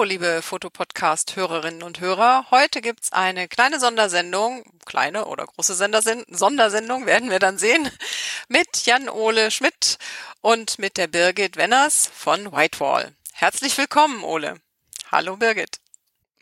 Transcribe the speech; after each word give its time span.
Hallo, 0.00 0.08
liebe 0.08 0.40
Fotopodcast-Hörerinnen 0.40 1.82
und 1.82 2.00
Hörer. 2.00 2.46
Heute 2.50 2.80
gibt's 2.80 3.12
eine 3.12 3.48
kleine 3.48 3.78
Sondersendung, 3.78 4.62
kleine 4.86 5.26
oder 5.26 5.44
große 5.44 5.74
Sondersendung 5.74 7.04
werden 7.04 7.28
wir 7.28 7.38
dann 7.38 7.58
sehen, 7.58 7.86
mit 8.48 8.86
Jan-Ole 8.86 9.50
Schmidt 9.50 9.98
und 10.40 10.78
mit 10.78 10.96
der 10.96 11.06
Birgit 11.06 11.58
Wenners 11.58 12.10
von 12.14 12.50
Whitewall. 12.50 13.10
Herzlich 13.34 13.76
willkommen, 13.76 14.24
Ole. 14.24 14.54
Hallo, 15.12 15.36
Birgit. 15.36 15.80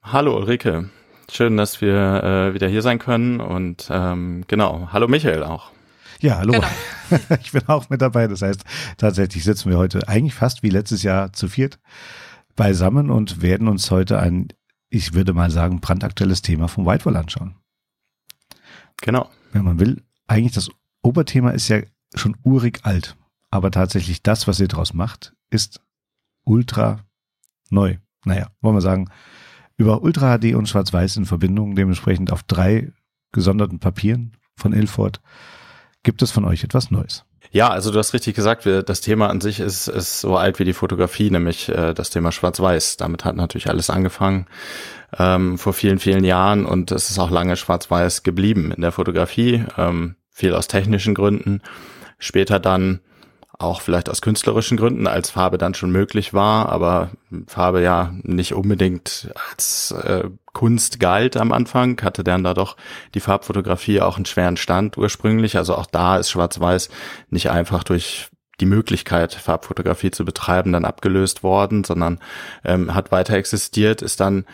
Hallo, 0.05 0.37
Ulrike. 0.37 0.91
Schön, 1.29 1.57
dass 1.57 1.81
wir 1.81 1.97
äh, 2.23 2.55
wieder 2.55 2.69
hier 2.69 2.83
sein 2.83 3.01
können 3.01 3.41
und 3.41 3.89
ähm, 3.91 4.45
genau, 4.47 4.91
hallo 4.93 5.09
Michael 5.09 5.43
auch. 5.43 5.73
Ja, 6.21 6.37
hallo. 6.37 6.53
Genau. 6.53 6.69
ich 7.43 7.51
bin 7.51 7.67
auch 7.67 7.91
mit 7.91 8.03
dabei. 8.03 8.29
Das 8.29 8.41
heißt, 8.41 8.63
tatsächlich 8.99 9.43
sitzen 9.43 9.69
wir 9.69 9.79
heute 9.79 10.07
eigentlich 10.07 10.35
fast 10.35 10.63
wie 10.63 10.71
letztes 10.71 11.03
Jahr 11.03 11.33
zu 11.33 11.49
viert 11.49 11.81
beisammen 12.59 13.09
und 13.09 13.41
werden 13.41 13.69
uns 13.69 13.91
heute 13.91 14.19
ein, 14.19 14.49
ich 14.91 15.15
würde 15.15 15.33
mal 15.33 15.51
sagen, 15.51 15.81
brandaktuelles 15.81 16.43
Thema 16.43 16.69
vom 16.69 16.85
Whitewall 16.85 17.17
anschauen. 17.17 17.55
Genau. 19.01 19.31
Wenn 19.53 19.65
man 19.65 19.79
will, 19.79 20.03
eigentlich 20.27 20.53
das 20.53 20.69
Oberthema 21.01 21.51
ist 21.51 21.69
ja 21.69 21.81
schon 22.15 22.37
urig 22.43 22.81
alt, 22.83 23.17
aber 23.51 23.71
tatsächlich 23.71 24.23
das, 24.23 24.49
was 24.49 24.61
ihr 24.61 24.69
daraus 24.69 24.93
macht, 24.93 25.35
ist 25.51 25.81
ultra 26.45 27.07
neu. 27.71 27.97
Naja, 28.25 28.49
wollen 28.61 28.77
wir 28.77 28.83
sagen, 28.83 29.09
über 29.77 30.03
Ultra 30.03 30.37
HD 30.37 30.55
und 30.55 30.69
Schwarz-Weiß 30.69 31.17
in 31.17 31.27
Verbindung, 31.27 31.77
dementsprechend 31.77 32.33
auf 32.33 32.43
drei 32.43 32.93
gesonderten 33.31 33.79
Papieren 33.79 34.37
von 34.57 34.73
Ilford, 34.73 35.23
gibt 36.03 36.23
es 36.23 36.33
von 36.33 36.45
euch 36.45 36.65
etwas 36.65 36.91
Neues. 36.91 37.25
Ja, 37.51 37.71
also 37.71 37.91
du 37.91 37.99
hast 37.99 38.13
richtig 38.13 38.35
gesagt, 38.35 38.67
das 38.67 39.01
Thema 39.01 39.31
an 39.31 39.41
sich 39.41 39.61
ist, 39.61 39.89
ist 39.89 40.21
so 40.21 40.37
alt 40.37 40.59
wie 40.59 40.65
die 40.65 40.75
Fotografie, 40.75 41.31
nämlich 41.31 41.69
äh, 41.69 41.95
das 41.95 42.11
Thema 42.11 42.31
Schwarz-Weiß. 42.31 42.99
Damit 42.99 43.25
hat 43.25 43.37
natürlich 43.37 43.69
alles 43.69 43.89
angefangen 43.91 44.47
ähm, 45.19 45.59
vor 45.59 45.73
vielen, 45.73 45.99
vielen 45.99 46.25
Jahren 46.25 46.67
und 46.67 46.91
es 46.91 47.11
ist 47.11 47.19
auch 47.19 47.31
lange 47.31 47.57
Schwarz-Weiß 47.57 48.23
geblieben 48.23 48.73
in 48.73 48.83
der 48.83 48.93
Fotografie, 48.93 49.65
ähm, 49.79 50.17
viel 50.31 50.55
aus 50.55 50.69
technischen 50.69 51.15
Gründen. 51.15 51.63
Später 52.19 52.61
dann 52.61 53.01
auch 53.59 53.81
vielleicht 53.81 54.09
aus 54.09 54.23
künstlerischen 54.23 54.77
Gründen, 54.77 55.07
als 55.07 55.31
Farbe 55.31 55.59
dann 55.59 55.75
schon 55.75 55.91
möglich 55.91 56.33
war, 56.33 56.69
aber 56.69 57.11
Farbe 57.47 57.83
ja 57.83 58.15
nicht 58.23 58.55
unbedingt 58.55 59.31
als 59.51 59.91
äh, 59.91 60.29
Kunst 60.59 60.99
galt 60.99 61.37
am 61.37 61.53
Anfang, 61.53 62.03
hatte 62.03 62.25
dann 62.25 62.43
da 62.43 62.53
doch 62.53 62.77
die 63.15 63.21
Farbfotografie 63.21 64.01
auch 64.01 64.17
einen 64.17 64.27
schweren 64.27 64.57
Stand 64.57 64.99
ursprünglich. 64.99 65.57
Also 65.57 65.77
auch 65.77 65.87
da 65.87 66.17
ist 66.17 66.31
Schwarz-Weiß 66.31 66.89
nicht 67.31 67.49
einfach 67.49 67.85
durch 67.85 68.29
die 68.61 68.67
Möglichkeit, 68.67 69.35
Farbfotografie 69.35 70.11
zu 70.11 70.25
betreiben, 70.25 70.73
dann 70.73 70.85
abgelöst 70.85 71.45
worden, 71.45 71.85
sondern 71.85 72.19
ähm, 72.65 72.93
hat 72.93 73.13
weiter 73.13 73.35
existiert, 73.35 74.03
ist 74.03 74.19
dann 74.19 74.47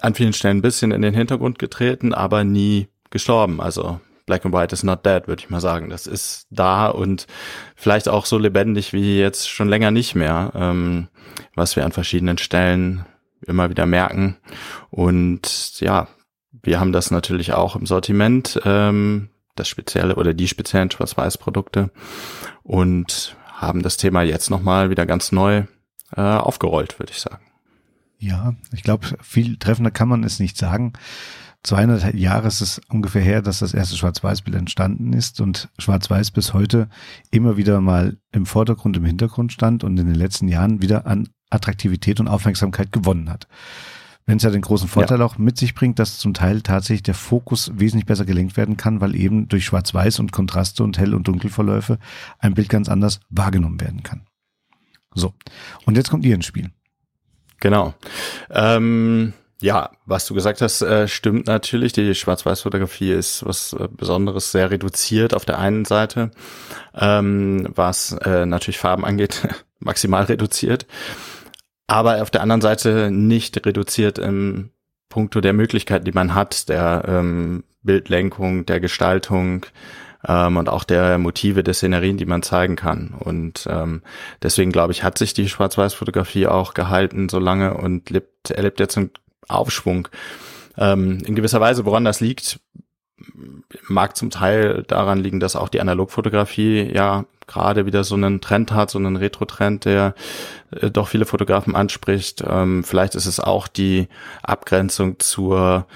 an 0.00 0.14
vielen 0.14 0.32
Stellen 0.32 0.58
ein 0.58 0.62
bisschen 0.62 0.92
in 0.92 1.02
den 1.02 1.12
Hintergrund 1.12 1.58
getreten, 1.58 2.14
aber 2.14 2.44
nie 2.44 2.86
gestorben. 3.10 3.60
Also 3.60 3.98
Black 4.26 4.44
and 4.44 4.54
White 4.54 4.72
is 4.72 4.84
not 4.84 5.04
dead, 5.04 5.26
würde 5.26 5.42
ich 5.42 5.50
mal 5.50 5.60
sagen. 5.60 5.90
Das 5.90 6.06
ist 6.06 6.46
da 6.50 6.86
und 6.86 7.26
vielleicht 7.74 8.08
auch 8.08 8.26
so 8.26 8.38
lebendig 8.38 8.92
wie 8.92 9.18
jetzt 9.18 9.50
schon 9.50 9.68
länger 9.68 9.90
nicht 9.90 10.14
mehr, 10.14 10.52
ähm, 10.54 11.08
was 11.56 11.74
wir 11.74 11.84
an 11.84 11.90
verschiedenen 11.90 12.38
Stellen 12.38 13.06
immer 13.46 13.70
wieder 13.70 13.86
merken. 13.86 14.36
Und 14.90 15.80
ja, 15.80 16.08
wir 16.50 16.80
haben 16.80 16.92
das 16.92 17.10
natürlich 17.10 17.52
auch 17.52 17.76
im 17.76 17.86
Sortiment, 17.86 18.60
ähm, 18.64 19.30
das 19.54 19.68
spezielle 19.68 20.16
oder 20.16 20.34
die 20.34 20.48
speziellen 20.48 20.90
Schwarz-Weiß-Produkte 20.90 21.90
und 22.62 23.36
haben 23.52 23.82
das 23.82 23.96
Thema 23.96 24.22
jetzt 24.22 24.50
nochmal 24.50 24.90
wieder 24.90 25.06
ganz 25.06 25.32
neu 25.32 25.64
äh, 26.16 26.20
aufgerollt, 26.20 26.98
würde 26.98 27.12
ich 27.12 27.20
sagen. 27.20 27.44
Ja, 28.18 28.54
ich 28.72 28.82
glaube, 28.82 29.06
viel 29.20 29.56
treffender 29.56 29.90
kann 29.90 30.08
man 30.08 30.24
es 30.24 30.38
nicht 30.38 30.56
sagen. 30.56 30.92
200 31.64 32.14
Jahre 32.14 32.48
ist 32.48 32.60
es 32.60 32.80
ungefähr 32.88 33.22
her, 33.22 33.40
dass 33.40 33.60
das 33.60 33.72
erste 33.72 33.96
Schwarz-Weiß-Bild 33.96 34.56
entstanden 34.56 35.12
ist 35.12 35.40
und 35.40 35.68
Schwarz-Weiß 35.78 36.32
bis 36.32 36.54
heute 36.54 36.88
immer 37.30 37.56
wieder 37.56 37.80
mal 37.80 38.16
im 38.32 38.46
Vordergrund, 38.46 38.96
im 38.96 39.04
Hintergrund 39.04 39.52
stand 39.52 39.84
und 39.84 39.98
in 39.98 40.06
den 40.06 40.16
letzten 40.16 40.48
Jahren 40.48 40.82
wieder 40.82 41.06
an 41.06 41.28
Attraktivität 41.52 42.20
und 42.20 42.28
Aufmerksamkeit 42.28 42.92
gewonnen 42.92 43.30
hat. 43.30 43.48
Wenn 44.24 44.36
es 44.36 44.44
ja 44.44 44.50
den 44.50 44.62
großen 44.62 44.88
Vorteil 44.88 45.18
ja. 45.18 45.24
auch 45.24 45.36
mit 45.36 45.58
sich 45.58 45.74
bringt, 45.74 45.98
dass 45.98 46.18
zum 46.18 46.32
Teil 46.32 46.62
tatsächlich 46.62 47.02
der 47.02 47.14
Fokus 47.14 47.72
wesentlich 47.74 48.06
besser 48.06 48.24
gelenkt 48.24 48.56
werden 48.56 48.76
kann, 48.76 49.00
weil 49.00 49.16
eben 49.16 49.48
durch 49.48 49.64
Schwarz-Weiß 49.64 50.20
und 50.20 50.30
Kontraste 50.30 50.84
und 50.84 50.96
Hell- 50.98 51.14
und 51.14 51.26
Dunkelverläufe 51.26 51.98
ein 52.38 52.54
Bild 52.54 52.68
ganz 52.68 52.88
anders 52.88 53.20
wahrgenommen 53.30 53.80
werden 53.80 54.04
kann. 54.04 54.22
So, 55.14 55.34
und 55.86 55.96
jetzt 55.96 56.08
kommt 56.08 56.24
ihr 56.24 56.34
ins 56.34 56.46
Spiel. 56.46 56.70
Genau. 57.58 57.94
Ähm 58.50 59.34
ja, 59.62 59.90
was 60.06 60.26
du 60.26 60.34
gesagt 60.34 60.60
hast, 60.60 60.82
äh, 60.82 61.06
stimmt 61.06 61.46
natürlich. 61.46 61.92
Die 61.92 62.16
Schwarz-Weiß-Fotografie 62.16 63.12
ist 63.12 63.46
was 63.46 63.72
äh, 63.72 63.86
Besonderes, 63.88 64.50
sehr 64.50 64.72
reduziert 64.72 65.34
auf 65.34 65.44
der 65.44 65.60
einen 65.60 65.84
Seite, 65.84 66.32
ähm, 66.96 67.68
was 67.72 68.10
äh, 68.10 68.44
natürlich 68.44 68.78
Farben 68.78 69.04
angeht, 69.04 69.46
maximal 69.78 70.24
reduziert, 70.24 70.86
aber 71.92 72.22
auf 72.22 72.30
der 72.30 72.40
anderen 72.40 72.62
Seite 72.62 73.10
nicht 73.10 73.66
reduziert 73.66 74.18
im 74.18 74.70
Punkto 75.10 75.42
der 75.42 75.52
Möglichkeiten, 75.52 76.06
die 76.06 76.12
man 76.12 76.34
hat, 76.34 76.70
der 76.70 77.04
ähm, 77.06 77.64
Bildlenkung, 77.82 78.64
der 78.64 78.80
Gestaltung, 78.80 79.66
ähm, 80.26 80.56
und 80.56 80.70
auch 80.70 80.84
der 80.84 81.18
Motive 81.18 81.62
der 81.62 81.74
Szenerien, 81.74 82.16
die 82.16 82.24
man 82.24 82.42
zeigen 82.42 82.76
kann. 82.76 83.12
Und 83.18 83.68
ähm, 83.70 84.00
deswegen 84.42 84.72
glaube 84.72 84.92
ich, 84.92 85.02
hat 85.02 85.18
sich 85.18 85.34
die 85.34 85.50
Schwarz-Weiß-Fotografie 85.50 86.46
auch 86.46 86.72
gehalten 86.72 87.28
so 87.28 87.38
lange 87.38 87.74
und 87.74 88.08
lebt, 88.08 88.50
erlebt 88.50 88.80
jetzt 88.80 88.96
einen 88.96 89.10
Aufschwung. 89.48 90.08
Ähm, 90.78 91.18
in 91.26 91.34
gewisser 91.34 91.60
Weise, 91.60 91.84
woran 91.84 92.06
das 92.06 92.20
liegt, 92.20 92.58
mag 93.86 94.16
zum 94.16 94.30
Teil 94.30 94.82
daran 94.84 95.18
liegen, 95.18 95.40
dass 95.40 95.56
auch 95.56 95.68
die 95.68 95.82
Analogfotografie 95.82 96.90
ja 96.90 97.26
gerade 97.52 97.86
wieder 97.86 98.04
so 98.04 98.14
einen 98.14 98.40
Trend 98.40 98.72
hat, 98.72 98.90
so 98.90 98.98
einen 98.98 99.16
Retro-Trend, 99.16 99.84
der 99.84 100.14
äh, 100.70 100.90
doch 100.90 101.08
viele 101.08 101.26
Fotografen 101.26 101.76
anspricht. 101.76 102.42
Ähm, 102.46 102.84
vielleicht 102.84 103.14
ist 103.14 103.26
es 103.26 103.40
auch 103.40 103.68
die 103.68 104.08
Abgrenzung 104.42 105.18
zur 105.20 105.86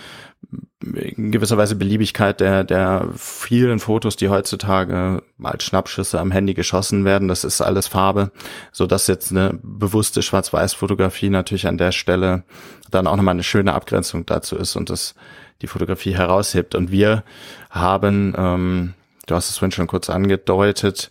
in 0.95 1.33
gewisser 1.33 1.57
Weise 1.57 1.75
Beliebigkeit 1.75 2.41
der, 2.41 2.63
der 2.63 3.09
vielen 3.17 3.81
Fotos, 3.81 4.17
die 4.17 4.29
heutzutage 4.29 5.23
als 5.43 5.65
Schnappschüsse 5.65 6.21
am 6.21 6.31
Handy 6.31 6.55
geschossen 6.55 7.05
werden. 7.05 7.29
Das 7.29 7.45
ist 7.45 7.61
alles 7.61 7.89
Farbe, 7.89 8.31
so 8.73 8.87
dass 8.87 9.07
jetzt 9.07 9.31
eine 9.31 9.59
bewusste 9.63 10.23
Schwarz-Weiß-Fotografie 10.23 11.31
natürlich 11.31 11.67
an 11.67 11.79
der 11.79 11.93
Stelle 11.93 12.45
dann 12.91 13.07
auch 13.07 13.17
nochmal 13.17 13.35
eine 13.35 13.43
schöne 13.43 13.75
Abgrenzung 13.75 14.27
dazu 14.27 14.57
ist 14.57 14.77
und 14.77 14.91
das 14.91 15.15
die 15.63 15.67
Fotografie 15.67 16.15
heraushebt. 16.15 16.75
Und 16.75 16.91
wir 16.91 17.25
haben, 17.71 18.35
ähm, 18.37 18.95
du 19.27 19.35
hast 19.35 19.49
es 19.49 19.59
vorhin 19.59 19.73
schon 19.73 19.87
kurz 19.87 20.11
angedeutet, 20.11 21.11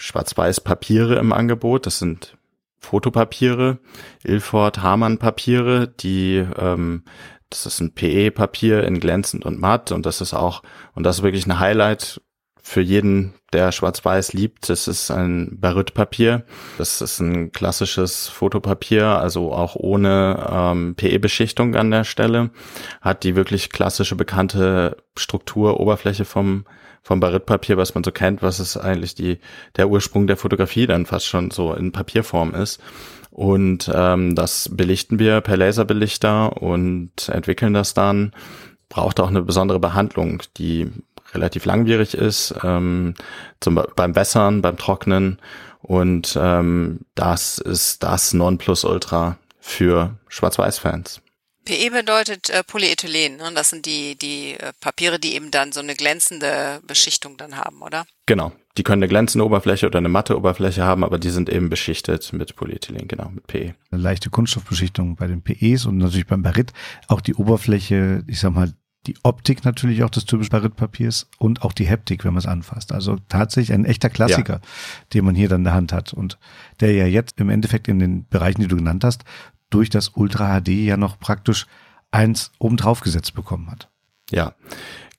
Schwarz-Weiß-Papiere 0.00 1.16
im 1.16 1.32
Angebot. 1.32 1.86
Das 1.86 1.98
sind 1.98 2.36
Fotopapiere, 2.78 3.78
Ilford 4.24 4.82
Hamann 4.82 5.18
Papiere, 5.18 5.88
die 5.88 6.44
ähm, 6.58 7.04
das 7.50 7.66
ist 7.66 7.80
ein 7.80 7.92
PE-Papier 7.94 8.84
in 8.84 9.00
glänzend 9.00 9.44
und 9.44 9.60
matt 9.60 9.90
und 9.90 10.06
das 10.06 10.20
ist 10.20 10.34
auch, 10.34 10.62
und 10.94 11.02
das 11.02 11.18
ist 11.18 11.22
wirklich 11.24 11.46
ein 11.46 11.58
Highlight 11.58 12.20
für 12.62 12.80
jeden, 12.80 13.34
der 13.52 13.72
Schwarz-Weiß 13.72 14.32
liebt. 14.32 14.68
Das 14.68 14.86
ist 14.86 15.10
ein 15.10 15.58
Baryt-Papier. 15.58 16.44
Das 16.78 17.00
ist 17.00 17.18
ein 17.18 17.50
klassisches 17.50 18.28
Fotopapier, 18.28 19.06
also 19.06 19.52
auch 19.52 19.74
ohne 19.74 20.46
ähm, 20.48 20.94
PE-Beschichtung 20.94 21.74
an 21.74 21.90
der 21.90 22.04
Stelle. 22.04 22.50
Hat 23.00 23.24
die 23.24 23.34
wirklich 23.34 23.70
klassische 23.70 24.14
bekannte 24.14 24.98
Struktur, 25.16 25.80
Oberfläche 25.80 26.24
vom 26.24 26.64
vom 27.02 27.20
Barytpapier, 27.20 27.76
was 27.76 27.94
man 27.94 28.04
so 28.04 28.12
kennt, 28.12 28.42
was 28.42 28.60
ist 28.60 28.76
eigentlich 28.76 29.14
die 29.14 29.38
der 29.76 29.88
Ursprung 29.88 30.26
der 30.26 30.36
Fotografie 30.36 30.86
dann 30.86 31.06
fast 31.06 31.26
schon 31.26 31.50
so 31.50 31.74
in 31.74 31.92
Papierform 31.92 32.54
ist. 32.54 32.80
Und 33.30 33.90
ähm, 33.94 34.34
das 34.34 34.68
belichten 34.72 35.18
wir 35.18 35.40
per 35.40 35.56
Laserbelichter 35.56 36.60
und 36.60 37.28
entwickeln 37.28 37.74
das 37.74 37.94
dann. 37.94 38.32
Braucht 38.88 39.20
auch 39.20 39.28
eine 39.28 39.42
besondere 39.42 39.78
Behandlung, 39.78 40.42
die 40.56 40.90
relativ 41.32 41.64
langwierig 41.64 42.14
ist, 42.14 42.54
ähm, 42.64 43.14
zum, 43.60 43.80
beim 43.94 44.16
Wässern, 44.16 44.62
beim 44.62 44.76
Trocknen. 44.76 45.38
Und 45.80 46.36
ähm, 46.40 47.00
das 47.14 47.58
ist 47.58 48.02
das 48.02 48.34
Nonplusultra 48.34 49.38
für 49.60 50.16
Schwarz-Weiß-Fans. 50.28 51.22
PE 51.64 51.90
bedeutet 51.90 52.50
äh, 52.50 52.62
Polyethylen. 52.64 53.36
Ne? 53.36 53.52
Das 53.54 53.70
sind 53.70 53.86
die, 53.86 54.16
die 54.16 54.54
äh, 54.54 54.72
Papiere, 54.80 55.18
die 55.18 55.34
eben 55.34 55.50
dann 55.50 55.72
so 55.72 55.80
eine 55.80 55.94
glänzende 55.94 56.80
Beschichtung 56.86 57.36
dann 57.36 57.56
haben, 57.56 57.82
oder? 57.82 58.06
Genau. 58.26 58.52
Die 58.76 58.82
können 58.82 59.02
eine 59.02 59.08
glänzende 59.08 59.44
Oberfläche 59.44 59.86
oder 59.86 59.98
eine 59.98 60.08
matte 60.08 60.36
Oberfläche 60.36 60.84
haben, 60.84 61.04
aber 61.04 61.18
die 61.18 61.30
sind 61.30 61.48
eben 61.48 61.68
beschichtet 61.68 62.32
mit 62.32 62.54
Polyethylen, 62.54 63.08
genau, 63.08 63.28
mit 63.28 63.46
PE. 63.46 63.74
Eine 63.90 64.00
leichte 64.00 64.30
Kunststoffbeschichtung 64.30 65.16
bei 65.16 65.26
den 65.26 65.42
PEs 65.42 65.86
und 65.86 65.98
natürlich 65.98 66.26
beim 66.26 66.42
Barit. 66.42 66.72
Auch 67.08 67.20
die 67.20 67.34
Oberfläche, 67.34 68.22
ich 68.26 68.38
sag 68.38 68.54
mal, 68.54 68.72
die 69.06 69.16
Optik 69.22 69.64
natürlich 69.64 70.02
auch 70.02 70.10
des 70.10 70.26
typischen 70.26 70.50
Baritpapiers 70.50 71.28
und 71.38 71.62
auch 71.62 71.72
die 71.72 71.86
Heptik, 71.86 72.24
wenn 72.24 72.34
man 72.34 72.40
es 72.40 72.46
anfasst. 72.46 72.92
Also 72.92 73.16
tatsächlich 73.28 73.72
ein 73.72 73.86
echter 73.86 74.10
Klassiker, 74.10 74.54
ja. 74.54 74.60
den 75.14 75.24
man 75.24 75.34
hier 75.34 75.48
dann 75.48 75.60
in 75.60 75.64
der 75.64 75.74
Hand 75.74 75.92
hat 75.92 76.12
und 76.12 76.38
der 76.80 76.92
ja 76.92 77.06
jetzt 77.06 77.40
im 77.40 77.48
Endeffekt 77.48 77.88
in 77.88 77.98
den 77.98 78.26
Bereichen, 78.28 78.60
die 78.60 78.68
du 78.68 78.76
genannt 78.76 79.02
hast, 79.02 79.24
durch 79.70 79.90
das 79.90 80.10
Ultra 80.14 80.60
HD 80.60 80.68
ja 80.68 80.96
noch 80.96 81.18
praktisch 81.18 81.66
eins 82.10 82.52
obendrauf 82.58 83.00
gesetzt 83.00 83.34
bekommen 83.34 83.70
hat. 83.70 83.88
Ja, 84.30 84.54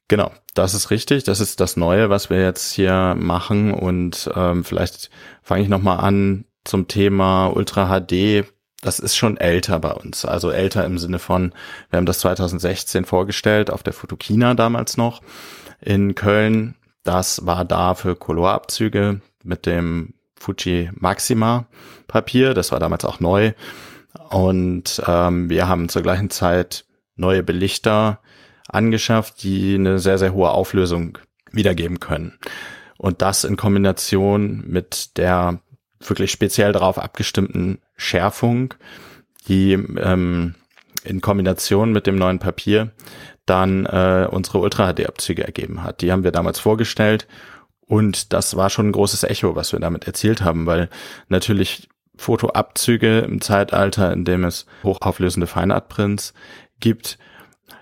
genau. 0.08 0.32
Das 0.54 0.74
ist 0.74 0.92
richtig. 0.92 1.24
Das 1.24 1.40
ist 1.40 1.60
das 1.60 1.78
Neue, 1.78 2.10
was 2.10 2.30
wir 2.30 2.42
jetzt 2.42 2.72
hier 2.74 3.16
machen. 3.18 3.74
Und 3.74 4.30
ähm, 4.36 4.64
vielleicht 4.64 5.10
fange 5.42 5.64
ich 5.64 5.70
nochmal 5.70 6.00
an 6.00 6.46
zum 6.64 6.88
Thema 6.88 7.48
Ultra 7.48 7.88
HD. 7.88 8.46
Das 8.82 9.00
ist 9.00 9.16
schon 9.16 9.38
älter 9.38 9.80
bei 9.80 9.92
uns. 9.92 10.26
Also 10.26 10.52
älter 10.52 10.86
im 10.86 10.98
Sinne 10.98 11.20
von, 11.20 11.54
wir 11.90 11.98
haben 11.98 12.06
das 12.06 12.20
2016 12.20 13.06
vorgestellt, 13.06 13.70
auf 13.72 13.84
der 13.84 13.94
Fotokina 13.94 14.54
damals 14.54 14.98
noch 14.98 15.22
in 15.80 16.16
Köln. 16.16 16.76
Das 17.04 17.46
war 17.46 17.64
da 17.64 17.96
für 17.96 18.16
Colorabzüge 18.16 19.22
mit 19.44 19.66
dem 19.66 20.14
Fuji 20.36 20.90
Maxima 20.94 21.66
Papier. 22.08 22.54
Das 22.54 22.72
war 22.72 22.80
damals 22.80 23.06
auch 23.06 23.20
neu. 23.20 23.54
Und 24.30 25.02
ähm, 25.08 25.50
wir 25.50 25.68
haben 25.68 25.90
zur 25.90 26.02
gleichen 26.02 26.30
Zeit 26.30 26.86
neue 27.16 27.44
Belichter 27.44 28.20
angeschafft, 28.68 29.44
die 29.44 29.76
eine 29.76 30.00
sehr, 30.00 30.18
sehr 30.18 30.34
hohe 30.34 30.50
Auflösung 30.52 31.18
wiedergeben 31.52 32.00
können. 32.00 32.38
Und 32.98 33.22
das 33.22 33.44
in 33.44 33.58
Kombination 33.58 34.64
mit 34.68 35.18
der 35.18 35.60
wirklich 36.00 36.32
speziell 36.32 36.72
darauf 36.72 36.98
abgestimmten 36.98 37.80
Schärfung, 37.96 38.74
die 39.48 39.74
ähm, 39.74 40.56
in 41.04 41.22
Kombination 41.22 41.92
mit 41.92 42.08
dem 42.08 42.16
neuen 42.16 42.40
Papier 42.40 42.92
dann 43.46 43.86
äh, 43.86 44.28
unsere 44.30 44.60
Ultra-HD-Abzüge 44.60 45.44
ergeben 45.44 45.84
hat. 45.84 46.02
Die 46.02 46.12
haben 46.12 46.24
wir 46.24 46.32
damals 46.32 46.60
vorgestellt 46.60 47.28
und 47.88 48.34
das 48.34 48.56
war 48.56 48.70
schon 48.70 48.90
ein 48.90 48.94
großes 48.94 49.24
Echo, 49.24 49.56
was 49.56 49.74
wir 49.74 49.80
damit 49.80 50.06
erzielt 50.08 50.42
haben, 50.42 50.66
weil 50.66 50.90
natürlich 51.28 51.90
Fotoabzüge 52.22 53.20
im 53.20 53.42
Zeitalter, 53.42 54.14
in 54.14 54.26
dem 54.26 54.44
es 54.44 54.66
hochauflösende 54.84 55.48
Feinartprints 55.48 56.34
gibt, 56.80 57.18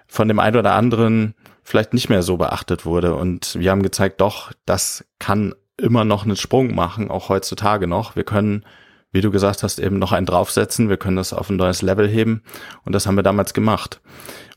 von 0.07 0.27
dem 0.27 0.39
einen 0.39 0.57
oder 0.57 0.73
anderen 0.73 1.35
vielleicht 1.61 1.93
nicht 1.93 2.09
mehr 2.09 2.23
so 2.23 2.37
beachtet 2.37 2.85
wurde. 2.85 3.15
Und 3.15 3.59
wir 3.59 3.69
haben 3.69 3.83
gezeigt, 3.83 4.21
doch, 4.21 4.51
das 4.65 5.05
kann 5.19 5.53
immer 5.77 6.05
noch 6.05 6.23
einen 6.23 6.35
Sprung 6.35 6.73
machen, 6.73 7.11
auch 7.11 7.29
heutzutage 7.29 7.85
noch. 7.85 8.15
Wir 8.15 8.23
können, 8.23 8.65
wie 9.11 9.21
du 9.21 9.29
gesagt 9.29 9.61
hast, 9.61 9.79
eben 9.79 9.99
noch 9.99 10.11
einen 10.11 10.25
draufsetzen. 10.25 10.89
Wir 10.89 10.97
können 10.97 11.17
das 11.17 11.33
auf 11.33 11.49
ein 11.49 11.57
neues 11.57 11.81
Level 11.81 12.07
heben. 12.07 12.43
Und 12.85 12.93
das 12.93 13.05
haben 13.05 13.15
wir 13.15 13.23
damals 13.23 13.53
gemacht. 13.53 14.01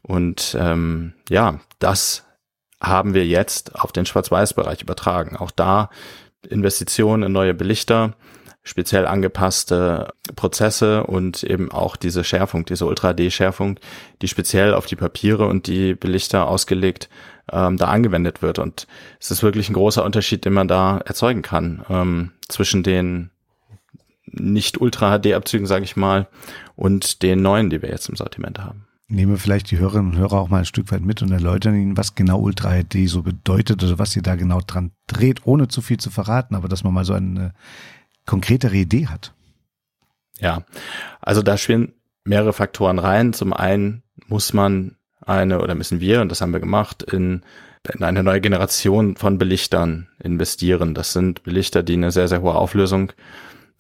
Und 0.02 0.56
ähm, 0.58 1.12
ja, 1.28 1.60
das 1.78 2.24
haben 2.80 3.14
wir 3.14 3.26
jetzt 3.26 3.74
auf 3.76 3.92
den 3.92 4.06
Schwarz-Weiß-Bereich 4.06 4.82
übertragen. 4.82 5.36
Auch 5.36 5.50
da 5.50 5.90
Investitionen 6.48 7.24
in 7.24 7.32
neue 7.32 7.54
Belichter, 7.54 8.14
speziell 8.62 9.06
angepasste 9.06 10.12
Prozesse 10.36 11.04
und 11.04 11.42
eben 11.42 11.72
auch 11.72 11.96
diese 11.96 12.22
Schärfung, 12.22 12.64
diese 12.64 12.86
Ultra-D-Schärfung, 12.86 13.80
die 14.22 14.28
speziell 14.28 14.74
auf 14.74 14.86
die 14.86 14.96
Papiere 14.96 15.46
und 15.46 15.66
die 15.66 15.94
Belichter 15.94 16.46
ausgelegt 16.46 17.08
ähm, 17.50 17.76
da 17.76 17.88
angewendet 17.88 18.40
wird. 18.40 18.58
Und 18.58 18.86
es 19.20 19.30
ist 19.30 19.42
wirklich 19.42 19.68
ein 19.68 19.74
großer 19.74 20.04
Unterschied, 20.04 20.44
den 20.44 20.52
man 20.52 20.68
da 20.68 20.98
erzeugen 20.98 21.42
kann 21.42 21.84
ähm, 21.88 22.32
zwischen 22.48 22.82
den 22.82 23.30
nicht 24.26 24.80
Ultra-HD-Abzügen, 24.80 25.66
sage 25.66 25.84
ich 25.84 25.96
mal, 25.96 26.28
und 26.76 27.22
den 27.22 27.42
neuen, 27.42 27.68
die 27.68 27.82
wir 27.82 27.90
jetzt 27.90 28.08
im 28.08 28.16
Sortiment 28.16 28.60
haben. 28.60 28.86
Nehmen 29.08 29.32
wir 29.32 29.38
vielleicht 29.38 29.70
die 29.70 29.78
Hörerinnen 29.78 30.12
und 30.12 30.18
Hörer 30.18 30.38
auch 30.38 30.48
mal 30.48 30.60
ein 30.60 30.64
Stück 30.64 30.90
weit 30.90 31.02
mit 31.02 31.20
und 31.20 31.32
erläutern 31.32 31.74
ihnen, 31.74 31.96
was 31.98 32.14
genau 32.14 32.40
Ultra 32.40 32.82
HD 32.82 33.08
so 33.08 33.22
bedeutet 33.22 33.82
oder 33.82 33.98
was 33.98 34.12
sie 34.12 34.22
da 34.22 34.36
genau 34.36 34.60
dran 34.66 34.92
dreht, 35.06 35.40
ohne 35.44 35.68
zu 35.68 35.82
viel 35.82 35.98
zu 35.98 36.10
verraten, 36.10 36.54
aber 36.54 36.68
dass 36.68 36.82
man 36.82 36.94
mal 36.94 37.04
so 37.04 37.12
eine 37.12 37.52
konkretere 38.26 38.76
Idee 38.76 39.06
hat. 39.06 39.32
Ja, 40.38 40.64
also 41.20 41.42
da 41.42 41.56
spielen 41.56 41.92
mehrere 42.24 42.52
Faktoren 42.52 42.98
rein. 42.98 43.32
Zum 43.32 43.52
einen 43.52 44.02
muss 44.26 44.52
man 44.52 44.96
eine 45.20 45.60
oder 45.60 45.74
müssen 45.74 46.00
wir, 46.00 46.20
und 46.20 46.28
das 46.30 46.40
haben 46.40 46.52
wir 46.52 46.60
gemacht, 46.60 47.02
in, 47.02 47.42
in 47.92 48.02
eine 48.02 48.22
neue 48.22 48.40
Generation 48.40 49.16
von 49.16 49.38
Belichtern 49.38 50.08
investieren. 50.18 50.94
Das 50.94 51.12
sind 51.12 51.42
Belichter, 51.42 51.82
die 51.82 51.94
eine 51.94 52.10
sehr, 52.10 52.28
sehr 52.28 52.42
hohe 52.42 52.54
Auflösung, 52.54 53.12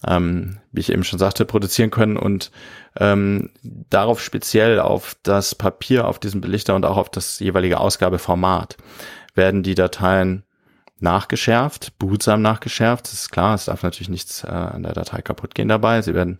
ähm, 0.06 0.58
wie 0.70 0.80
ich 0.80 0.92
eben 0.92 1.04
schon 1.04 1.18
sagte, 1.18 1.44
produzieren 1.44 1.90
können 1.90 2.16
und 2.16 2.50
ähm, 2.96 3.50
darauf 3.62 4.20
speziell 4.20 4.80
auf 4.80 5.16
das 5.22 5.54
Papier 5.54 6.06
auf 6.06 6.18
diesem 6.18 6.40
Belichter 6.40 6.74
und 6.74 6.84
auch 6.84 6.96
auf 6.96 7.10
das 7.10 7.38
jeweilige 7.38 7.80
Ausgabeformat 7.80 8.76
werden 9.34 9.62
die 9.62 9.74
Dateien 9.74 10.44
nachgeschärft, 11.02 11.98
behutsam 11.98 12.42
nachgeschärft. 12.42 13.06
Das 13.06 13.14
ist 13.14 13.30
klar, 13.30 13.54
es 13.54 13.66
darf 13.66 13.82
natürlich 13.82 14.08
nichts 14.08 14.44
äh, 14.44 14.48
an 14.48 14.82
der 14.82 14.92
Datei 14.92 15.22
kaputt 15.22 15.54
gehen 15.54 15.68
dabei. 15.68 16.02
Sie 16.02 16.14
werden 16.14 16.38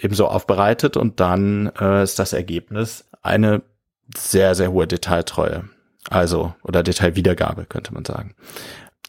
ebenso 0.00 0.26
aufbereitet 0.26 0.96
und 0.96 1.20
dann 1.20 1.70
äh, 1.80 2.02
ist 2.02 2.18
das 2.18 2.32
Ergebnis 2.32 3.04
eine 3.22 3.62
sehr, 4.16 4.54
sehr 4.54 4.72
hohe 4.72 4.86
Detailtreue. 4.86 5.64
Also, 6.10 6.54
oder 6.62 6.82
Detailwiedergabe, 6.82 7.64
könnte 7.64 7.94
man 7.94 8.04
sagen. 8.04 8.34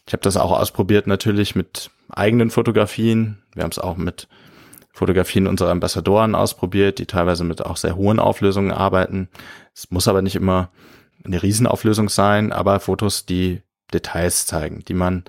Ich 0.06 0.12
habe 0.12 0.22
das 0.22 0.36
auch 0.36 0.52
ausprobiert 0.52 1.06
natürlich 1.06 1.54
mit 1.54 1.90
eigenen 2.08 2.50
Fotografien. 2.50 3.42
Wir 3.54 3.64
haben 3.64 3.72
es 3.72 3.78
auch 3.78 3.96
mit 3.96 4.28
Fotografien 4.92 5.48
unserer 5.48 5.70
Ambassadoren 5.70 6.36
ausprobiert, 6.36 7.00
die 7.00 7.06
teilweise 7.06 7.42
mit 7.42 7.64
auch 7.64 7.76
sehr 7.76 7.96
hohen 7.96 8.20
Auflösungen 8.20 8.70
arbeiten. 8.70 9.28
Es 9.74 9.90
muss 9.90 10.06
aber 10.06 10.22
nicht 10.22 10.36
immer 10.36 10.70
eine 11.24 11.42
Riesenauflösung 11.42 12.08
sein, 12.08 12.52
aber 12.52 12.78
Fotos, 12.78 13.26
die 13.26 13.62
Details 13.92 14.46
zeigen, 14.46 14.84
die 14.86 14.94
man 14.94 15.24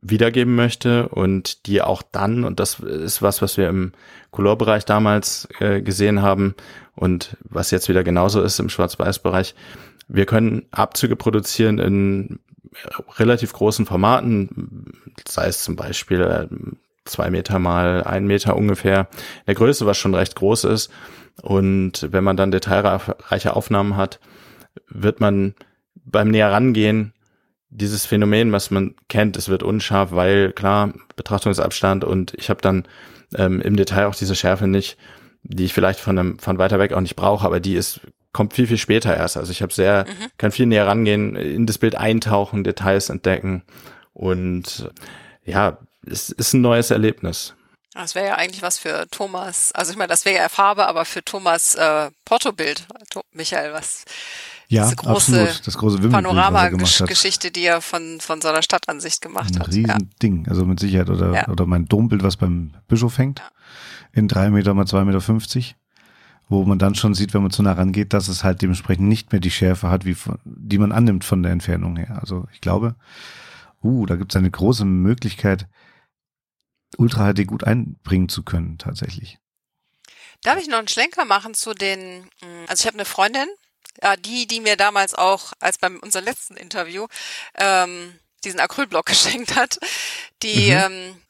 wiedergeben 0.00 0.54
möchte 0.54 1.08
und 1.08 1.66
die 1.66 1.82
auch 1.82 2.02
dann, 2.02 2.44
und 2.44 2.60
das 2.60 2.78
ist 2.80 3.20
was, 3.20 3.42
was 3.42 3.56
wir 3.56 3.68
im 3.68 3.92
Colorbereich 4.30 4.84
damals 4.84 5.48
äh, 5.58 5.82
gesehen 5.82 6.22
haben 6.22 6.54
und 6.94 7.36
was 7.40 7.70
jetzt 7.70 7.88
wieder 7.88 8.04
genauso 8.04 8.40
ist 8.42 8.60
im 8.60 8.68
Schwarz-Weiß-Bereich, 8.68 9.54
wir 10.06 10.26
können 10.26 10.66
Abzüge 10.70 11.16
produzieren 11.16 11.78
in 11.78 12.38
relativ 13.16 13.52
großen 13.52 13.86
Formaten, 13.86 15.14
sei 15.26 15.48
es 15.48 15.62
zum 15.62 15.76
Beispiel 15.76 16.20
äh, 16.20 16.46
zwei 17.04 17.30
Meter 17.30 17.58
mal 17.58 18.04
ein 18.04 18.26
Meter 18.26 18.56
ungefähr, 18.56 19.08
der 19.46 19.54
Größe, 19.54 19.86
was 19.86 19.96
schon 19.96 20.14
recht 20.14 20.36
groß 20.36 20.64
ist. 20.64 20.90
Und 21.42 22.08
wenn 22.10 22.24
man 22.24 22.36
dann 22.36 22.50
detailreiche 22.50 23.54
Aufnahmen 23.54 23.96
hat, 23.96 24.20
wird 24.88 25.20
man 25.20 25.54
beim 25.94 26.28
Näherangehen 26.28 27.12
dieses 27.70 28.06
Phänomen, 28.06 28.52
was 28.52 28.70
man 28.70 28.94
kennt, 29.08 29.36
es 29.36 29.48
wird 29.48 29.62
unscharf, 29.62 30.12
weil 30.12 30.52
klar, 30.52 30.92
Betrachtungsabstand 31.16 32.04
und 32.04 32.34
ich 32.34 32.50
habe 32.50 32.62
dann 32.62 32.86
ähm, 33.34 33.60
im 33.60 33.76
Detail 33.76 34.06
auch 34.06 34.14
diese 34.14 34.34
Schärfe 34.34 34.66
nicht, 34.66 34.96
die 35.42 35.64
ich 35.64 35.74
vielleicht 35.74 36.00
von 36.00 36.18
einem, 36.18 36.38
von 36.38 36.58
weiter 36.58 36.78
weg 36.78 36.92
auch 36.92 37.00
nicht 37.00 37.16
brauche, 37.16 37.46
aber 37.46 37.60
die 37.60 37.74
ist 37.74 38.00
kommt 38.32 38.52
viel 38.52 38.66
viel 38.66 38.78
später 38.78 39.16
erst. 39.16 39.36
Also 39.36 39.50
ich 39.50 39.62
habe 39.62 39.72
sehr 39.72 40.04
mhm. 40.06 40.26
kann 40.36 40.52
viel 40.52 40.66
näher 40.66 40.86
rangehen, 40.86 41.34
in 41.34 41.66
das 41.66 41.78
Bild 41.78 41.94
eintauchen, 41.94 42.64
Details 42.64 43.10
entdecken 43.10 43.62
und 44.12 44.90
ja, 45.44 45.78
es 46.06 46.30
ist 46.30 46.54
ein 46.54 46.60
neues 46.60 46.90
Erlebnis. 46.90 47.54
Das 47.94 48.14
wäre 48.14 48.28
ja 48.28 48.34
eigentlich 48.36 48.62
was 48.62 48.78
für 48.78 49.08
Thomas, 49.10 49.72
also 49.72 49.90
ich 49.90 49.98
meine, 49.98 50.08
das 50.08 50.24
wäre 50.24 50.36
ja 50.36 50.48
Farbe, 50.48 50.86
aber 50.86 51.04
für 51.04 51.24
Thomas 51.24 51.74
äh, 51.74 52.10
Portobild, 52.24 52.86
Michael, 53.32 53.72
was 53.72 54.04
ja, 54.68 54.84
diese 54.84 54.96
große 54.96 55.40
absolut. 55.40 55.66
Das 55.66 55.78
große 55.78 56.08
Panorama-Geschichte, 56.08 57.50
die 57.50 57.64
er 57.64 57.80
von, 57.80 58.20
von 58.20 58.40
so 58.40 58.48
einer 58.48 58.62
Stadtansicht 58.62 59.20
gemacht 59.20 59.54
Ein 59.54 59.60
hat. 59.60 59.68
Ein 59.68 59.72
Riesending, 59.74 60.44
ja. 60.44 60.50
also 60.50 60.64
mit 60.66 60.78
Sicherheit. 60.78 61.10
Oder, 61.10 61.32
ja. 61.32 61.48
oder 61.48 61.66
mein 61.66 61.86
Dombild, 61.86 62.22
was 62.22 62.36
beim 62.36 62.74
Bischof 62.86 63.18
hängt, 63.18 63.42
in 64.12 64.28
drei 64.28 64.50
Meter 64.50 64.74
mal 64.74 64.86
zwei 64.86 65.04
Meter, 65.04 65.20
fünfzig, 65.20 65.76
wo 66.48 66.64
man 66.64 66.78
dann 66.78 66.94
schon 66.94 67.14
sieht, 67.14 67.34
wenn 67.34 67.42
man 67.42 67.50
zu 67.50 67.62
nah 67.62 67.72
rangeht, 67.72 68.12
dass 68.12 68.28
es 68.28 68.44
halt 68.44 68.62
dementsprechend 68.62 69.08
nicht 69.08 69.32
mehr 69.32 69.40
die 69.40 69.50
Schärfe 69.50 69.90
hat, 69.90 70.04
wie 70.04 70.14
von, 70.14 70.38
die 70.44 70.78
man 70.78 70.92
annimmt 70.92 71.24
von 71.24 71.42
der 71.42 71.52
Entfernung 71.52 71.96
her. 71.96 72.18
Also 72.20 72.46
ich 72.52 72.60
glaube, 72.60 72.94
uh, 73.82 74.06
da 74.06 74.16
gibt 74.16 74.32
es 74.32 74.36
eine 74.36 74.50
große 74.50 74.84
Möglichkeit, 74.84 75.66
Ultra 76.96 77.32
HD 77.32 77.46
gut 77.46 77.64
einbringen 77.64 78.28
zu 78.28 78.42
können, 78.42 78.78
tatsächlich. 78.78 79.38
Darf 80.42 80.58
ich 80.58 80.68
noch 80.68 80.78
einen 80.78 80.88
Schlenker 80.88 81.24
machen 81.24 81.52
zu 81.52 81.74
den, 81.74 82.24
also 82.66 82.82
ich 82.82 82.86
habe 82.86 82.96
eine 82.96 83.04
Freundin, 83.04 83.46
ja, 84.02 84.16
die, 84.16 84.46
die 84.46 84.60
mir 84.60 84.76
damals 84.76 85.14
auch, 85.14 85.52
als 85.60 85.78
beim 85.78 85.98
unserem 85.98 86.24
letzten 86.24 86.56
Interview, 86.56 87.06
ähm, 87.56 88.18
diesen 88.44 88.60
Acrylblock 88.60 89.06
geschenkt 89.06 89.56
hat, 89.56 89.78
die 90.42 90.70
mhm. 90.70 90.78
ähm, 90.78 91.22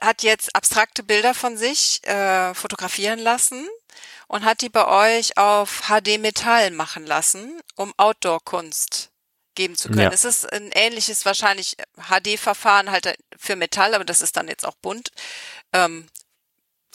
hat 0.00 0.22
jetzt 0.22 0.54
abstrakte 0.54 1.02
Bilder 1.02 1.34
von 1.34 1.56
sich 1.56 2.04
äh, 2.06 2.54
fotografieren 2.54 3.18
lassen 3.18 3.66
und 4.28 4.44
hat 4.44 4.60
die 4.60 4.68
bei 4.68 4.86
euch 4.86 5.36
auf 5.36 5.88
HD 5.88 6.20
Metall 6.20 6.70
machen 6.70 7.06
lassen, 7.06 7.60
um 7.76 7.92
Outdoor-Kunst 7.96 9.10
geben 9.54 9.76
zu 9.76 9.88
können. 9.88 10.02
Ja. 10.02 10.12
Es 10.12 10.24
ist 10.24 10.50
ein 10.52 10.70
ähnliches 10.72 11.24
wahrscheinlich 11.24 11.76
HD-Verfahren 11.96 12.90
halt 12.90 13.18
für 13.36 13.56
Metall, 13.56 13.94
aber 13.94 14.04
das 14.04 14.22
ist 14.22 14.36
dann 14.36 14.48
jetzt 14.48 14.64
auch 14.64 14.76
bunt. 14.76 15.10
Ähm, 15.72 16.06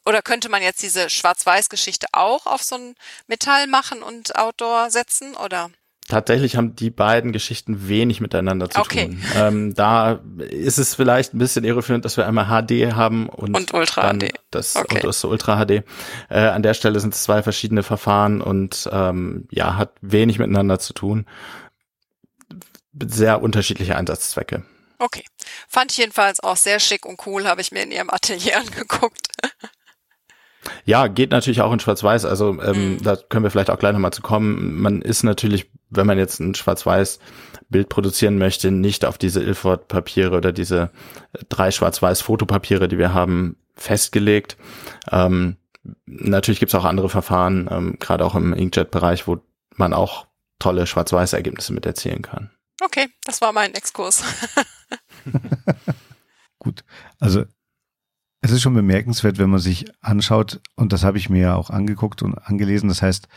oder 0.06 0.22
könnte 0.22 0.50
man 0.50 0.62
jetzt 0.62 0.82
diese 0.84 1.10
Schwarz-Weiß-Geschichte 1.10 2.08
auch 2.12 2.46
auf 2.46 2.62
so 2.64 2.76
ein 2.76 2.96
Metall 3.28 3.68
machen 3.68 4.02
und 4.04 4.36
Outdoor 4.36 4.90
setzen, 4.92 5.36
oder? 5.36 5.70
tatsächlich 6.08 6.56
haben 6.56 6.76
die 6.76 6.92
beiden 6.92 7.32
Geschichten 7.32 7.88
wenig 7.88 8.22
miteinander 8.22 8.70
zu 8.70 8.80
Okay. 8.80 9.08
tun. 9.08 9.24
Ähm, 9.36 9.74
da 9.74 10.20
ist 10.38 10.78
es 10.78 10.94
vielleicht 10.94 11.34
ein 11.34 11.40
bisschen 11.40 11.64
irreführend, 11.64 12.06
dass 12.06 12.16
wir 12.16 12.28
einmal 12.28 12.46
HD 12.46 12.94
haben 12.94 13.28
und, 13.28 13.56
Und 13.58 13.74
Ultra 13.74 14.02
dann 14.14 14.20
HD. 14.20 14.34
Das, 14.52 14.76
Okay. 14.76 14.98
und 14.98 15.04
das 15.04 15.24
Ultra 15.24 15.66
HD. 15.66 15.84
Äh, 16.30 16.42
an 16.42 16.62
der 16.62 16.76
Stelle 16.76 17.00
sind 17.00 17.16
es 17.16 17.24
zwei 17.24 17.42
verschiedene 17.42 17.82
Verfahren 17.82 18.40
und 18.42 18.88
ähm, 18.92 19.48
ja, 19.50 19.78
hat 19.78 19.94
wenig 20.02 20.38
miteinander 20.38 20.78
zu 20.78 20.94
tun. 20.94 21.26
Sehr 23.04 23.42
unterschiedliche 23.42 23.96
Einsatzzwecke. 23.98 24.64
Okay. 25.00 25.26
Fand 25.68 25.92
ich 25.92 25.98
jedenfalls 25.98 26.40
auch 26.40 26.56
sehr 26.56 26.80
schick 26.80 27.06
und 27.06 27.26
cool, 27.26 27.46
habe 27.48 27.62
ich 27.62 27.72
mir 27.72 27.82
in 27.82 27.92
ihrem 27.92 28.12
Atelier 28.12 28.58
angeguckt. 28.60 29.28
Ja, 30.86 31.07
geht 31.07 31.31
natürlich 31.31 31.62
auch 31.62 31.72
in 31.72 31.79
Schwarz-Weiß. 31.79 32.25
Also 32.25 32.60
ähm, 32.62 32.93
Mhm. 32.93 33.03
da 33.03 33.15
können 33.15 33.43
wir 33.43 33.51
vielleicht 33.51 33.69
auch 33.69 33.79
gleich 33.79 33.93
nochmal 33.93 34.13
zu 34.13 34.22
kommen. 34.22 34.81
Man 34.81 35.01
ist 35.01 35.24
natürlich, 35.24 35.69
wenn 35.89 36.07
man 36.07 36.17
jetzt 36.17 36.39
ein 36.39 36.55
Schwarz-Weiß-Bild 36.55 37.89
produzieren 37.89 38.38
möchte, 38.38 38.72
nicht 38.72 39.05
auf 39.05 39.17
diese 39.17 39.41
Ilford-Papiere 39.43 40.36
oder 40.36 40.51
diese 40.51 40.91
drei 41.50 41.72
Schwarz-Weiß-Fotopapiere, 41.72 42.88
die 42.88 42.98
wir 42.98 43.13
haben, 43.13 43.57
festgelegt. 43.75 44.57
Ähm, 45.12 45.57
natürlich 46.05 46.60
gibt's 46.60 46.75
auch 46.75 46.86
andere 46.86 47.10
Verfahren, 47.10 47.67
ähm, 47.72 47.98
gerade 48.00 48.25
auch 48.25 48.36
im 48.36 48.53
Inkjet-Bereich, 48.53 49.27
wo 49.27 49.38
man 49.75 49.93
auch 49.93 50.27
tolle 50.60 50.88
Schwarz-Weiß-Ergebnisse 50.88 51.74
mit 51.74 51.86
erzielen 51.86 52.22
kann. 52.22 52.50
Okay, 52.84 53.07
das 53.25 53.41
war 53.41 53.51
mein 53.53 53.74
Exkurs. 53.74 54.24
Gut. 56.60 56.84
Also 57.19 57.43
es 58.46 58.52
ist 58.52 58.62
schon 58.62 58.75
bemerkenswert, 58.75 59.40
wenn 59.40 59.50
man 59.50 59.60
sich 59.60 59.86
anschaut, 60.02 60.62
und 60.75 60.94
das 60.94 61.04
habe 61.04 61.18
ich 61.18 61.32
mir 61.32 61.42
ja 61.42 61.56
auch 61.56 61.72
angeguckt 61.72 62.22
und 62.22 62.36
angelesen, 62.36 62.90
das 62.90 63.02
heißt, 63.02 63.28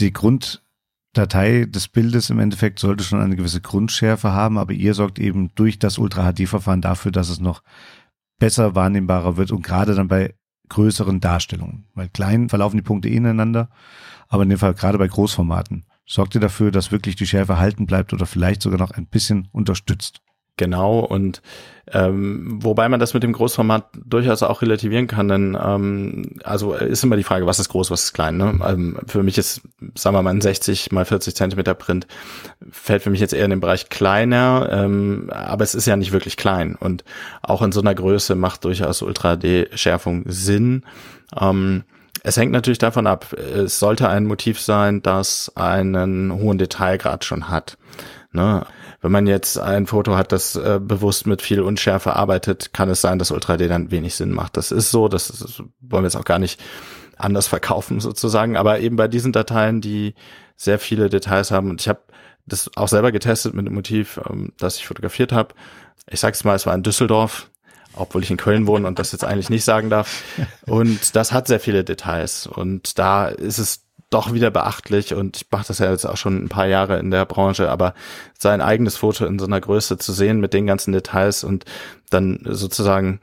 die 0.00 0.12
Grunddatei 0.12 1.66
des 1.66 1.86
Bildes 1.86 2.28
im 2.30 2.40
Endeffekt 2.40 2.80
sollte 2.80 3.04
schon 3.04 3.20
eine 3.20 3.36
gewisse 3.36 3.60
Grundschärfe 3.60 4.32
haben, 4.32 4.58
aber 4.58 4.72
ihr 4.72 4.94
sorgt 4.94 5.20
eben 5.20 5.54
durch 5.54 5.78
das 5.78 5.96
Ultra-HD-Verfahren 5.98 6.80
dafür, 6.80 7.12
dass 7.12 7.28
es 7.28 7.38
noch 7.38 7.62
besser 8.40 8.74
wahrnehmbarer 8.74 9.36
wird 9.36 9.52
und 9.52 9.62
gerade 9.62 9.94
dann 9.94 10.08
bei 10.08 10.34
größeren 10.70 11.20
Darstellungen. 11.20 11.86
Weil 11.94 12.08
klein 12.08 12.48
verlaufen 12.48 12.78
die 12.78 12.82
Punkte 12.82 13.08
ineinander, 13.08 13.70
aber 14.26 14.42
in 14.42 14.48
dem 14.48 14.58
Fall 14.58 14.74
gerade 14.74 14.98
bei 14.98 15.06
Großformaten. 15.06 15.84
Sorgt 16.04 16.34
ihr 16.34 16.40
dafür, 16.40 16.72
dass 16.72 16.90
wirklich 16.90 17.14
die 17.14 17.28
Schärfe 17.28 17.60
halten 17.60 17.86
bleibt 17.86 18.12
oder 18.12 18.26
vielleicht 18.26 18.60
sogar 18.60 18.80
noch 18.80 18.90
ein 18.90 19.06
bisschen 19.06 19.48
unterstützt? 19.52 20.20
Genau, 20.56 21.00
und 21.00 21.42
ähm, 21.92 22.58
wobei 22.62 22.88
man 22.88 22.98
das 22.98 23.14
mit 23.14 23.22
dem 23.22 23.32
Großformat 23.32 23.90
durchaus 24.04 24.42
auch 24.42 24.60
relativieren 24.60 25.06
kann, 25.06 25.28
denn 25.28 25.56
ähm, 25.62 26.30
also 26.42 26.74
ist 26.74 27.04
immer 27.04 27.16
die 27.16 27.22
Frage, 27.22 27.46
was 27.46 27.60
ist 27.60 27.68
groß, 27.68 27.92
was 27.92 28.04
ist 28.04 28.12
klein. 28.12 28.36
Ne? 28.36 28.58
Ähm, 28.66 28.98
für 29.06 29.22
mich 29.22 29.38
ist, 29.38 29.60
sagen 29.94 30.16
wir 30.16 30.22
mal, 30.22 30.30
ein 30.30 30.40
60 30.40 30.90
mal 30.90 31.04
40 31.04 31.36
Zentimeter 31.36 31.74
Print 31.74 32.08
fällt 32.72 33.02
für 33.02 33.10
mich 33.10 33.20
jetzt 33.20 33.34
eher 33.34 33.44
in 33.44 33.50
den 33.50 33.60
Bereich 33.60 33.88
kleiner, 33.88 34.68
ähm, 34.72 35.30
aber 35.32 35.62
es 35.62 35.76
ist 35.76 35.86
ja 35.86 35.96
nicht 35.96 36.12
wirklich 36.12 36.36
klein. 36.36 36.74
Und 36.74 37.04
auch 37.42 37.62
in 37.62 37.70
so 37.70 37.80
einer 37.80 37.94
Größe 37.94 38.34
macht 38.34 38.64
durchaus 38.64 39.02
Ultra-D-Schärfung 39.02 40.24
Sinn. 40.26 40.82
Ähm, 41.40 41.84
es 42.24 42.36
hängt 42.36 42.50
natürlich 42.50 42.78
davon 42.78 43.06
ab, 43.06 43.32
es 43.34 43.78
sollte 43.78 44.08
ein 44.08 44.24
Motiv 44.24 44.60
sein, 44.60 45.02
das 45.02 45.52
einen 45.54 46.32
hohen 46.32 46.58
Detailgrad 46.58 47.24
schon 47.24 47.48
hat. 47.48 47.78
Ne? 48.32 48.66
Wenn 49.06 49.12
man 49.12 49.28
jetzt 49.28 49.56
ein 49.56 49.86
Foto 49.86 50.16
hat, 50.16 50.32
das 50.32 50.56
äh, 50.56 50.80
bewusst 50.82 51.28
mit 51.28 51.40
viel 51.40 51.60
Unschärfe 51.60 52.16
arbeitet, 52.16 52.72
kann 52.72 52.90
es 52.90 53.00
sein, 53.00 53.20
dass 53.20 53.30
Ultra 53.30 53.56
D 53.56 53.68
dann 53.68 53.92
wenig 53.92 54.16
Sinn 54.16 54.32
macht. 54.32 54.56
Das 54.56 54.72
ist 54.72 54.90
so, 54.90 55.06
das 55.06 55.30
ist, 55.30 55.60
wollen 55.80 56.02
wir 56.02 56.08
jetzt 56.08 56.16
auch 56.16 56.24
gar 56.24 56.40
nicht 56.40 56.60
anders 57.16 57.46
verkaufen 57.46 58.00
sozusagen, 58.00 58.56
aber 58.56 58.80
eben 58.80 58.96
bei 58.96 59.06
diesen 59.06 59.30
Dateien, 59.30 59.80
die 59.80 60.14
sehr 60.56 60.80
viele 60.80 61.08
Details 61.08 61.52
haben 61.52 61.70
und 61.70 61.80
ich 61.80 61.88
habe 61.88 62.00
das 62.46 62.68
auch 62.74 62.88
selber 62.88 63.12
getestet 63.12 63.54
mit 63.54 63.64
dem 63.64 63.74
Motiv, 63.74 64.20
ähm, 64.28 64.52
das 64.58 64.78
ich 64.78 64.88
fotografiert 64.88 65.30
habe. 65.30 65.54
Ich 66.10 66.18
sag's 66.18 66.42
mal, 66.42 66.56
es 66.56 66.66
war 66.66 66.74
in 66.74 66.82
Düsseldorf, 66.82 67.48
obwohl 67.94 68.24
ich 68.24 68.30
in 68.32 68.36
Köln 68.36 68.66
wohne 68.66 68.88
und 68.88 68.98
das 68.98 69.12
jetzt 69.12 69.24
eigentlich 69.24 69.50
nicht 69.50 69.64
sagen 69.64 69.88
darf. 69.88 70.24
Und 70.66 71.14
das 71.14 71.30
hat 71.30 71.46
sehr 71.46 71.60
viele 71.60 71.84
Details 71.84 72.48
und 72.48 72.98
da 72.98 73.28
ist 73.28 73.58
es 73.58 73.85
doch 74.16 74.32
wieder 74.32 74.50
beachtlich 74.50 75.12
und 75.12 75.36
ich 75.36 75.46
mache 75.50 75.66
das 75.68 75.78
ja 75.78 75.90
jetzt 75.90 76.06
auch 76.06 76.16
schon 76.16 76.42
ein 76.42 76.48
paar 76.48 76.66
Jahre 76.66 76.98
in 76.98 77.10
der 77.10 77.26
Branche, 77.26 77.70
aber 77.70 77.92
sein 78.38 78.62
eigenes 78.62 78.96
Foto 78.96 79.26
in 79.26 79.38
so 79.38 79.44
einer 79.44 79.60
Größe 79.60 79.98
zu 79.98 80.12
sehen 80.12 80.40
mit 80.40 80.54
den 80.54 80.66
ganzen 80.66 80.92
Details 80.92 81.44
und 81.44 81.66
dann 82.08 82.40
sozusagen 82.44 83.20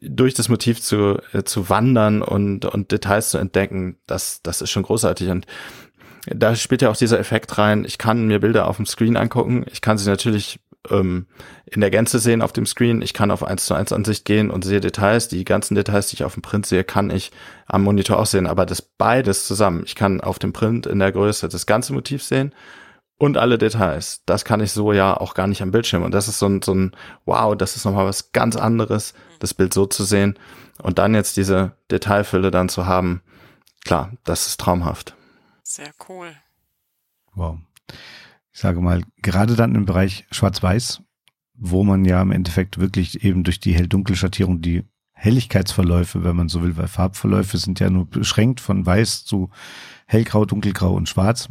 durch 0.00 0.34
das 0.34 0.48
Motiv 0.48 0.80
zu, 0.80 1.18
äh, 1.32 1.42
zu 1.42 1.68
wandern 1.68 2.22
und, 2.22 2.64
und 2.66 2.92
Details 2.92 3.30
zu 3.30 3.38
entdecken, 3.38 3.96
das, 4.06 4.40
das 4.42 4.62
ist 4.62 4.70
schon 4.70 4.84
großartig 4.84 5.28
und 5.28 5.46
da 6.26 6.54
spielt 6.54 6.82
ja 6.82 6.90
auch 6.90 6.96
dieser 6.96 7.18
Effekt 7.18 7.58
rein. 7.58 7.84
Ich 7.84 7.98
kann 7.98 8.26
mir 8.26 8.40
Bilder 8.40 8.68
auf 8.68 8.76
dem 8.76 8.86
Screen 8.86 9.16
angucken. 9.16 9.64
Ich 9.72 9.80
kann 9.80 9.96
sie 9.98 10.10
natürlich 10.10 10.60
ähm, 10.90 11.26
in 11.66 11.80
der 11.80 11.90
Gänze 11.90 12.18
sehen 12.18 12.42
auf 12.42 12.52
dem 12.52 12.66
Screen. 12.66 13.02
Ich 13.02 13.14
kann 13.14 13.30
auf 13.30 13.42
1 13.42 13.64
zu 13.64 13.74
1 13.74 13.92
Ansicht 13.92 14.24
gehen 14.24 14.50
und 14.50 14.64
sehe 14.64 14.80
Details. 14.80 15.28
Die 15.28 15.44
ganzen 15.44 15.74
Details, 15.74 16.08
die 16.08 16.16
ich 16.16 16.24
auf 16.24 16.34
dem 16.34 16.42
Print 16.42 16.66
sehe, 16.66 16.84
kann 16.84 17.10
ich 17.10 17.30
am 17.66 17.82
Monitor 17.82 18.18
auch 18.18 18.26
sehen. 18.26 18.46
Aber 18.46 18.66
das 18.66 18.82
beides 18.82 19.46
zusammen. 19.46 19.82
Ich 19.84 19.94
kann 19.94 20.20
auf 20.20 20.38
dem 20.38 20.52
Print 20.52 20.86
in 20.86 20.98
der 20.98 21.12
Größe 21.12 21.48
das 21.48 21.66
ganze 21.66 21.92
Motiv 21.92 22.22
sehen 22.22 22.54
und 23.18 23.36
alle 23.36 23.58
Details. 23.58 24.22
Das 24.26 24.44
kann 24.44 24.60
ich 24.60 24.72
so 24.72 24.92
ja 24.92 25.16
auch 25.16 25.34
gar 25.34 25.46
nicht 25.46 25.60
am 25.60 25.72
Bildschirm. 25.72 26.02
Und 26.02 26.12
das 26.12 26.28
ist 26.28 26.38
so 26.38 26.46
ein, 26.46 26.62
so 26.62 26.74
ein 26.74 26.92
wow, 27.26 27.56
das 27.56 27.76
ist 27.76 27.84
nochmal 27.84 28.06
was 28.06 28.32
ganz 28.32 28.56
anderes, 28.56 29.14
das 29.40 29.54
Bild 29.54 29.74
so 29.74 29.86
zu 29.86 30.04
sehen. 30.04 30.38
Und 30.80 30.98
dann 30.98 31.14
jetzt 31.14 31.36
diese 31.36 31.72
Detailfülle 31.90 32.50
dann 32.50 32.68
zu 32.68 32.86
haben. 32.86 33.22
Klar, 33.84 34.12
das 34.24 34.46
ist 34.46 34.60
traumhaft. 34.60 35.14
Sehr 35.62 35.90
cool. 36.08 36.30
Wow. 37.34 37.58
Ich 38.58 38.62
sage 38.62 38.80
mal, 38.80 39.02
gerade 39.22 39.54
dann 39.54 39.76
im 39.76 39.84
Bereich 39.84 40.26
Schwarz-Weiß, 40.32 41.00
wo 41.54 41.84
man 41.84 42.04
ja 42.04 42.20
im 42.20 42.32
Endeffekt 42.32 42.80
wirklich 42.80 43.22
eben 43.22 43.44
durch 43.44 43.60
die 43.60 43.72
Hell-Dunkel-Schattierung 43.72 44.60
die 44.60 44.82
Helligkeitsverläufe, 45.12 46.24
wenn 46.24 46.34
man 46.34 46.48
so 46.48 46.60
will, 46.64 46.76
weil 46.76 46.88
Farbverläufe 46.88 47.56
sind 47.56 47.78
ja 47.78 47.88
nur 47.88 48.10
beschränkt 48.10 48.58
von 48.58 48.84
weiß 48.84 49.24
zu 49.24 49.50
hellgrau, 50.08 50.44
dunkelgrau 50.44 50.92
und 50.92 51.08
schwarz, 51.08 51.48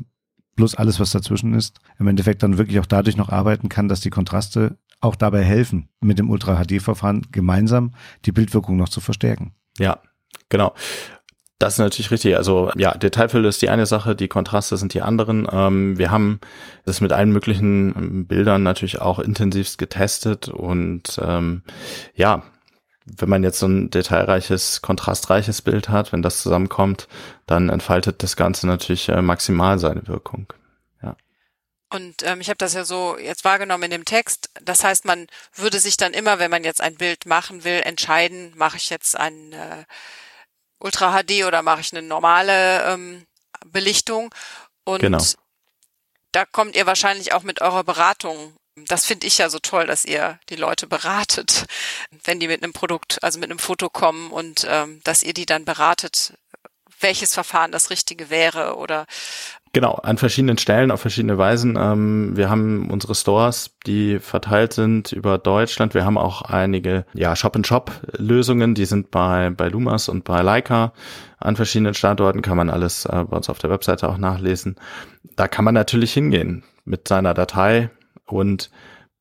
plus 0.57 0.75
alles, 0.75 0.99
was 0.99 1.11
dazwischen 1.11 1.53
ist, 1.53 1.79
im 1.97 2.07
Endeffekt 2.07 2.43
dann 2.43 2.57
wirklich 2.57 2.77
auch 2.81 2.85
dadurch 2.85 3.15
noch 3.15 3.29
arbeiten 3.29 3.69
kann, 3.69 3.87
dass 3.87 4.01
die 4.01 4.09
Kontraste 4.09 4.77
auch 4.99 5.15
dabei 5.15 5.45
helfen, 5.45 5.87
mit 6.01 6.19
dem 6.19 6.29
Ultra-HD-Verfahren 6.29 7.27
gemeinsam 7.31 7.93
die 8.25 8.33
Bildwirkung 8.33 8.75
noch 8.75 8.89
zu 8.89 8.99
verstärken. 8.99 9.53
Ja, 9.79 10.01
genau. 10.49 10.73
Das 11.59 11.73
ist 11.73 11.79
natürlich 11.79 12.11
richtig. 12.11 12.37
Also 12.37 12.71
ja, 12.75 12.95
Detailfülle 12.95 13.47
ist 13.47 13.61
die 13.61 13.69
eine 13.69 13.87
Sache, 13.87 14.15
die 14.15 14.27
Kontraste 14.27 14.77
sind 14.77 14.93
die 14.93 15.01
anderen. 15.01 15.47
Ähm, 15.51 15.97
wir 15.97 16.11
haben 16.11 16.39
das 16.85 17.01
mit 17.01 17.11
allen 17.11 17.31
möglichen 17.31 17.95
ähm, 17.95 18.27
Bildern 18.27 18.63
natürlich 18.63 19.01
auch 19.01 19.19
intensivst 19.19 19.77
getestet 19.77 20.49
und 20.49 21.19
ähm, 21.23 21.63
ja, 22.13 22.43
wenn 23.05 23.29
man 23.29 23.43
jetzt 23.43 23.59
so 23.59 23.67
ein 23.67 23.89
detailreiches, 23.89 24.81
kontrastreiches 24.81 25.61
Bild 25.61 25.89
hat, 25.89 26.11
wenn 26.11 26.21
das 26.21 26.41
zusammenkommt, 26.43 27.07
dann 27.45 27.69
entfaltet 27.69 28.21
das 28.21 28.35
Ganze 28.35 28.67
natürlich 28.67 29.09
äh, 29.09 29.21
maximal 29.21 29.79
seine 29.79 30.07
Wirkung. 30.07 30.53
Und 31.89 32.23
ähm, 32.23 32.41
ich 32.41 32.49
habe 32.49 32.57
das 32.57 32.73
ja 32.73 32.83
so 32.83 33.17
jetzt 33.17 33.45
wahrgenommen 33.45 33.83
in 33.83 33.91
dem 33.91 34.05
Text. 34.05 34.49
Das 34.61 34.83
heißt, 34.83 35.05
man 35.05 35.27
würde 35.55 35.79
sich 35.79 35.95
dann 35.95 36.13
immer, 36.13 36.37
wenn 36.37 36.51
man 36.51 36.65
jetzt 36.65 36.81
ein 36.81 36.95
Bild 36.95 37.25
machen 37.25 37.63
will, 37.63 37.81
entscheiden, 37.83 38.51
mache 38.57 38.77
ich 38.77 38.89
jetzt 38.89 39.17
ein 39.17 39.53
äh, 39.53 39.85
Ultra 40.79 41.11
HD 41.23 41.45
oder 41.45 41.61
mache 41.61 41.81
ich 41.81 41.91
eine 41.93 42.05
normale 42.05 42.83
ähm, 42.93 43.25
Belichtung. 43.65 44.33
Und 44.83 45.01
Genau. 45.01 45.23
da 46.31 46.45
kommt 46.45 46.75
ihr 46.75 46.85
wahrscheinlich 46.85 47.33
auch 47.33 47.43
mit 47.43 47.61
eurer 47.61 47.83
Beratung. 47.83 48.55
Das 48.75 49.05
finde 49.05 49.25
ich 49.25 49.39
ja 49.39 49.49
so 49.49 49.57
toll, 49.59 49.87
dass 49.87 50.05
ihr 50.05 50.39
die 50.49 50.55
Leute 50.55 50.85
beratet, 50.85 51.65
wenn 52.23 52.39
die 52.39 52.47
mit 52.47 52.61
einem 52.63 52.73
Produkt, 52.73 53.23
also 53.23 53.39
mit 53.39 53.49
einem 53.49 53.59
Foto 53.59 53.89
kommen 53.89 54.31
und 54.31 54.65
ähm, 54.69 55.01
dass 55.03 55.23
ihr 55.23 55.33
die 55.33 55.47
dann 55.47 55.65
beratet, 55.65 56.33
welches 56.99 57.33
Verfahren 57.33 57.71
das 57.71 57.89
Richtige 57.89 58.29
wäre 58.29 58.75
oder 58.75 59.05
Genau, 59.73 59.93
an 59.93 60.17
verschiedenen 60.17 60.57
Stellen, 60.57 60.91
auf 60.91 61.01
verschiedene 61.01 61.37
Weisen. 61.37 61.77
Ähm, 61.79 62.35
wir 62.35 62.49
haben 62.49 62.89
unsere 62.89 63.15
Stores, 63.15 63.75
die 63.85 64.19
verteilt 64.19 64.73
sind 64.73 65.11
über 65.11 65.37
Deutschland. 65.37 65.93
Wir 65.93 66.05
haben 66.05 66.17
auch 66.17 66.41
einige 66.41 67.05
ja, 67.13 67.35
Shop-and-Shop-Lösungen, 67.35 68.75
die 68.75 68.85
sind 68.85 69.11
bei, 69.11 69.49
bei 69.49 69.67
Lumas 69.67 70.09
und 70.09 70.23
bei 70.23 70.41
Leica 70.41 70.93
an 71.39 71.55
verschiedenen 71.55 71.93
Standorten, 71.93 72.41
kann 72.41 72.57
man 72.57 72.69
alles 72.69 73.05
äh, 73.05 73.25
bei 73.29 73.37
uns 73.37 73.49
auf 73.49 73.59
der 73.59 73.69
Webseite 73.69 74.09
auch 74.09 74.17
nachlesen. 74.17 74.75
Da 75.35 75.47
kann 75.47 75.65
man 75.65 75.73
natürlich 75.73 76.13
hingehen 76.13 76.63
mit 76.85 77.07
seiner 77.07 77.33
Datei 77.33 77.89
und 78.25 78.71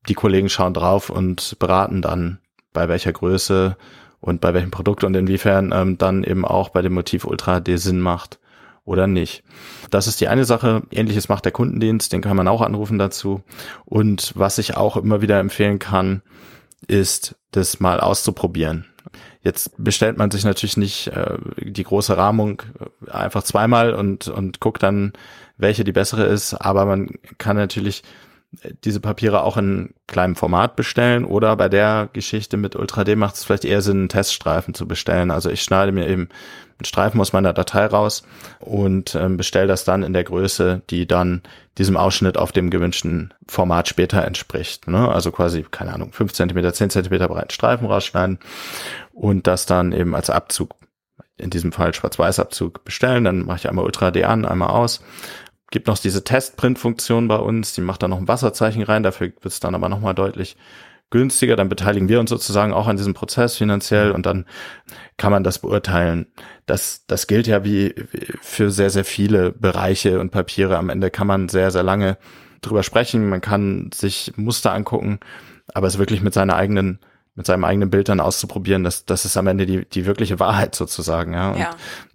die 0.07 0.15
Kollegen 0.15 0.49
schauen 0.49 0.73
drauf 0.73 1.09
und 1.09 1.57
beraten 1.59 2.01
dann, 2.01 2.39
bei 2.73 2.87
welcher 2.87 3.11
Größe 3.11 3.75
und 4.19 4.41
bei 4.41 4.53
welchem 4.53 4.71
Produkt 4.71 5.03
und 5.03 5.15
inwiefern 5.15 5.71
ähm, 5.73 5.97
dann 5.97 6.23
eben 6.23 6.45
auch 6.45 6.69
bei 6.69 6.81
dem 6.81 6.93
Motiv 6.93 7.25
Ultra 7.25 7.59
HD 7.59 7.77
Sinn 7.79 7.99
macht 7.99 8.39
oder 8.87 9.05
nicht. 9.05 9.43
Das 9.91 10.07
ist 10.07 10.21
die 10.21 10.29
eine 10.29 10.45
Sache. 10.45 10.81
Ähnliches 10.91 11.29
macht 11.29 11.45
der 11.45 11.51
Kundendienst, 11.51 12.13
den 12.13 12.21
kann 12.21 12.37
man 12.37 12.47
auch 12.47 12.61
anrufen 12.61 12.97
dazu. 12.97 13.43
Und 13.85 14.31
was 14.35 14.57
ich 14.57 14.77
auch 14.77 14.97
immer 14.97 15.21
wieder 15.21 15.39
empfehlen 15.39 15.77
kann, 15.77 16.21
ist, 16.87 17.35
das 17.51 17.79
mal 17.79 17.99
auszuprobieren. 17.99 18.85
Jetzt 19.41 19.71
bestellt 19.77 20.17
man 20.17 20.31
sich 20.31 20.43
natürlich 20.43 20.77
nicht 20.77 21.07
äh, 21.07 21.37
die 21.59 21.83
große 21.83 22.17
Rahmung 22.17 22.63
äh, 23.07 23.11
einfach 23.11 23.43
zweimal 23.43 23.93
und, 23.93 24.27
und 24.27 24.59
guckt 24.59 24.83
dann, 24.83 25.13
welche 25.57 25.83
die 25.83 25.93
bessere 25.93 26.25
ist, 26.25 26.53
aber 26.53 26.85
man 26.85 27.09
kann 27.37 27.55
natürlich 27.55 28.03
diese 28.83 28.99
Papiere 28.99 29.43
auch 29.43 29.57
in 29.57 29.93
kleinem 30.07 30.35
Format 30.35 30.75
bestellen 30.75 31.25
oder 31.25 31.55
bei 31.55 31.67
der 31.69 32.09
Geschichte 32.13 32.57
mit 32.57 32.75
Ultra 32.75 33.03
D 33.03 33.15
macht 33.15 33.35
es 33.35 33.43
vielleicht 33.43 33.65
eher 33.65 33.81
Sinn, 33.81 33.97
einen 33.99 34.09
Teststreifen 34.09 34.73
zu 34.73 34.87
bestellen. 34.87 35.31
Also 35.31 35.49
ich 35.49 35.61
schneide 35.61 35.91
mir 35.91 36.07
eben 36.07 36.29
einen 36.79 36.85
Streifen 36.85 37.19
aus 37.19 37.33
meiner 37.33 37.53
Datei 37.53 37.85
raus 37.85 38.23
und 38.59 39.15
ähm, 39.15 39.37
bestelle 39.37 39.67
das 39.67 39.83
dann 39.83 40.03
in 40.03 40.13
der 40.13 40.23
Größe, 40.23 40.81
die 40.89 41.07
dann 41.07 41.41
diesem 41.77 41.97
Ausschnitt 41.97 42.37
auf 42.37 42.51
dem 42.51 42.69
gewünschten 42.69 43.33
Format 43.47 43.87
später 43.87 44.23
entspricht. 44.23 44.87
Ne? 44.87 45.09
Also 45.09 45.31
quasi, 45.31 45.65
keine 45.69 45.93
Ahnung, 45.93 46.11
5 46.11 46.33
cm, 46.33 46.73
10 46.73 46.89
cm 46.89 47.27
breiten 47.27 47.49
Streifen 47.51 47.87
rausschneiden 47.87 48.39
und 49.13 49.47
das 49.47 49.65
dann 49.65 49.91
eben 49.91 50.15
als 50.15 50.29
Abzug 50.29 50.75
in 51.37 51.49
diesem 51.49 51.71
Fall 51.71 51.93
Schwarz-Weiß-Abzug 51.93 52.83
bestellen. 52.83 53.23
Dann 53.23 53.45
mache 53.45 53.57
ich 53.57 53.69
einmal 53.69 53.85
Ultra 53.85 54.11
D 54.11 54.23
an, 54.23 54.45
einmal 54.45 54.69
aus 54.69 55.01
gibt 55.71 55.87
noch 55.87 55.97
diese 55.97 56.23
Testprint-Funktion 56.23 57.27
bei 57.27 57.37
uns, 57.37 57.73
die 57.73 57.81
macht 57.81 58.01
da 58.03 58.07
noch 58.07 58.17
ein 58.17 58.27
Wasserzeichen 58.27 58.83
rein, 58.83 59.03
dafür 59.03 59.27
wird 59.27 59.45
es 59.45 59.59
dann 59.59 59.75
aber 59.75 59.89
nochmal 59.89 60.15
deutlich 60.15 60.55
günstiger, 61.09 61.55
dann 61.55 61.69
beteiligen 61.69 62.09
wir 62.09 62.19
uns 62.19 62.29
sozusagen 62.29 62.73
auch 62.73 62.87
an 62.87 62.97
diesem 62.97 63.13
Prozess 63.13 63.55
finanziell 63.55 64.11
und 64.11 64.25
dann 64.25 64.45
kann 65.15 65.31
man 65.31 65.43
das 65.43 65.59
beurteilen. 65.59 66.27
Das, 66.65 67.05
das 67.07 67.27
gilt 67.27 67.47
ja 67.47 67.63
wie 67.63 67.95
für 68.41 68.71
sehr, 68.71 68.89
sehr 68.89 69.05
viele 69.05 69.51
Bereiche 69.51 70.19
und 70.19 70.31
Papiere. 70.31 70.77
Am 70.77 70.89
Ende 70.89 71.09
kann 71.09 71.27
man 71.27 71.49
sehr, 71.49 71.71
sehr 71.71 71.83
lange 71.83 72.17
drüber 72.61 72.83
sprechen, 72.83 73.29
man 73.29 73.41
kann 73.41 73.89
sich 73.93 74.33
Muster 74.35 74.73
angucken, 74.73 75.19
aber 75.73 75.87
es 75.87 75.97
wirklich 75.97 76.21
mit 76.21 76.33
seiner 76.33 76.55
eigenen 76.55 76.99
mit 77.37 77.45
seinem 77.45 77.65
eigenen 77.65 77.91
Bild 77.91 78.09
dann 78.09 78.19
auszuprobieren, 78.19 78.83
das, 78.83 79.05
das 79.05 79.23
ist 79.23 79.37
am 79.37 79.45
Ende 79.45 79.67
die, 79.67 79.85
die 79.85 80.07
wirkliche 80.07 80.39
Wahrheit 80.39 80.73
sozusagen. 80.73 81.33
Ja. 81.33 81.51
Und 81.51 81.59
ja. 81.59 81.69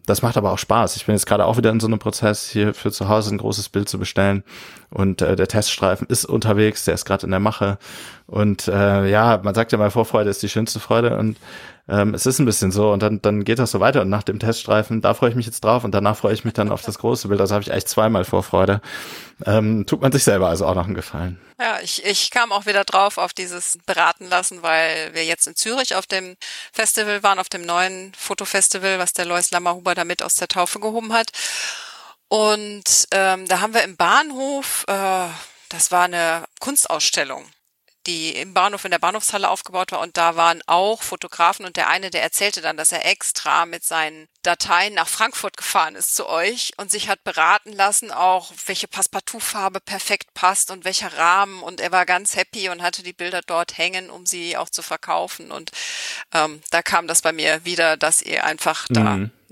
Das 0.07 0.23
macht 0.23 0.37
aber 0.37 0.51
auch 0.51 0.59
Spaß. 0.59 0.97
Ich 0.97 1.07
bin 1.07 1.15
jetzt 1.15 1.27
gerade 1.27 1.45
auch 1.45 1.57
wieder 1.57 1.71
in 1.71 1.79
so 1.79 1.87
einem 1.87 2.01
Prozess, 2.01 2.49
hier 2.49 2.75
für 2.75 2.91
zu 2.91 3.09
Hause 3.09 3.35
ein 3.35 3.39
großes 3.39 3.69
Bild 3.69 3.89
zu 3.89 3.99
bestellen. 3.99 4.43
Und 4.91 5.23
äh, 5.23 5.37
der 5.37 5.47
Teststreifen 5.47 6.09
ist 6.09 6.25
unterwegs, 6.25 6.85
der 6.85 6.95
ist 6.95 7.05
gerade 7.05 7.25
in 7.25 7.31
der 7.31 7.41
Mache. 7.41 7.79
Und 8.27 8.67
äh, 8.67 9.09
ja, 9.09 9.41
man 9.43 9.55
sagt 9.55 9.71
ja 9.71 9.79
mal, 9.79 9.91
Vorfreude 9.91 10.31
ist 10.31 10.43
die 10.43 10.49
schönste 10.49 10.81
Freude. 10.81 11.17
Und 11.17 11.37
ähm, 11.93 12.15
es 12.15 12.25
ist 12.25 12.39
ein 12.39 12.47
bisschen 12.47 12.73
so 12.73 12.91
und 12.91 13.03
dann, 13.03 13.21
dann 13.21 13.45
geht 13.45 13.59
das 13.59 13.71
so 13.71 13.79
weiter 13.79 14.01
und 14.01 14.09
nach 14.09 14.23
dem 14.23 14.39
Teststreifen, 14.39 15.03
da 15.03 15.13
freue 15.13 15.29
ich 15.29 15.37
mich 15.37 15.45
jetzt 15.45 15.63
drauf 15.63 15.85
und 15.85 15.93
danach 15.93 16.17
freue 16.17 16.33
ich 16.33 16.43
mich 16.43 16.55
dann 16.55 16.71
auf 16.71 16.81
das 16.81 16.99
große 16.99 17.29
Bild. 17.29 17.39
Also 17.39 17.55
habe 17.55 17.63
ich 17.63 17.71
eigentlich 17.71 17.87
zweimal 17.87 18.25
Vorfreude. 18.25 18.81
Ähm, 19.45 19.85
tut 19.85 20.01
man 20.01 20.11
sich 20.11 20.25
selber 20.25 20.49
also 20.49 20.65
auch 20.65 20.75
noch 20.75 20.87
einen 20.87 20.95
Gefallen. 20.95 21.39
Ja, 21.61 21.81
ich, 21.83 22.03
ich 22.07 22.31
kam 22.31 22.51
auch 22.51 22.65
wieder 22.65 22.85
drauf 22.85 23.19
auf 23.19 23.35
dieses 23.35 23.79
Beraten 23.85 24.27
lassen, 24.27 24.63
weil 24.63 25.13
wir 25.13 25.25
jetzt 25.27 25.47
in 25.47 25.55
Zürich 25.55 25.95
auf 25.95 26.07
dem 26.07 26.37
Festival 26.73 27.23
waren, 27.23 27.39
auf 27.39 27.51
dem 27.51 27.67
neuen 27.67 28.15
Fotofestival, 28.17 28.99
was 28.99 29.13
der 29.13 29.27
Lois 29.27 29.51
Lammerhuber 29.51 29.95
damit 29.95 30.23
aus 30.23 30.37
der 30.37 30.49
Taufe 30.49 30.81
gehoben 30.81 31.13
hat. 31.13 31.31
Und 32.29 33.07
ähm, 33.13 33.47
da 33.49 33.61
haben 33.61 33.75
wir 33.75 33.85
im 33.85 33.97
Bahnhof, 33.99 34.85
äh, 34.89 35.27
das 35.69 35.91
war 35.91 36.05
eine 36.05 36.45
Kunstausstellung 36.59 37.45
die 38.07 38.37
im 38.37 38.55
Bahnhof 38.55 38.85
in 38.85 38.91
der 38.91 38.99
Bahnhofshalle 38.99 39.49
aufgebaut 39.49 39.93
war 39.93 40.01
und 40.01 40.17
da 40.17 40.37
waren 40.37 40.63
auch 40.67 41.03
Fotografen 41.03 41.65
und 41.65 41.77
der 41.77 41.89
eine, 41.89 42.11
der 42.11 42.23
erzählte 42.23 42.61
dann, 42.61 42.77
dass 42.77 42.93
er 42.93 43.07
extra 43.07 43.67
mit 43.67 43.85
seinen 43.85 44.29
Dateien 44.43 44.95
nach 44.95 45.09
Frankfurt 45.09 45.57
gefahren 45.57 45.95
ist 45.95 46.15
zu 46.15 46.29
euch 46.29 46.73
und 46.77 46.91
sich 46.91 47.09
hat 47.09 47.23
beraten 47.25 47.73
lassen, 47.73 48.11
auch 48.11 48.53
welche 48.67 48.89
Passepartout-Farbe 48.89 49.81
perfekt 49.81 50.35
passt 50.35 50.71
und 50.71 50.85
welcher 50.85 51.17
Rahmen 51.17 51.63
und 51.63 51.81
er 51.81 51.93
war 51.93 52.07
ganz 52.07 52.37
happy 52.37 52.69
und 52.69 52.83
hatte 52.83 53.03
die 53.03 53.13
Bilder 53.13 53.41
dort 53.47 53.79
hängen, 53.79 54.11
um 54.11 54.27
sie 54.27 54.57
auch 54.57 54.69
zu 54.69 54.83
verkaufen 54.83 55.53
und 55.53 55.71
ähm, 56.33 56.63
da 56.71 56.83
kam 56.83 57.07
das 57.07 57.23
bei 57.23 57.33
mir 57.33 57.65
wieder, 57.65 57.97
dass 57.97 58.23
ihr 58.23 58.45
einfach 58.45 58.89
mhm. 58.89 58.95
da 58.95 59.03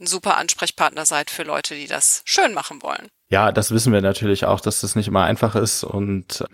ein 0.00 0.06
super 0.06 0.36
Ansprechpartner 0.36 1.06
seid 1.06 1.30
für 1.30 1.42
Leute, 1.42 1.74
die 1.74 1.86
das 1.86 2.22
schön 2.24 2.54
machen 2.54 2.82
wollen. 2.82 3.10
Ja, 3.30 3.52
das 3.52 3.70
wissen 3.70 3.92
wir 3.92 4.02
natürlich 4.02 4.44
auch, 4.44 4.60
dass 4.60 4.80
das 4.80 4.96
nicht 4.96 5.06
immer 5.06 5.22
einfach 5.22 5.54
ist 5.54 5.84
und 5.84 6.44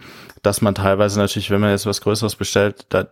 dass 0.43 0.61
man 0.61 0.75
teilweise 0.75 1.19
natürlich, 1.19 1.51
wenn 1.51 1.63
man 1.63 1.71
jetzt 1.71 1.87
was 1.87 2.03
Größeres 2.03 2.37
bestellt, 2.37 2.85
da 2.91 3.07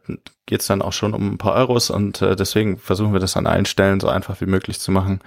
geht's 0.45 0.67
dann 0.67 0.83
auch 0.83 0.93
schon 0.93 1.15
um 1.15 1.33
ein 1.33 1.39
paar 1.39 1.55
Euros 1.55 1.89
und 1.89 2.21
äh, 2.21 2.37
deswegen 2.37 2.77
versuchen 2.77 3.15
wir 3.15 3.21
das 3.21 3.39
an 3.39 3.47
allen 3.47 3.65
Stellen 3.65 4.01
so 4.01 4.09
einfach 4.09 4.43
wie 4.43 4.47
möglich 4.47 4.81
zu 4.81 4.93
machen 4.93 5.21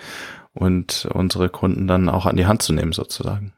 und 0.54 1.08
unsere 1.12 1.50
Kunden 1.50 1.88
dann 1.88 2.10
auch 2.10 2.28
an 2.28 2.38
die 2.38 2.46
Hand 2.46 2.62
zu 2.62 2.74
nehmen 2.74 2.94
sozusagen. 2.94 3.54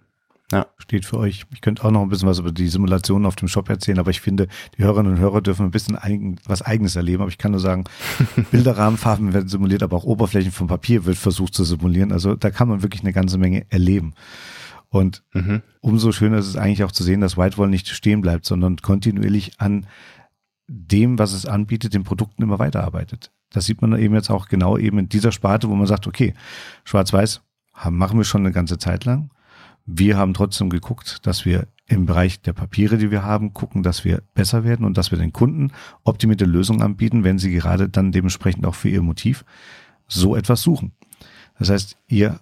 Ja. 0.51 0.65
Steht 0.77 1.05
für 1.05 1.17
euch. 1.17 1.45
Ich 1.53 1.61
könnte 1.61 1.83
auch 1.83 1.91
noch 1.91 2.01
ein 2.01 2.09
bisschen 2.09 2.27
was 2.27 2.39
über 2.39 2.51
die 2.51 2.69
Simulationen 2.69 3.27
auf 3.27 3.35
dem 3.35 3.47
Shop 3.49 3.69
erzählen, 3.69 3.99
aber 3.99 4.09
ich 4.09 4.21
finde, 4.21 4.47
die 4.77 4.83
Hörerinnen 4.83 5.13
und 5.13 5.19
Hörer 5.19 5.41
dürfen 5.41 5.65
ein 5.65 5.71
bisschen 5.71 5.95
eigen, 5.95 6.37
was 6.45 6.63
Eigenes 6.63 6.95
erleben. 6.95 7.21
Aber 7.21 7.29
ich 7.29 7.37
kann 7.37 7.51
nur 7.51 7.59
sagen, 7.59 7.83
Bilderrahmenfarben 8.51 9.33
werden 9.33 9.47
simuliert, 9.47 9.83
aber 9.83 9.97
auch 9.97 10.05
Oberflächen 10.05 10.51
von 10.51 10.67
Papier 10.67 11.05
wird 11.05 11.17
versucht 11.17 11.53
zu 11.53 11.65
simulieren. 11.65 12.11
Also 12.11 12.33
da 12.35 12.49
kann 12.49 12.67
man 12.67 12.81
wirklich 12.81 13.03
eine 13.03 13.13
ganze 13.13 13.37
Menge 13.37 13.65
erleben. 13.69 14.15
Und 14.89 15.23
mhm. 15.33 15.61
umso 15.81 16.11
schöner 16.11 16.37
ist 16.37 16.47
es 16.47 16.55
eigentlich 16.55 16.83
auch 16.83 16.91
zu 16.91 17.03
sehen, 17.03 17.21
dass 17.21 17.37
Whitewall 17.37 17.69
nicht 17.69 17.87
stehen 17.87 18.21
bleibt, 18.21 18.45
sondern 18.45 18.77
kontinuierlich 18.77 19.59
an 19.59 19.85
dem, 20.67 21.17
was 21.17 21.33
es 21.33 21.45
anbietet, 21.45 21.93
den 21.93 22.03
Produkten 22.03 22.43
immer 22.43 22.59
weiterarbeitet. 22.59 23.31
Das 23.51 23.65
sieht 23.65 23.81
man 23.81 23.97
eben 23.97 24.13
jetzt 24.13 24.29
auch 24.29 24.47
genau 24.47 24.77
eben 24.77 24.99
in 24.99 25.09
dieser 25.09 25.31
Sparte, 25.31 25.69
wo 25.69 25.75
man 25.75 25.87
sagt, 25.87 26.07
okay, 26.07 26.33
Schwarz-Weiß 26.83 27.41
machen 27.89 28.17
wir 28.17 28.23
schon 28.23 28.41
eine 28.41 28.51
ganze 28.51 28.77
Zeit 28.77 29.05
lang. 29.05 29.31
Wir 29.85 30.17
haben 30.17 30.33
trotzdem 30.33 30.69
geguckt, 30.69 31.25
dass 31.25 31.45
wir 31.45 31.67
im 31.87 32.05
Bereich 32.05 32.41
der 32.41 32.53
Papiere, 32.53 32.97
die 32.97 33.09
wir 33.09 33.23
haben, 33.23 33.53
gucken, 33.53 33.81
dass 33.81 34.05
wir 34.05 34.21
besser 34.35 34.63
werden 34.63 34.85
und 34.85 34.97
dass 34.97 35.09
wir 35.09 35.17
den 35.17 35.33
Kunden 35.33 35.71
optimierte 36.03 36.45
Lösungen 36.45 36.83
anbieten, 36.83 37.23
wenn 37.23 37.39
sie 37.39 37.51
gerade 37.51 37.89
dann 37.89 38.11
dementsprechend 38.11 38.65
auch 38.67 38.75
für 38.75 38.89
ihr 38.89 39.01
Motiv 39.01 39.43
so 40.07 40.35
etwas 40.35 40.61
suchen. 40.61 40.91
Das 41.57 41.69
heißt, 41.69 41.97
ihr 42.07 42.39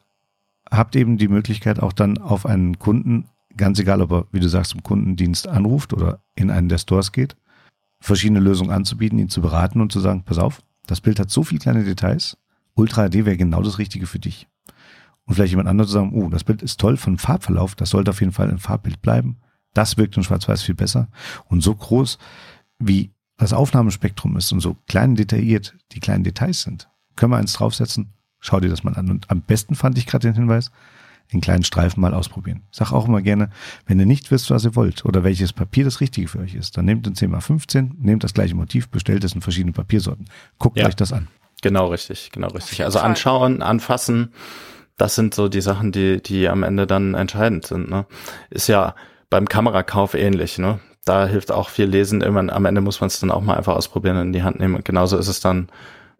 habt 0.71 0.95
eben 0.95 1.17
die 1.17 1.27
Möglichkeit 1.27 1.79
auch 1.79 1.93
dann 1.93 2.17
auf 2.17 2.45
einen 2.45 2.79
Kunden, 2.79 3.29
ganz 3.55 3.79
egal 3.79 4.01
ob 4.01 4.11
er, 4.11 4.25
wie 4.31 4.39
du 4.39 4.49
sagst, 4.49 4.73
im 4.73 4.83
Kundendienst 4.83 5.47
anruft 5.47 5.93
oder 5.93 6.19
in 6.35 6.51
einen 6.51 6.69
der 6.69 6.77
Stores 6.77 7.11
geht, 7.11 7.35
verschiedene 7.99 8.39
Lösungen 8.39 8.71
anzubieten, 8.71 9.19
ihn 9.19 9.29
zu 9.29 9.41
beraten 9.41 9.81
und 9.81 9.91
zu 9.91 9.99
sagen, 9.99 10.23
pass 10.23 10.37
auf, 10.37 10.61
das 10.85 11.01
Bild 11.01 11.19
hat 11.19 11.29
so 11.29 11.43
viele 11.43 11.59
kleine 11.59 11.83
Details, 11.83 12.37
Ultra 12.75 13.09
HD 13.09 13.25
wäre 13.25 13.37
genau 13.37 13.61
das 13.63 13.79
Richtige 13.79 14.05
für 14.05 14.19
dich. 14.19 14.47
Und 15.25 15.35
vielleicht 15.35 15.51
jemand 15.51 15.67
anderes 15.67 15.89
zu 15.89 15.95
sagen, 15.95 16.13
oh, 16.13 16.29
das 16.29 16.43
Bild 16.43 16.61
ist 16.61 16.79
toll 16.79 16.95
von 16.95 17.17
Farbverlauf, 17.17 17.75
das 17.75 17.89
sollte 17.89 18.11
auf 18.11 18.21
jeden 18.21 18.31
Fall 18.31 18.49
ein 18.49 18.59
Farbbild 18.59 19.01
bleiben. 19.01 19.37
Das 19.73 19.97
wirkt 19.97 20.15
in 20.15 20.23
Schwarz-Weiß 20.23 20.63
viel 20.63 20.75
besser. 20.75 21.09
Und 21.45 21.61
so 21.61 21.75
groß, 21.75 22.17
wie 22.79 23.11
das 23.35 23.51
Aufnahmespektrum 23.51 24.37
ist 24.37 24.51
und 24.51 24.61
so 24.61 24.77
klein 24.87 25.15
detailliert 25.15 25.75
die 25.91 25.99
kleinen 25.99 26.23
Details 26.23 26.61
sind, 26.61 26.89
können 27.15 27.31
wir 27.31 27.37
eins 27.37 27.53
draufsetzen 27.53 28.13
Schau 28.39 28.59
dir 28.59 28.69
das 28.69 28.83
mal 28.83 28.95
an. 28.95 29.09
Und 29.09 29.29
am 29.29 29.41
besten 29.41 29.75
fand 29.75 29.97
ich 29.97 30.05
gerade 30.05 30.27
den 30.27 30.35
Hinweis, 30.35 30.71
den 31.33 31.41
kleinen 31.41 31.63
Streifen 31.63 32.01
mal 32.01 32.13
ausprobieren. 32.13 32.63
Ich 32.71 32.77
sag 32.77 32.91
auch 32.91 33.07
immer 33.07 33.21
gerne, 33.21 33.49
wenn 33.85 33.99
ihr 33.99 34.05
nicht 34.05 34.31
wisst, 34.31 34.49
was 34.49 34.63
ihr 34.63 34.75
wollt 34.75 35.05
oder 35.05 35.23
welches 35.23 35.53
Papier 35.53 35.83
das 35.83 35.99
Richtige 35.99 36.27
für 36.27 36.39
euch 36.39 36.55
ist, 36.55 36.77
dann 36.77 36.85
nehmt 36.85 37.05
den 37.05 37.15
10x15, 37.15 37.91
nehmt 37.99 38.23
das 38.23 38.33
gleiche 38.33 38.55
Motiv, 38.55 38.89
bestellt 38.89 39.23
es 39.23 39.33
in 39.33 39.41
verschiedene 39.41 39.73
Papiersorten. 39.73 40.25
Guckt 40.59 40.77
ja. 40.77 40.87
euch 40.87 40.95
das 40.95 41.11
an. 41.11 41.27
Genau 41.61 41.87
richtig, 41.87 42.31
genau 42.31 42.49
richtig. 42.49 42.83
Also 42.83 42.99
anschauen, 42.99 43.61
anfassen, 43.61 44.31
das 44.97 45.15
sind 45.15 45.33
so 45.33 45.47
die 45.47 45.61
Sachen, 45.61 45.91
die, 45.91 46.21
die 46.21 46.49
am 46.49 46.63
Ende 46.63 46.87
dann 46.87 47.13
entscheidend 47.13 47.65
sind. 47.65 47.89
Ne? 47.89 48.05
Ist 48.49 48.67
ja 48.67 48.95
beim 49.29 49.47
Kamerakauf 49.47 50.13
ähnlich. 50.13 50.57
Ne? 50.57 50.79
Da 51.05 51.27
hilft 51.27 51.51
auch 51.51 51.69
viel 51.69 51.85
Lesen. 51.85 52.21
Immer, 52.21 52.51
am 52.51 52.65
Ende 52.65 52.81
muss 52.81 52.99
man 52.99 53.07
es 53.07 53.19
dann 53.19 53.31
auch 53.31 53.41
mal 53.41 53.55
einfach 53.55 53.75
ausprobieren 53.75 54.17
und 54.17 54.27
in 54.27 54.33
die 54.33 54.43
Hand 54.43 54.59
nehmen. 54.59 54.75
Und 54.75 54.85
genauso 54.85 55.17
ist 55.17 55.27
es 55.27 55.39
dann 55.39 55.69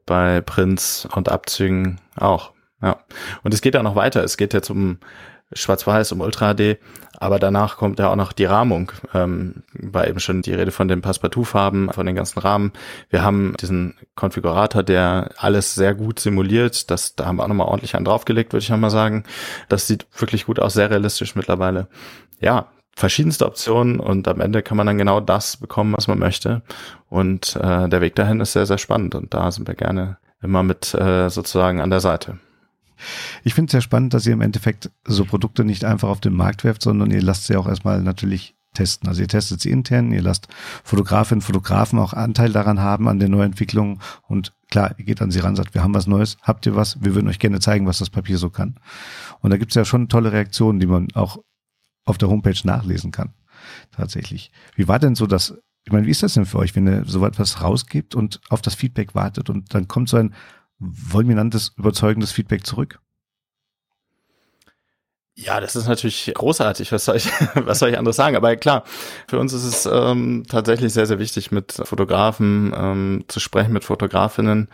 bei 0.07 0.41
Prints 0.41 1.07
und 1.13 1.29
Abzügen 1.29 2.01
auch. 2.15 2.53
Ja. 2.81 2.97
Und 3.43 3.53
es 3.53 3.61
geht 3.61 3.75
ja 3.75 3.83
noch 3.83 3.95
weiter. 3.95 4.23
Es 4.23 4.37
geht 4.37 4.55
jetzt 4.55 4.71
um 4.71 4.97
Schwarz-Weiß, 5.53 6.11
um 6.11 6.21
Ultra 6.21 6.53
HD, 6.53 6.77
aber 7.17 7.39
danach 7.39 7.77
kommt 7.77 7.99
ja 7.99 8.09
auch 8.09 8.15
noch 8.15 8.33
die 8.33 8.45
Rahmung. 8.45 8.91
Ähm, 9.13 9.63
war 9.73 10.07
eben 10.07 10.19
schon 10.19 10.41
die 10.41 10.53
Rede 10.53 10.71
von 10.71 10.87
den 10.87 11.01
Passepartout-Farben, 11.01 11.91
von 11.93 12.05
den 12.05 12.15
ganzen 12.15 12.39
Rahmen. 12.39 12.73
Wir 13.09 13.23
haben 13.23 13.55
diesen 13.59 13.95
Konfigurator, 14.15 14.83
der 14.83 15.29
alles 15.37 15.73
sehr 15.75 15.95
gut 15.95 16.19
simuliert. 16.19 16.91
Das, 16.91 17.15
da 17.15 17.25
haben 17.25 17.37
wir 17.37 17.43
auch 17.43 17.47
nochmal 17.47 17.67
ordentlich 17.67 17.95
einen 17.95 18.05
draufgelegt, 18.05 18.51
würde 18.51 18.63
ich 18.63 18.69
nochmal 18.69 18.89
sagen. 18.89 19.23
Das 19.69 19.87
sieht 19.87 20.05
wirklich 20.17 20.45
gut 20.45 20.59
aus, 20.59 20.73
sehr 20.73 20.89
realistisch 20.89 21.35
mittlerweile. 21.35 21.87
Ja, 22.39 22.67
verschiedenste 22.97 23.45
Optionen 23.45 23.99
und 23.99 24.27
am 24.27 24.41
Ende 24.41 24.63
kann 24.63 24.75
man 24.75 24.87
dann 24.87 24.97
genau 24.97 25.19
das 25.19 25.57
bekommen, 25.57 25.93
was 25.95 26.07
man 26.07 26.17
möchte. 26.17 26.63
Und 27.09 27.55
äh, 27.55 27.87
der 27.87 28.01
Weg 28.01 28.15
dahin 28.15 28.39
ist 28.39 28.53
sehr, 28.53 28.65
sehr 28.65 28.79
spannend 28.79 29.13
und 29.13 29.35
da 29.35 29.51
sind 29.51 29.67
wir 29.67 29.75
gerne 29.75 30.17
immer 30.41 30.63
mit 30.63 30.95
äh, 30.95 31.29
sozusagen 31.29 31.79
an 31.79 31.91
der 31.91 31.99
Seite. 31.99 32.39
Ich 33.43 33.53
finde 33.53 33.67
es 33.67 33.73
sehr 33.73 33.81
spannend, 33.81 34.15
dass 34.15 34.25
ihr 34.25 34.33
im 34.33 34.41
Endeffekt 34.41 34.89
so 35.05 35.25
Produkte 35.25 35.63
nicht 35.63 35.85
einfach 35.85 36.09
auf 36.09 36.21
den 36.21 36.33
Markt 36.33 36.63
werft, 36.63 36.81
sondern 36.81 37.11
ihr 37.11 37.21
lasst 37.21 37.45
sie 37.45 37.55
auch 37.55 37.67
erstmal 37.67 38.01
natürlich 38.01 38.55
testen. 38.73 39.07
Also 39.07 39.21
ihr 39.21 39.27
testet 39.27 39.61
sie 39.61 39.69
intern, 39.69 40.11
ihr 40.11 40.23
lasst 40.23 40.47
Fotografinnen, 40.83 41.41
Fotografen 41.41 41.99
auch 41.99 42.13
Anteil 42.13 42.51
daran 42.51 42.81
haben 42.81 43.07
an 43.07 43.19
den 43.19 43.29
Neuentwicklungen 43.29 43.99
und 44.27 44.53
klar, 44.71 44.95
ihr 44.97 45.05
geht 45.05 45.21
an 45.21 45.29
sie 45.29 45.39
ran, 45.39 45.55
sagt, 45.55 45.75
wir 45.75 45.83
haben 45.83 45.93
was 45.93 46.07
Neues, 46.07 46.37
habt 46.41 46.65
ihr 46.65 46.75
was, 46.75 46.99
wir 47.03 47.13
würden 47.13 47.27
euch 47.27 47.37
gerne 47.37 47.59
zeigen, 47.59 47.85
was 47.85 47.99
das 47.99 48.09
Papier 48.09 48.39
so 48.39 48.49
kann. 48.49 48.79
Und 49.41 49.51
da 49.51 49.57
gibt 49.57 49.71
es 49.71 49.75
ja 49.75 49.85
schon 49.85 50.09
tolle 50.09 50.31
Reaktionen, 50.31 50.79
die 50.79 50.87
man 50.87 51.09
auch 51.13 51.37
auf 52.07 52.17
der 52.17 52.29
Homepage 52.29 52.59
nachlesen 52.63 53.11
kann. 53.11 53.33
Tatsächlich. 53.91 54.51
Wie 54.75 54.87
war 54.87 54.99
denn 54.99 55.15
so 55.15 55.27
das, 55.27 55.57
ich 55.83 55.91
meine, 55.91 56.05
wie 56.05 56.11
ist 56.11 56.23
das 56.23 56.33
denn 56.33 56.45
für 56.45 56.59
euch, 56.59 56.75
wenn 56.75 56.87
ihr 56.87 57.03
so 57.05 57.25
etwas 57.25 57.61
rausgibt 57.61 58.15
und 58.15 58.39
auf 58.49 58.61
das 58.61 58.75
Feedback 58.75 59.15
wartet 59.15 59.49
und 59.49 59.73
dann 59.73 59.87
kommt 59.87 60.09
so 60.09 60.17
ein 60.17 60.33
fulminantes, 60.79 61.73
überzeugendes 61.77 62.31
Feedback 62.31 62.65
zurück? 62.65 62.99
Ja, 65.39 65.59
das 65.59 65.75
ist 65.75 65.87
natürlich 65.87 66.31
großartig. 66.33 66.91
Was 66.91 67.05
soll 67.05 67.17
ich, 67.17 67.29
was 67.53 67.79
soll 67.79 67.89
ich 67.89 67.97
anderes 67.97 68.15
sagen? 68.15 68.35
Aber 68.35 68.55
klar, 68.55 68.83
für 69.27 69.37
uns 69.37 69.53
ist 69.53 69.65
es 69.65 69.85
ähm, 69.85 70.45
tatsächlich 70.47 70.93
sehr, 70.93 71.05
sehr 71.05 71.19
wichtig, 71.19 71.51
mit 71.51 71.73
Fotografen 71.73 72.73
ähm, 72.75 73.25
zu 73.27 73.39
sprechen, 73.39 73.73
mit 73.73 73.83
Fotografinnen, 73.83 74.69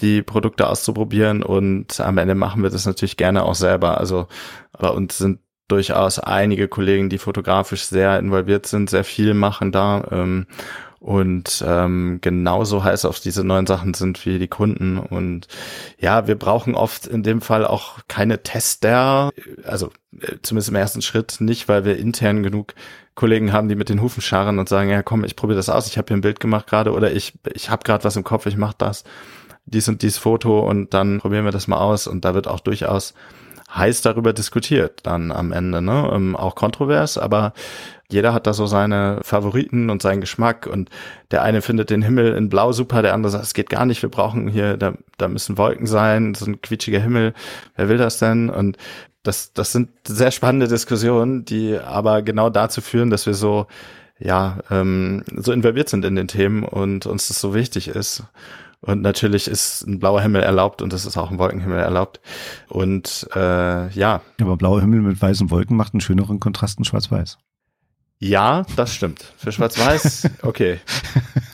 die 0.00 0.22
Produkte 0.22 0.68
auszuprobieren. 0.68 1.42
Und 1.42 2.00
am 2.00 2.16
Ende 2.16 2.34
machen 2.34 2.62
wir 2.62 2.70
das 2.70 2.86
natürlich 2.86 3.18
gerne 3.18 3.42
auch 3.42 3.54
selber. 3.54 3.98
Also 3.98 4.28
bei 4.72 4.88
uns 4.88 5.18
sind 5.18 5.40
durchaus 5.68 6.18
einige 6.18 6.68
Kollegen, 6.68 7.08
die 7.08 7.18
fotografisch 7.18 7.84
sehr 7.84 8.18
involviert 8.18 8.66
sind, 8.66 8.90
sehr 8.90 9.04
viel 9.04 9.34
machen 9.34 9.72
da. 9.72 10.06
Ähm, 10.10 10.46
und 11.00 11.64
ähm, 11.64 12.18
genauso 12.20 12.82
heiß 12.82 13.04
auf 13.04 13.20
diese 13.20 13.44
neuen 13.44 13.66
Sachen 13.66 13.94
sind 13.94 14.26
wie 14.26 14.40
die 14.40 14.48
Kunden. 14.48 14.98
Und 14.98 15.46
ja, 15.98 16.26
wir 16.26 16.34
brauchen 16.34 16.74
oft 16.74 17.06
in 17.06 17.22
dem 17.22 17.40
Fall 17.40 17.64
auch 17.64 18.00
keine 18.08 18.42
Tester, 18.42 19.30
also 19.64 19.92
äh, 20.20 20.36
zumindest 20.42 20.70
im 20.70 20.74
ersten 20.74 21.02
Schritt 21.02 21.40
nicht, 21.40 21.68
weil 21.68 21.84
wir 21.84 21.98
intern 21.98 22.42
genug 22.42 22.74
Kollegen 23.14 23.52
haben, 23.52 23.68
die 23.68 23.76
mit 23.76 23.88
den 23.88 24.02
Hufen 24.02 24.22
scharren 24.22 24.58
und 24.58 24.68
sagen, 24.68 24.90
ja 24.90 25.02
komm, 25.02 25.24
ich 25.24 25.36
probiere 25.36 25.56
das 25.56 25.68
aus, 25.68 25.86
ich 25.86 25.98
habe 25.98 26.08
hier 26.08 26.16
ein 26.16 26.20
Bild 26.22 26.40
gemacht 26.40 26.66
gerade 26.66 26.92
oder 26.92 27.12
ich, 27.12 27.34
ich 27.52 27.70
habe 27.70 27.84
gerade 27.84 28.04
was 28.04 28.16
im 28.16 28.24
Kopf, 28.24 28.46
ich 28.46 28.56
mache 28.56 28.76
das, 28.78 29.04
dies 29.66 29.88
und 29.88 30.02
dies 30.02 30.18
Foto 30.18 30.68
und 30.68 30.94
dann 30.94 31.18
probieren 31.20 31.44
wir 31.44 31.52
das 31.52 31.68
mal 31.68 31.78
aus. 31.78 32.06
Und 32.06 32.24
da 32.24 32.34
wird 32.34 32.48
auch 32.48 32.60
durchaus 32.60 33.14
heiß 33.74 34.02
darüber 34.02 34.32
diskutiert 34.32 35.00
dann 35.04 35.30
am 35.30 35.52
Ende, 35.52 35.82
ne? 35.82 36.10
Ähm, 36.12 36.36
auch 36.36 36.54
kontrovers, 36.54 37.18
aber 37.18 37.52
jeder 38.10 38.32
hat 38.32 38.46
da 38.46 38.54
so 38.54 38.66
seine 38.66 39.20
Favoriten 39.22 39.90
und 39.90 40.00
seinen 40.00 40.22
Geschmack 40.22 40.66
und 40.66 40.88
der 41.30 41.42
eine 41.42 41.60
findet 41.60 41.90
den 41.90 42.00
Himmel 42.00 42.34
in 42.34 42.48
Blau 42.48 42.72
super, 42.72 43.02
der 43.02 43.12
andere 43.12 43.30
sagt, 43.30 43.44
es 43.44 43.54
geht 43.54 43.68
gar 43.68 43.84
nicht, 43.84 44.00
wir 44.00 44.08
brauchen 44.08 44.48
hier, 44.48 44.78
da, 44.78 44.94
da 45.18 45.28
müssen 45.28 45.58
Wolken 45.58 45.86
sein, 45.86 46.34
so 46.34 46.46
ein 46.46 46.62
quietschiger 46.62 47.00
Himmel, 47.00 47.34
wer 47.76 47.88
will 47.90 47.98
das 47.98 48.18
denn? 48.18 48.48
Und 48.48 48.78
das, 49.22 49.52
das 49.52 49.72
sind 49.72 49.90
sehr 50.06 50.30
spannende 50.30 50.68
Diskussionen, 50.68 51.44
die 51.44 51.78
aber 51.78 52.22
genau 52.22 52.48
dazu 52.48 52.80
führen, 52.80 53.10
dass 53.10 53.26
wir 53.26 53.34
so, 53.34 53.66
ja, 54.18 54.58
ähm, 54.70 55.22
so 55.36 55.52
involviert 55.52 55.90
sind 55.90 56.06
in 56.06 56.16
den 56.16 56.28
Themen 56.28 56.64
und 56.64 57.04
uns 57.04 57.28
das 57.28 57.38
so 57.38 57.54
wichtig 57.54 57.88
ist. 57.88 58.22
Und 58.80 59.02
natürlich 59.02 59.48
ist 59.48 59.82
ein 59.86 59.98
blauer 59.98 60.22
Himmel 60.22 60.42
erlaubt 60.42 60.82
und 60.82 60.92
es 60.92 61.04
ist 61.04 61.16
auch 61.16 61.30
ein 61.30 61.38
Wolkenhimmel 61.38 61.78
erlaubt. 61.78 62.20
Und 62.68 63.28
äh, 63.34 63.88
ja. 63.90 64.22
Aber 64.40 64.56
blauer 64.56 64.80
Himmel 64.80 65.00
mit 65.00 65.20
weißen 65.20 65.50
Wolken 65.50 65.76
macht 65.76 65.94
einen 65.94 66.00
schöneren 66.00 66.38
Kontrast 66.38 66.78
in 66.78 66.84
Schwarz-Weiß. 66.84 67.38
Ja, 68.20 68.66
das 68.76 68.94
stimmt. 68.94 69.32
Für 69.36 69.52
Schwarz-Weiß, 69.52 70.30
okay. 70.42 70.80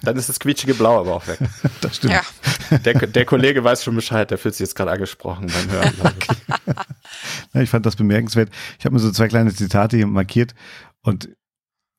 Dann 0.03 0.17
ist 0.17 0.29
das 0.29 0.41
quietschige 0.41 0.75
Blau 0.75 1.01
aber 1.01 1.15
auch 1.15 1.27
weg. 1.27 1.39
Das 1.81 1.97
stimmt. 1.97 2.15
Ja. 2.15 2.79
Der, 2.79 2.95
der 2.95 3.25
Kollege 3.27 3.63
weiß 3.63 3.85
schon 3.85 3.95
Bescheid, 3.95 4.31
der 4.31 4.39
fühlt 4.39 4.55
sich 4.55 4.67
jetzt 4.67 4.75
gerade 4.75 4.91
angesprochen 4.91 5.47
beim 5.47 5.71
Hören. 5.71 6.15
Ich. 6.19 6.29
ja, 7.55 7.61
ich 7.61 7.69
fand 7.69 7.85
das 7.85 7.97
bemerkenswert. 7.97 8.51
Ich 8.79 8.87
habe 8.87 8.95
mir 8.95 9.01
so 9.01 9.11
zwei 9.11 9.29
kleine 9.29 9.55
Zitate 9.55 9.97
hier 9.97 10.07
markiert 10.07 10.55
und 11.03 11.29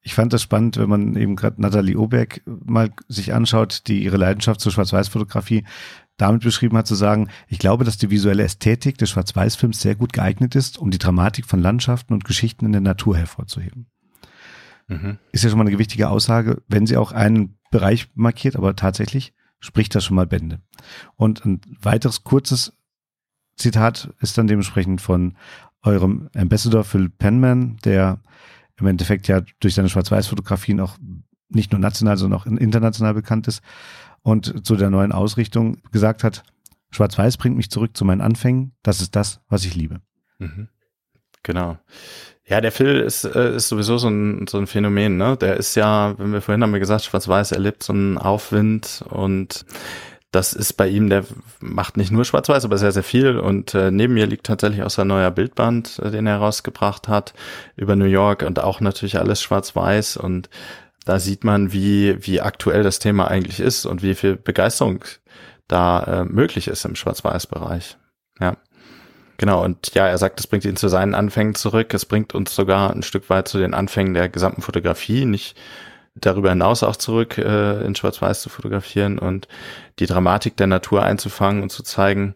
ich 0.06 0.14
fand 0.14 0.32
das 0.34 0.44
spannend, 0.44 0.78
wenn 0.78 0.88
man 0.88 1.16
eben 1.16 1.36
gerade 1.36 1.60
Nathalie 1.60 1.98
Oberg 1.98 2.42
mal 2.46 2.92
sich 3.08 3.34
anschaut, 3.34 3.88
die 3.88 4.04
ihre 4.04 4.18
Leidenschaft 4.18 4.62
zur 4.62 4.72
Schwarz-Weiß-Fotografie 4.72 5.66
damit 6.16 6.44
beschrieben 6.44 6.78
hat, 6.78 6.86
zu 6.86 6.94
sagen, 6.94 7.30
ich 7.48 7.58
glaube, 7.58 7.86
dass 7.86 7.98
die 7.98 8.12
visuelle 8.12 8.44
Ästhetik 8.44 9.00
des 9.00 9.10
Schwarz-Weiß-Films 9.10 9.82
sehr 9.82 9.96
gut 9.96 10.14
geeignet 10.14 10.54
ist, 10.54 10.78
um 10.78 10.92
die 10.92 11.00
Dramatik 11.00 11.48
von 11.48 11.60
Landschaften 11.60 12.14
und 12.14 12.24
Geschichten 12.24 12.68
in 12.68 12.72
der 12.72 12.82
Natur 12.82 13.18
hervorzuheben. 13.18 13.88
Mhm. 14.88 15.18
Ist 15.32 15.44
ja 15.44 15.50
schon 15.50 15.58
mal 15.58 15.64
eine 15.64 15.72
gewichtige 15.72 16.08
Aussage, 16.08 16.62
wenn 16.68 16.86
sie 16.86 16.98
auch 16.98 17.12
einen 17.12 17.58
Bereich 17.72 18.08
markiert, 18.14 18.56
aber 18.56 18.76
tatsächlich 18.76 19.34
spricht 19.60 19.96
das 19.96 20.06
schon 20.06 20.16
mal 20.16 20.28
Bände. 20.28 20.62
Und 21.16 21.44
ein 21.46 21.62
weiteres 21.82 22.24
kurzes 22.24 22.74
Zitat 23.58 24.14
ist 24.20 24.38
dann 24.38 24.46
dementsprechend 24.46 25.02
von 25.02 25.36
eurem 25.82 26.30
Ambassador 26.36 26.84
Phil 26.84 27.10
Penman, 27.10 27.78
der 27.84 28.20
im 28.80 28.88
Endeffekt 28.88 29.28
ja 29.28 29.42
durch 29.60 29.76
seine 29.76 29.90
Schwarz-Weiß-Fotografien 29.90 30.80
auch 30.80 30.98
nicht 31.50 31.72
nur 31.72 31.80
national, 31.80 32.18
sondern 32.18 32.40
auch 32.40 32.46
international 32.46 33.14
bekannt 33.14 33.48
ist 33.48 33.62
und 34.22 34.66
zu 34.66 34.76
der 34.76 34.90
neuen 34.90 35.12
Ausrichtung 35.12 35.78
gesagt 35.92 36.24
hat, 36.24 36.44
Schwarz-Weiß 36.92 37.38
bringt 37.38 37.58
mich 37.58 37.70
zurück 37.70 37.96
zu 37.96 38.06
meinen 38.06 38.22
Anfängen, 38.22 38.74
das 38.82 39.02
ist 39.02 39.16
das, 39.16 39.42
was 39.50 39.66
ich 39.66 39.76
liebe. 39.76 40.02
Mhm. 40.40 40.70
Genau. 41.44 41.78
Ja, 42.48 42.62
der 42.62 42.72
Phil 42.72 43.00
ist, 43.00 43.24
äh, 43.24 43.56
ist 43.56 43.70
sowieso 43.70 43.98
so 43.98 44.08
ein, 44.08 44.48
so 44.48 44.58
ein 44.58 44.68
Phänomen, 44.68 45.18
ne? 45.18 45.36
Der 45.38 45.58
ist 45.58 45.76
ja, 45.76 46.18
wenn 46.18 46.32
wir 46.32 46.42
vorhin 46.42 46.62
haben 46.62 46.74
wir 46.74 46.80
gesagt, 46.80 47.04
Schwarz-Weiß 47.04 47.52
erlebt 47.52 47.84
so 47.84 47.94
einen 47.94 48.18
Aufwind 48.18 49.04
und 49.10 49.66
das 50.36 50.52
ist 50.52 50.74
bei 50.74 50.90
ihm, 50.90 51.10
der 51.10 51.24
macht 51.62 51.96
nicht 51.96 52.12
nur 52.12 52.26
Schwarz-Weiß, 52.26 52.66
aber 52.66 52.78
sehr, 52.78 52.92
sehr 52.92 53.04
viel. 53.04 53.40
Und 53.40 53.74
äh, 53.74 53.90
neben 53.90 54.14
mir 54.14 54.28
liegt 54.28 54.46
tatsächlich 54.46 54.84
auch 54.84 54.90
sein 54.90 55.08
neuer 55.08 55.32
Bildband, 55.32 56.00
äh, 56.00 56.12
den 56.12 56.28
er 56.28 56.38
rausgebracht 56.38 57.08
hat 57.08 57.34
über 57.78 57.96
New 57.96 58.06
York 58.06 58.44
und 58.44 58.60
auch 58.60 58.82
natürlich 58.82 59.18
alles 59.18 59.42
Schwarz-Weiß. 59.42 60.18
Und 60.18 60.50
da 61.06 61.20
sieht 61.20 61.46
man, 61.46 61.72
wie, 61.72 62.18
wie 62.28 62.42
aktuell 62.42 62.84
das 62.84 63.00
Thema 63.00 63.30
eigentlich 63.30 63.62
ist 63.62 63.86
und 63.86 64.04
wie 64.04 64.14
viel 64.14 64.36
Begeisterung 64.36 65.06
da 65.70 66.04
äh, 66.04 66.26
möglich 66.26 66.68
ist 66.68 66.84
im 66.84 66.96
Schwarz-Weiß-Bereich. 66.96 67.98
Ja. 68.42 68.58
Genau, 69.38 69.64
und 69.64 69.94
ja, 69.96 70.06
er 70.08 70.18
sagt, 70.18 70.40
es 70.42 70.48
bringt 70.48 70.66
ihn 70.66 70.76
zu 70.76 70.90
seinen 70.90 71.16
Anfängen 71.16 71.56
zurück. 71.56 71.94
Es 71.94 72.06
bringt 72.06 72.36
uns 72.36 72.54
sogar 72.54 72.92
ein 72.92 73.04
Stück 73.04 73.30
weit 73.30 73.48
zu 73.48 73.58
den 73.58 73.74
Anfängen 73.74 74.14
der 74.14 74.28
gesamten 74.28 74.62
Fotografie, 74.62 75.24
nicht 75.24 75.58
darüber 76.16 76.50
hinaus 76.50 76.84
auch 76.84 76.96
zurück 76.96 77.38
äh, 77.38 77.86
in 77.86 77.96
Schwarz-Weiß 77.96 78.42
zu 78.42 78.50
fotografieren 78.50 79.20
und 79.20 79.48
die 80.00 80.06
Dramatik 80.06 80.58
der 80.58 80.68
Natur 80.68 81.04
einzufangen 81.04 81.62
und 81.62 81.72
zu 81.72 81.84
zeigen. 81.84 82.36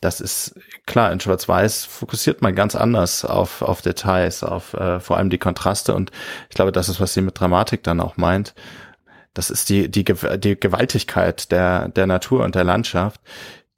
Das 0.00 0.20
ist 0.20 0.58
klar, 0.86 1.12
in 1.12 1.20
Schwarz-Weiß 1.20 1.86
fokussiert 1.86 2.42
man 2.42 2.54
ganz 2.54 2.74
anders 2.74 3.24
auf, 3.24 3.62
auf 3.62 3.80
Details, 3.80 4.42
auf 4.42 4.74
äh, 4.74 5.00
vor 5.00 5.16
allem 5.16 5.30
die 5.30 5.38
Kontraste 5.38 5.94
und 5.94 6.10
ich 6.50 6.56
glaube, 6.56 6.72
das 6.72 6.88
ist, 6.88 7.00
was 7.00 7.14
sie 7.14 7.22
mit 7.22 7.38
Dramatik 7.38 7.82
dann 7.84 8.00
auch 8.00 8.16
meint. 8.16 8.54
Das 9.32 9.50
ist 9.50 9.68
die, 9.68 9.90
die, 9.90 10.04
die 10.04 10.60
Gewaltigkeit 10.60 11.50
der, 11.50 11.88
der 11.88 12.06
Natur 12.06 12.44
und 12.44 12.54
der 12.54 12.64
Landschaft, 12.64 13.20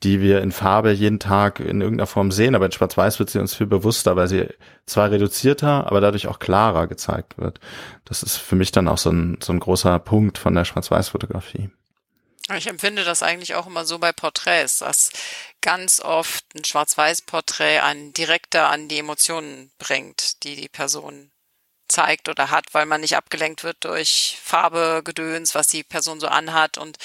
die 0.02 0.20
wir 0.20 0.42
in 0.42 0.52
Farbe 0.52 0.92
jeden 0.92 1.18
Tag 1.18 1.60
in 1.60 1.80
irgendeiner 1.80 2.06
Form 2.06 2.30
sehen, 2.30 2.54
aber 2.54 2.66
in 2.66 2.72
Schwarz-Weiß 2.72 3.18
wird 3.18 3.30
sie 3.30 3.38
uns 3.38 3.54
viel 3.54 3.66
bewusster, 3.66 4.14
weil 4.16 4.28
sie 4.28 4.48
zwar 4.84 5.10
reduzierter, 5.10 5.86
aber 5.86 6.00
dadurch 6.00 6.26
auch 6.26 6.38
klarer 6.38 6.86
gezeigt 6.86 7.38
wird. 7.38 7.60
Das 8.04 8.22
ist 8.22 8.36
für 8.36 8.56
mich 8.56 8.72
dann 8.72 8.88
auch 8.88 8.98
so 8.98 9.10
ein, 9.10 9.38
so 9.42 9.52
ein 9.52 9.60
großer 9.60 9.98
Punkt 9.98 10.38
von 10.38 10.54
der 10.54 10.64
Schwarz-Weiß-Fotografie. 10.64 11.70
Ich 12.56 12.68
empfinde 12.68 13.04
das 13.04 13.22
eigentlich 13.22 13.54
auch 13.56 13.66
immer 13.66 13.84
so 13.84 13.98
bei 13.98 14.12
Porträts, 14.12 14.78
dass 14.78 15.10
ganz 15.62 16.00
oft 16.00 16.44
ein 16.54 16.64
Schwarz-Weiß-Porträt 16.64 17.80
einen 17.80 18.12
direkter 18.12 18.68
an 18.68 18.88
die 18.88 18.98
Emotionen 18.98 19.72
bringt, 19.78 20.44
die 20.44 20.54
die 20.54 20.68
Person 20.68 21.32
zeigt 21.88 22.28
oder 22.28 22.50
hat, 22.50 22.66
weil 22.72 22.86
man 22.86 23.00
nicht 23.00 23.16
abgelenkt 23.16 23.64
wird 23.64 23.84
durch 23.84 24.38
Farbe, 24.42 25.02
Gedöns, 25.04 25.54
was 25.54 25.68
die 25.68 25.82
Person 25.82 26.20
so 26.20 26.28
anhat. 26.28 26.78
Und 26.78 26.98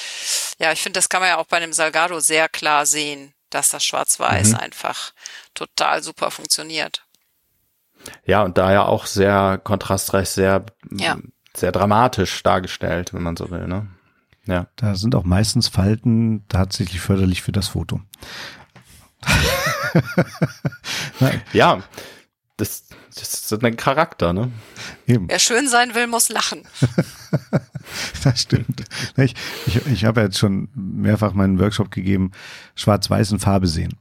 ja, 0.60 0.72
ich 0.72 0.82
finde, 0.82 0.98
das 0.98 1.10
kann 1.10 1.22
man 1.22 1.30
ja 1.30 1.38
auch 1.38 1.46
bei 1.46 1.58
einem 1.58 1.74
Salgado 1.74 2.20
sehr 2.20 2.50
klar 2.50 2.86
sehen, 2.86 3.34
dass 3.50 3.70
das 3.70 3.84
Schwarz-Weiß 3.84 4.50
mhm. 4.50 4.58
einfach 4.58 5.14
total 5.54 6.02
super 6.04 6.32
funktioniert. 6.32 7.06
Ja, 8.26 8.44
und 8.44 8.58
da 8.58 8.72
ja 8.72 8.86
auch 8.86 9.06
sehr 9.06 9.60
kontrastreich, 9.64 10.30
sehr, 10.30 10.66
ja. 10.92 11.18
sehr 11.56 11.72
dramatisch 11.72 12.42
dargestellt, 12.44 13.14
wenn 13.14 13.24
man 13.24 13.38
so 13.38 13.52
will, 13.52 13.68
ne? 13.68 13.88
Ja. 14.46 14.68
Da 14.76 14.96
sind 14.96 15.14
auch 15.14 15.24
meistens 15.24 15.68
Falten 15.68 16.46
tatsächlich 16.48 17.00
förderlich 17.00 17.44
für 17.44 17.52
das 17.52 17.70
Foto. 17.70 18.02
ja, 21.54 21.84
das, 22.62 22.84
das 23.16 23.52
ist 23.52 23.64
ein 23.64 23.76
Charakter, 23.76 24.34
ne? 24.34 24.52
Eben. 25.08 25.28
Wer 25.28 25.40
schön 25.40 25.68
sein 25.68 25.96
will, 25.96 26.06
muss 26.06 26.30
lachen. 26.30 26.62
das 28.24 28.42
stimmt. 28.42 28.84
Ich, 29.18 29.34
ich, 29.66 29.86
ich 29.88 30.06
habe 30.06 30.22
jetzt 30.22 30.38
schon 30.38 30.70
mehrfach 30.76 31.34
meinen 31.34 31.60
Workshop 31.60 31.90
gegeben, 31.90 32.32
schwarz-weiß 32.76 33.32
in 33.32 33.40
Farbe 33.40 33.68
sehen. 33.68 33.98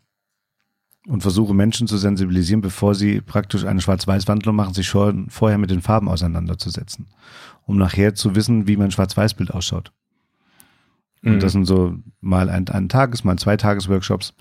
Und 1.09 1.23
versuche 1.23 1.55
Menschen 1.55 1.87
zu 1.89 1.97
sensibilisieren, 1.97 2.61
bevor 2.61 2.95
sie 2.95 3.23
praktisch 3.23 3.65
eine 3.65 3.81
Schwarz-Weiß-Wandlung 3.81 4.55
machen, 4.55 4.75
sich 4.75 4.87
schon 4.87 5.31
vorher 5.31 5.57
mit 5.57 5.71
den 5.71 5.81
Farben 5.81 6.11
auseinanderzusetzen. 6.11 7.09
Um 7.65 7.79
nachher 7.79 8.15
zu 8.15 8.35
wissen, 8.35 8.69
wie 8.69 8.77
mein 8.77 8.91
Schwarz-Weiß-Bild 8.91 9.53
ausschaut. 9.53 9.93
Und 11.23 11.37
mhm. 11.37 11.41
das 11.41 11.53
sind 11.53 11.65
so 11.65 11.97
mal 12.21 12.51
ein, 12.51 12.69
ein 12.69 12.91
Tages-, 12.91 13.25
mal 13.25 13.39
zwei 13.39 13.57
Tages-Workshops, 13.57 14.35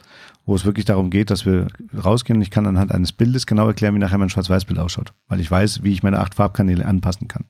wo 0.50 0.56
es 0.56 0.66
wirklich 0.66 0.86
darum 0.86 1.12
geht, 1.12 1.30
dass 1.30 1.46
wir 1.46 1.68
rausgehen 2.04 2.38
und 2.38 2.42
ich 2.42 2.50
kann 2.50 2.66
anhand 2.66 2.92
eines 2.92 3.12
Bildes 3.12 3.46
genau 3.46 3.68
erklären, 3.68 3.94
wie 3.94 4.00
nachher 4.00 4.18
mein 4.18 4.32
Schwarz-Weiß-Bild 4.32 4.80
ausschaut, 4.80 5.14
weil 5.28 5.40
ich 5.40 5.52
weiß, 5.52 5.84
wie 5.84 5.94
ich 5.94 6.02
meine 6.02 6.20
acht 6.20 6.34
Farbkanäle 6.34 6.88
anpassen 6.88 7.28
kann. 7.28 7.46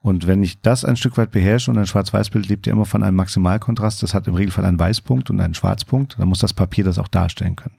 Und 0.00 0.26
wenn 0.26 0.42
ich 0.42 0.62
das 0.62 0.86
ein 0.86 0.96
Stück 0.96 1.18
weit 1.18 1.30
beherrsche 1.30 1.70
und 1.70 1.76
ein 1.76 1.86
Schwarz-Weiß-Bild 1.86 2.48
lebt 2.48 2.66
ja 2.66 2.72
immer 2.72 2.86
von 2.86 3.02
einem 3.02 3.16
Maximalkontrast, 3.16 4.02
das 4.02 4.14
hat 4.14 4.26
im 4.28 4.34
Regelfall 4.34 4.64
einen 4.64 4.78
Weißpunkt 4.78 5.28
und 5.28 5.42
einen 5.42 5.52
Schwarzpunkt, 5.52 6.18
dann 6.18 6.26
muss 6.26 6.38
das 6.38 6.54
Papier 6.54 6.84
das 6.84 6.98
auch 6.98 7.06
darstellen 7.06 7.54
können. 7.54 7.76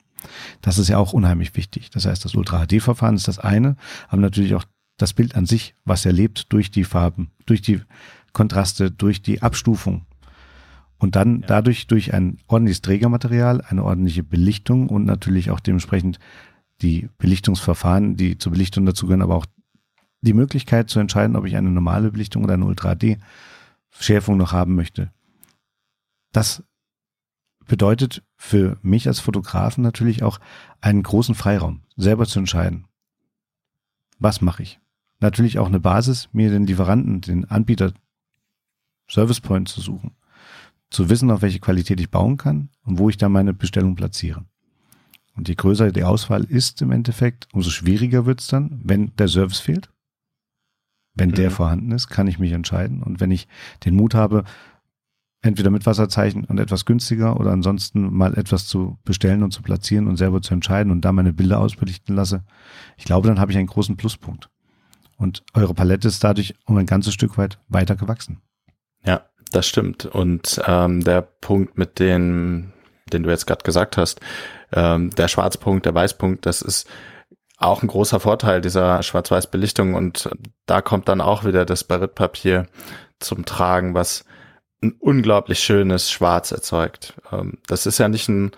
Das 0.61 0.77
ist 0.77 0.89
ja 0.89 0.99
auch 0.99 1.13
unheimlich 1.13 1.55
wichtig. 1.55 1.89
Das 1.89 2.05
heißt, 2.05 2.23
das 2.23 2.35
Ultra-HD-Verfahren 2.35 3.15
ist 3.15 3.27
das 3.27 3.39
eine, 3.39 3.75
aber 4.07 4.21
natürlich 4.21 4.53
auch 4.53 4.65
das 4.97 5.13
Bild 5.13 5.33
an 5.33 5.47
sich, 5.47 5.73
was 5.83 6.05
er 6.05 6.13
lebt 6.13 6.53
durch 6.53 6.69
die 6.69 6.83
Farben, 6.83 7.31
durch 7.47 7.63
die 7.63 7.81
Kontraste, 8.33 8.91
durch 8.91 9.23
die 9.23 9.41
Abstufung 9.41 10.05
und 11.01 11.15
dann 11.15 11.41
ja. 11.41 11.47
dadurch 11.47 11.87
durch 11.87 12.13
ein 12.13 12.37
ordentliches 12.47 12.83
Trägermaterial, 12.83 13.61
eine 13.61 13.83
ordentliche 13.83 14.23
Belichtung 14.23 14.87
und 14.87 15.03
natürlich 15.03 15.49
auch 15.49 15.59
dementsprechend 15.59 16.19
die 16.83 17.09
Belichtungsverfahren, 17.17 18.17
die 18.17 18.37
zur 18.37 18.51
Belichtung 18.51 18.85
dazugehören, 18.85 19.23
aber 19.23 19.35
auch 19.35 19.47
die 20.21 20.33
Möglichkeit 20.33 20.91
zu 20.91 20.99
entscheiden, 20.99 21.35
ob 21.35 21.45
ich 21.45 21.57
eine 21.57 21.71
normale 21.71 22.11
Belichtung 22.11 22.43
oder 22.43 22.53
eine 22.53 22.65
Ultra 22.65 22.95
HD 22.95 23.17
Schärfung 23.89 24.37
noch 24.37 24.51
haben 24.51 24.75
möchte. 24.75 25.11
Das 26.33 26.63
bedeutet 27.65 28.23
für 28.37 28.77
mich 28.83 29.07
als 29.07 29.19
Fotografen 29.19 29.83
natürlich 29.83 30.21
auch 30.21 30.39
einen 30.81 31.01
großen 31.01 31.33
Freiraum, 31.33 31.81
selber 31.97 32.27
zu 32.27 32.37
entscheiden. 32.37 32.85
Was 34.19 34.39
mache 34.39 34.61
ich? 34.61 34.79
Natürlich 35.19 35.57
auch 35.57 35.67
eine 35.67 35.79
Basis, 35.79 36.29
mir 36.31 36.51
den 36.51 36.67
Lieferanten, 36.67 37.21
den 37.21 37.49
Anbieter 37.49 37.91
Service 39.09 39.41
Point 39.41 39.67
zu 39.67 39.81
suchen. 39.81 40.11
Zu 40.91 41.09
wissen, 41.09 41.31
auf 41.31 41.41
welche 41.41 41.59
Qualität 41.59 41.99
ich 41.99 42.11
bauen 42.11 42.37
kann 42.37 42.69
und 42.83 42.99
wo 42.99 43.09
ich 43.09 43.17
dann 43.17 43.31
meine 43.31 43.53
Bestellung 43.53 43.95
platziere. 43.95 44.45
Und 45.35 45.47
je 45.47 45.55
größer 45.55 45.91
die 45.91 46.03
Auswahl 46.03 46.43
ist 46.43 46.81
im 46.81 46.91
Endeffekt, 46.91 47.47
umso 47.53 47.69
schwieriger 47.69 48.25
wird 48.25 48.41
es 48.41 48.47
dann, 48.47 48.81
wenn 48.83 49.15
der 49.15 49.27
Service 49.27 49.59
fehlt. 49.59 49.89
Wenn 51.13 51.29
mhm. 51.29 51.35
der 51.35 51.51
vorhanden 51.51 51.91
ist, 51.91 52.09
kann 52.09 52.27
ich 52.27 52.39
mich 52.39 52.51
entscheiden. 52.51 53.01
Und 53.01 53.19
wenn 53.19 53.31
ich 53.31 53.47
den 53.85 53.95
Mut 53.95 54.13
habe, 54.13 54.43
entweder 55.41 55.69
mit 55.69 55.85
Wasserzeichen 55.85 56.45
und 56.45 56.59
etwas 56.59 56.85
günstiger 56.85 57.39
oder 57.39 57.51
ansonsten 57.51 58.13
mal 58.13 58.37
etwas 58.37 58.67
zu 58.67 58.97
bestellen 59.03 59.43
und 59.43 59.51
zu 59.51 59.61
platzieren 59.61 60.07
und 60.07 60.17
selber 60.17 60.41
zu 60.41 60.53
entscheiden 60.53 60.91
und 60.91 61.01
da 61.01 61.11
meine 61.11 61.33
Bilder 61.33 61.59
ausbelichten 61.59 62.15
lasse, 62.15 62.43
ich 62.97 63.05
glaube, 63.05 63.27
dann 63.27 63.39
habe 63.39 63.51
ich 63.51 63.57
einen 63.57 63.67
großen 63.67 63.97
Pluspunkt. 63.97 64.49
Und 65.17 65.43
eure 65.53 65.73
Palette 65.73 66.07
ist 66.07 66.23
dadurch 66.23 66.55
um 66.65 66.77
ein 66.77 66.85
ganzes 66.85 67.13
Stück 67.13 67.37
weit 67.37 67.59
weiter 67.67 67.95
gewachsen. 67.95 68.41
Ja, 69.03 69.21
das 69.51 69.67
stimmt. 69.67 70.05
Und 70.05 70.61
ähm, 70.65 71.03
der 71.03 71.21
Punkt 71.21 71.77
mit 71.77 71.99
den, 71.99 72.73
den 73.11 73.23
du 73.23 73.29
jetzt 73.29 73.47
gerade 73.47 73.63
gesagt 73.63 73.97
hast, 73.97 74.19
ähm, 74.71 75.09
der 75.11 75.27
Schwarzpunkt, 75.27 75.85
der 75.85 75.93
Weißpunkt, 75.93 76.45
das 76.45 76.61
ist 76.61 76.87
auch 77.57 77.83
ein 77.83 77.87
großer 77.87 78.19
Vorteil 78.19 78.61
dieser 78.61 79.03
Schwarz-Weiß-Belichtung. 79.03 79.93
Und 79.93 80.29
da 80.65 80.81
kommt 80.81 81.07
dann 81.09 81.21
auch 81.21 81.45
wieder 81.45 81.65
das 81.65 81.83
Baritpapier 81.83 82.67
zum 83.19 83.45
Tragen, 83.45 83.93
was 83.93 84.25
ein 84.81 84.95
unglaublich 84.99 85.59
schönes 85.59 86.09
Schwarz 86.09 86.51
erzeugt. 86.51 87.13
Ähm, 87.31 87.59
das 87.67 87.85
ist 87.85 87.99
ja 87.99 88.07
nicht 88.07 88.29
ein, 88.29 88.51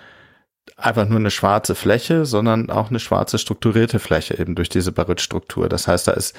einfach 0.77 1.07
nur 1.07 1.19
eine 1.19 1.31
schwarze 1.31 1.75
Fläche, 1.75 2.25
sondern 2.25 2.69
auch 2.69 2.89
eine 2.89 2.99
schwarze 2.99 3.37
strukturierte 3.37 3.99
Fläche 3.99 4.39
eben 4.39 4.55
durch 4.55 4.69
diese 4.69 4.93
Barytstruktur. 4.93 5.67
Das 5.67 5.87
heißt, 5.87 6.07
da 6.07 6.13
ist 6.13 6.35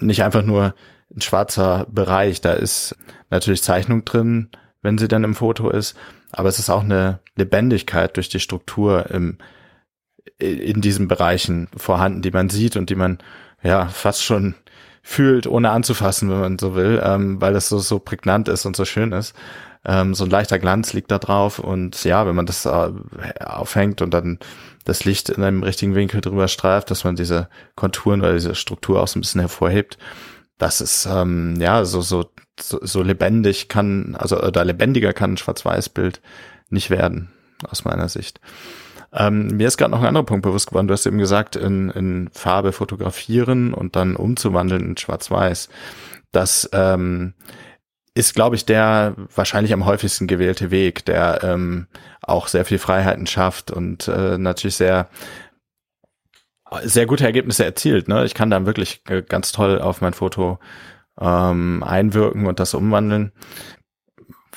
nicht 0.00 0.22
einfach 0.22 0.42
nur 0.42 0.74
ein 1.14 1.20
schwarzer 1.20 1.86
Bereich, 1.90 2.40
da 2.40 2.52
ist 2.52 2.96
natürlich 3.30 3.62
Zeichnung 3.62 4.04
drin, 4.04 4.50
wenn 4.82 4.98
sie 4.98 5.08
dann 5.08 5.24
im 5.24 5.34
Foto 5.34 5.70
ist, 5.70 5.96
aber 6.32 6.48
es 6.48 6.58
ist 6.58 6.70
auch 6.70 6.82
eine 6.82 7.20
Lebendigkeit 7.36 8.16
durch 8.16 8.28
die 8.28 8.40
Struktur 8.40 9.10
im, 9.10 9.38
in 10.38 10.80
diesen 10.80 11.08
Bereichen 11.08 11.68
vorhanden, 11.76 12.22
die 12.22 12.30
man 12.30 12.48
sieht 12.50 12.76
und 12.76 12.90
die 12.90 12.94
man 12.94 13.18
ja 13.62 13.86
fast 13.86 14.22
schon 14.22 14.54
fühlt, 15.02 15.46
ohne 15.46 15.70
anzufassen, 15.70 16.30
wenn 16.30 16.40
man 16.40 16.58
so 16.58 16.74
will, 16.74 17.00
ähm, 17.02 17.40
weil 17.40 17.56
es 17.56 17.68
so, 17.68 17.78
so 17.78 17.98
prägnant 17.98 18.48
ist 18.48 18.66
und 18.66 18.76
so 18.76 18.84
schön 18.84 19.12
ist. 19.12 19.34
Ähm, 19.84 20.14
so 20.14 20.24
ein 20.24 20.30
leichter 20.30 20.58
Glanz 20.58 20.92
liegt 20.92 21.10
da 21.10 21.18
drauf 21.18 21.58
und 21.58 22.04
ja, 22.04 22.26
wenn 22.26 22.36
man 22.36 22.44
das 22.44 22.66
äh, 22.66 22.90
aufhängt 23.40 24.02
und 24.02 24.12
dann 24.12 24.38
das 24.84 25.04
Licht 25.04 25.30
in 25.30 25.42
einem 25.42 25.62
richtigen 25.62 25.94
Winkel 25.94 26.20
drüber 26.20 26.48
streift, 26.48 26.90
dass 26.90 27.04
man 27.04 27.16
diese 27.16 27.48
Konturen 27.74 28.20
oder 28.20 28.34
diese 28.34 28.54
Struktur 28.54 29.02
auch 29.02 29.08
so 29.08 29.18
ein 29.18 29.22
bisschen 29.22 29.40
hervorhebt, 29.40 29.98
das 30.58 30.80
ist 30.80 31.06
ähm, 31.06 31.56
ja 31.60 31.84
so, 31.84 32.00
so, 32.00 32.30
so, 32.60 33.02
lebendig 33.02 33.68
kann, 33.68 34.16
also 34.16 34.40
oder 34.40 34.64
lebendiger 34.64 35.12
kann 35.12 35.34
ein 35.34 35.36
Schwarz-Weiß-Bild 35.36 36.20
nicht 36.68 36.90
werden, 36.90 37.30
aus 37.68 37.84
meiner 37.84 38.08
Sicht. 38.08 38.40
Ähm, 39.12 39.46
mir 39.56 39.68
ist 39.68 39.78
gerade 39.78 39.92
noch 39.92 40.00
ein 40.00 40.06
anderer 40.06 40.26
Punkt 40.26 40.42
bewusst 40.42 40.68
geworden. 40.68 40.88
Du 40.88 40.92
hast 40.92 41.06
eben 41.06 41.18
gesagt, 41.18 41.56
in, 41.56 41.90
in 41.90 42.28
Farbe 42.32 42.72
fotografieren 42.72 43.72
und 43.72 43.96
dann 43.96 44.16
umzuwandeln 44.16 44.84
in 44.84 44.96
Schwarz-Weiß. 44.96 45.68
Das 46.30 46.68
ähm, 46.72 47.34
ist, 48.14 48.34
glaube 48.34 48.56
ich, 48.56 48.66
der 48.66 49.14
wahrscheinlich 49.34 49.72
am 49.72 49.86
häufigsten 49.86 50.26
gewählte 50.26 50.70
Weg, 50.70 51.04
der 51.06 51.42
ähm, 51.42 51.86
auch 52.20 52.48
sehr 52.48 52.64
viel 52.64 52.78
Freiheiten 52.78 53.26
schafft 53.26 53.70
und 53.70 54.08
äh, 54.08 54.36
natürlich 54.36 54.76
sehr 54.76 55.08
sehr 56.82 57.06
gute 57.06 57.24
Ergebnisse 57.24 57.64
erzielt. 57.64 58.08
Ne? 58.08 58.24
Ich 58.24 58.34
kann 58.34 58.50
dann 58.50 58.66
wirklich 58.66 59.02
äh, 59.08 59.22
ganz 59.22 59.52
toll 59.52 59.80
auf 59.80 60.00
mein 60.00 60.14
Foto 60.14 60.58
ähm, 61.20 61.82
einwirken 61.82 62.46
und 62.46 62.60
das 62.60 62.74
umwandeln. 62.74 63.32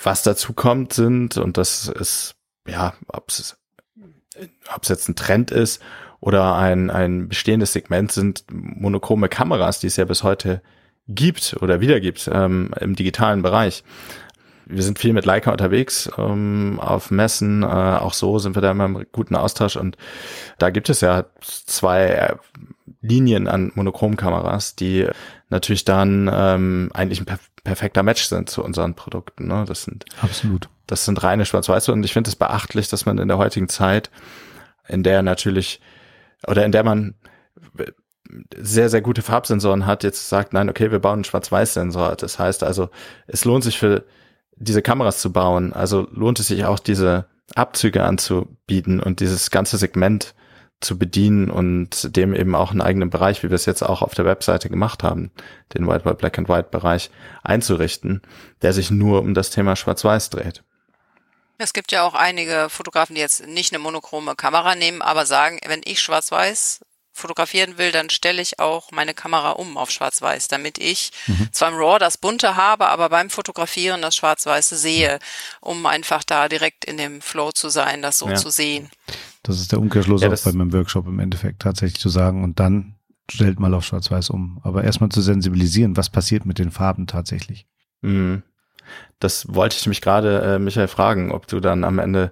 Was 0.01 0.23
dazu 0.23 0.53
kommt 0.53 0.93
sind, 0.93 1.37
und 1.37 1.57
das 1.57 1.87
ist, 1.87 2.35
ja, 2.67 2.93
ob 3.07 3.29
es 3.29 3.57
ob 4.73 4.83
es 4.83 4.89
jetzt 4.89 5.09
ein 5.09 5.15
Trend 5.15 5.51
ist 5.51 5.81
oder 6.19 6.55
ein, 6.55 6.89
ein 6.89 7.27
bestehendes 7.27 7.73
Segment 7.73 8.11
sind 8.11 8.45
monochrome 8.51 9.29
Kameras, 9.29 9.79
die 9.79 9.87
es 9.87 9.97
ja 9.97 10.05
bis 10.05 10.23
heute 10.23 10.61
gibt 11.07 11.57
oder 11.61 11.81
wieder 11.81 11.99
gibt 11.99 12.29
ähm, 12.31 12.73
im 12.79 12.95
digitalen 12.95 13.41
Bereich. 13.41 13.83
Wir 14.71 14.83
sind 14.83 14.99
viel 14.99 15.13
mit 15.13 15.25
Leica 15.25 15.51
unterwegs 15.51 16.09
ähm, 16.17 16.79
auf 16.81 17.11
Messen, 17.11 17.63
äh, 17.63 17.65
auch 17.65 18.13
so 18.13 18.39
sind 18.39 18.55
wir 18.55 18.61
da 18.61 18.71
immer 18.71 18.85
im 18.85 19.05
guten 19.11 19.35
Austausch 19.35 19.75
und 19.75 19.97
da 20.57 20.69
gibt 20.69 20.89
es 20.89 21.01
ja 21.01 21.25
zwei 21.41 22.35
Linien 23.01 23.47
an 23.47 23.71
Monochromkameras, 23.75 24.75
die 24.75 25.07
natürlich 25.49 25.85
dann 25.85 26.29
ähm, 26.31 26.89
eigentlich 26.93 27.19
ein 27.19 27.25
perf 27.25 27.51
perfekter 27.63 28.01
Match 28.01 28.23
sind 28.23 28.49
zu 28.49 28.63
unseren 28.63 28.95
Produkten. 28.95 29.45
Ne? 29.45 29.65
Das 29.67 29.83
sind 29.83 30.05
absolut. 30.19 30.67
Das 30.87 31.05
sind 31.05 31.21
reine 31.21 31.45
Schwarz-Weiß 31.45 31.89
und 31.89 32.03
ich 32.03 32.11
finde 32.11 32.31
es 32.31 32.35
beachtlich, 32.35 32.89
dass 32.89 33.05
man 33.05 33.19
in 33.19 33.27
der 33.27 33.37
heutigen 33.37 33.69
Zeit, 33.69 34.09
in 34.87 35.03
der 35.03 35.21
natürlich 35.21 35.79
oder 36.47 36.65
in 36.65 36.71
der 36.71 36.83
man 36.83 37.13
sehr, 38.55 38.89
sehr 38.89 39.01
gute 39.01 39.21
Farbsensoren 39.21 39.85
hat, 39.85 40.03
jetzt 40.03 40.29
sagt, 40.29 40.53
nein, 40.53 40.69
okay, 40.69 40.91
wir 40.91 40.99
bauen 40.99 41.15
einen 41.15 41.23
Schwarz-Weiß-Sensor. 41.23 42.15
Das 42.15 42.39
heißt 42.39 42.63
also, 42.63 42.89
es 43.27 43.45
lohnt 43.45 43.63
sich 43.63 43.77
für 43.77 44.05
diese 44.61 44.81
Kameras 44.81 45.19
zu 45.19 45.31
bauen. 45.31 45.73
Also 45.73 46.07
lohnt 46.11 46.39
es 46.39 46.47
sich 46.47 46.65
auch, 46.65 46.79
diese 46.79 47.25
Abzüge 47.55 48.03
anzubieten 48.03 48.99
und 48.99 49.19
dieses 49.19 49.51
ganze 49.51 49.77
Segment 49.77 50.33
zu 50.79 50.97
bedienen 50.97 51.51
und 51.51 52.15
dem 52.15 52.33
eben 52.33 52.55
auch 52.55 52.71
einen 52.71 52.81
eigenen 52.81 53.09
Bereich, 53.11 53.43
wie 53.43 53.49
wir 53.49 53.55
es 53.55 53.65
jetzt 53.65 53.83
auch 53.83 54.01
auf 54.01 54.15
der 54.15 54.25
Webseite 54.25 54.69
gemacht 54.69 55.03
haben, 55.03 55.31
den 55.75 55.87
White 55.87 56.05
White 56.05 56.15
Black 56.15 56.39
and 56.39 56.49
White 56.49 56.69
Bereich 56.71 57.11
einzurichten, 57.43 58.21
der 58.63 58.73
sich 58.73 58.89
nur 58.89 59.21
um 59.21 59.33
das 59.33 59.51
Thema 59.51 59.75
Schwarz-Weiß 59.75 60.31
dreht. 60.31 60.63
Es 61.59 61.73
gibt 61.73 61.91
ja 61.91 62.01
auch 62.03 62.15
einige 62.15 62.67
Fotografen, 62.69 63.13
die 63.13 63.21
jetzt 63.21 63.45
nicht 63.45 63.71
eine 63.71 63.83
monochrome 63.83 64.35
Kamera 64.35 64.73
nehmen, 64.73 65.03
aber 65.03 65.27
sagen, 65.27 65.59
wenn 65.67 65.81
ich 65.85 66.01
Schwarz-Weiß 66.01 66.81
fotografieren 67.13 67.77
will, 67.77 67.91
dann 67.91 68.09
stelle 68.09 68.41
ich 68.41 68.59
auch 68.59 68.91
meine 68.91 69.13
Kamera 69.13 69.51
um 69.51 69.77
auf 69.77 69.91
Schwarz-Weiß, 69.91 70.47
damit 70.47 70.77
ich 70.77 71.11
mhm. 71.27 71.49
zwar 71.51 71.69
im 71.69 71.75
RAW 71.75 71.99
das 71.99 72.17
Bunte 72.17 72.55
habe, 72.55 72.87
aber 72.87 73.09
beim 73.09 73.29
Fotografieren 73.29 74.01
das 74.01 74.15
Schwarz-Weiße 74.15 74.77
sehe, 74.77 75.19
um 75.59 75.85
einfach 75.85 76.23
da 76.23 76.47
direkt 76.47 76.85
in 76.85 76.97
dem 76.97 77.21
Flow 77.21 77.51
zu 77.51 77.69
sein, 77.69 78.01
das 78.01 78.17
so 78.17 78.29
ja. 78.29 78.35
zu 78.35 78.49
sehen. 78.49 78.89
Das 79.43 79.59
ist 79.59 79.71
der 79.71 79.79
Umkehrschluss 79.79 80.21
ja, 80.21 80.31
auch 80.31 80.43
bei 80.43 80.53
meinem 80.53 80.73
Workshop 80.73 81.07
im 81.07 81.19
Endeffekt 81.19 81.61
tatsächlich 81.61 81.99
zu 81.99 82.09
sagen 82.09 82.43
und 82.43 82.59
dann 82.59 82.95
stellt 83.29 83.59
mal 83.59 83.73
auf 83.73 83.85
Schwarz-Weiß 83.85 84.29
um. 84.29 84.59
Aber 84.63 84.83
erstmal 84.83 85.09
zu 85.09 85.21
sensibilisieren, 85.21 85.97
was 85.97 86.09
passiert 86.09 86.45
mit 86.45 86.59
den 86.59 86.71
Farben 86.71 87.07
tatsächlich. 87.07 87.67
Mhm. 88.01 88.43
Das 89.19 89.53
wollte 89.53 89.77
ich 89.77 89.85
mich 89.87 90.01
gerade, 90.01 90.41
äh, 90.41 90.59
Michael, 90.59 90.87
fragen, 90.87 91.31
ob 91.31 91.47
du 91.47 91.59
dann 91.59 91.83
am 91.83 91.99
Ende 91.99 92.31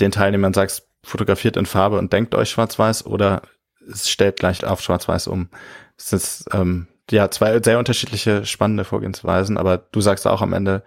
den 0.00 0.10
Teilnehmern 0.10 0.54
sagst, 0.54 0.88
fotografiert 1.02 1.56
in 1.56 1.66
Farbe 1.66 1.98
und 1.98 2.12
denkt 2.12 2.34
euch 2.34 2.50
schwarz-weiß 2.50 3.06
oder 3.06 3.42
es 3.90 4.08
stellt 4.08 4.36
gleich 4.36 4.64
auf 4.64 4.80
schwarz-weiß 4.80 5.26
um. 5.28 5.48
Es 5.96 6.12
ist 6.12 6.44
ähm, 6.52 6.86
ja 7.10 7.30
zwei 7.30 7.60
sehr 7.62 7.78
unterschiedliche 7.78 8.44
spannende 8.44 8.84
Vorgehensweisen, 8.84 9.58
aber 9.58 9.78
du 9.78 10.00
sagst 10.00 10.26
auch 10.26 10.42
am 10.42 10.52
Ende 10.52 10.82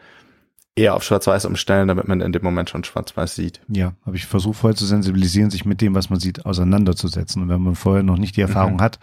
eher 0.76 0.94
auf 0.94 1.04
schwarz-weiß 1.04 1.46
umstellen, 1.46 1.88
damit 1.88 2.08
man 2.08 2.20
in 2.20 2.34
dem 2.34 2.44
Moment 2.44 2.70
schon 2.70 2.84
schwarz-weiß 2.84 3.36
sieht. 3.36 3.62
Ja, 3.70 3.94
aber 4.04 4.16
ich 4.16 4.26
versuche 4.26 4.56
vorher 4.56 4.76
zu 4.76 4.86
sensibilisieren, 4.86 5.50
sich 5.50 5.64
mit 5.64 5.80
dem, 5.80 5.96
was 5.96 6.10
man 6.10 6.20
sieht, 6.20 6.46
auseinanderzusetzen. 6.46 7.42
Und 7.42 7.50
wenn 7.50 7.62
man 7.62 7.76
vorher 7.76 8.04
noch 8.04 8.18
nicht 8.18 8.36
die 8.36 8.42
Erfahrung 8.42 8.76
mhm. 8.76 8.82
hat, 8.82 9.00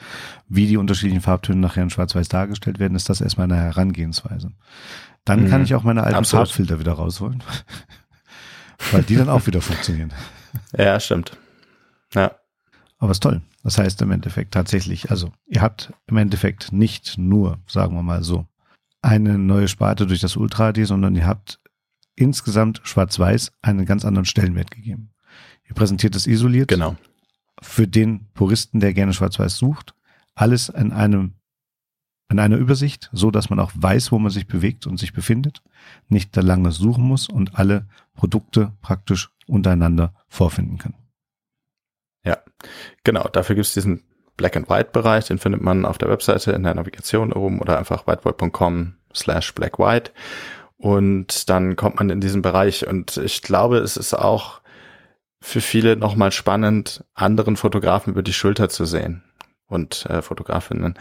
wie 0.49 0.67
die 0.67 0.77
unterschiedlichen 0.77 1.23
Farbtöne 1.23 1.59
nachher 1.59 1.83
in 1.83 1.91
schwarz-weiß 1.91 2.29
dargestellt 2.29 2.79
werden, 2.79 2.95
ist 2.95 3.09
das 3.09 3.23
erstmal 3.23 3.45
eine 3.45 3.57
Herangehensweise. 3.57 4.53
Dann 5.25 5.45
mhm. 5.45 5.49
kann 5.49 5.65
ich 5.65 5.75
auch 5.75 5.83
meine 5.83 6.03
alten 6.03 6.17
Absolut. 6.17 6.49
Farbfilter 6.49 6.79
wieder 6.79 6.93
rausholen. 6.93 7.43
Weil 8.91 9.03
die 9.03 9.17
dann 9.17 9.31
auch 9.31 9.47
wieder 9.47 9.63
funktionieren. 9.63 10.13
Ja, 10.77 11.01
stimmt. 11.01 11.39
Ja. 12.15 12.33
Aber 12.99 13.13
ist 13.13 13.23
toll. 13.23 13.41
Das 13.63 13.79
heißt 13.79 14.03
im 14.03 14.11
Endeffekt 14.11 14.55
tatsächlich, 14.55 15.11
also 15.11 15.33
ihr 15.47 15.63
habt 15.63 15.93
im 16.07 16.17
Endeffekt 16.17 16.73
nicht 16.73 17.17
nur, 17.17 17.61
sagen 17.67 17.95
wir 17.95 18.03
mal 18.03 18.25
so, 18.25 18.47
eine 19.03 19.39
neue 19.39 19.69
Sparte 19.69 20.07
durch 20.07 20.21
das 20.21 20.37
Ultra 20.37 20.73
HD, 20.73 20.87
sondern 20.87 21.15
ihr 21.17 21.27
habt 21.27 21.61
insgesamt 22.15 22.81
schwarz-weiß 22.85 23.53
einen 23.63 23.87
ganz 23.87 24.05
anderen 24.05 24.27
Stellenwert 24.27 24.71
gegeben. 24.71 25.11
Ihr 25.69 25.75
präsentiert 25.75 26.15
es 26.17 26.27
isoliert. 26.27 26.69
Genau. 26.69 26.97
Für 27.61 27.87
den 27.87 28.29
Puristen, 28.35 28.81
der 28.81 28.95
gerne 28.95 29.13
schwarz-weiß 29.13 29.57
sucht, 29.57 29.95
alles 30.35 30.69
in 30.69 30.93
einem 30.93 31.35
in 32.33 32.39
einer 32.39 32.57
Übersicht, 32.57 33.11
so 33.13 33.31
dass 33.31 33.51
man 33.51 33.61
auch 33.61 33.73
weiß, 33.75 34.11
wo 34.11 34.19
man 34.19 34.31
sich 34.31 34.47
bewegt 34.47 34.87
und 34.87 34.97
sich 34.97 35.13
befindet, 35.13 35.63
nicht 36.09 36.35
da 36.35 36.41
lange 36.41 36.73
suchen 36.73 37.05
muss 37.05 37.29
und 37.29 37.57
alle 37.59 37.87
Produkte 38.15 38.73
praktisch 38.81 39.31
untereinander 39.47 40.15
vorfinden 40.29 40.79
kann. 40.79 40.95
Genau, 43.05 43.29
dafür 43.29 43.57
gibt 43.57 43.67
es 43.67 43.75
diesen 43.75 44.05
Black 44.37 44.57
and 44.57 44.69
White 44.69 44.91
Bereich, 44.93 45.27
den 45.27 45.39
findet 45.39 45.61
man 45.63 45.85
auf 45.85 45.99
der 45.99 46.09
Webseite 46.09 46.53
in 46.53 46.63
der 46.63 46.75
Navigation 46.75 47.33
oben 47.33 47.61
oder 47.61 47.79
einfach 47.79 48.07
whiteboard.com 48.07 48.95
slash 49.15 49.55
black 49.55 49.79
white. 49.79 50.13
Und 50.79 51.49
dann 51.49 51.77
kommt 51.77 51.97
man 51.97 52.11
in 52.11 52.21
diesen 52.21 52.43
Bereich 52.43 52.87
und 52.87 53.17
ich 53.19 53.43
glaube, 53.43 53.79
es 53.79 53.97
ist 53.97 54.15
auch 54.15 54.61
für 55.41 55.61
viele 55.61 55.97
nochmal 55.97 56.33
spannend, 56.33 57.05
anderen 57.15 57.57
Fotografen 57.57 58.13
über 58.13 58.23
die 58.23 58.33
Schulter 58.33 58.69
zu 58.69 58.85
sehen 58.85 59.23
und 59.67 60.07
äh, 60.07 60.23
Fotografinnen. 60.23 60.99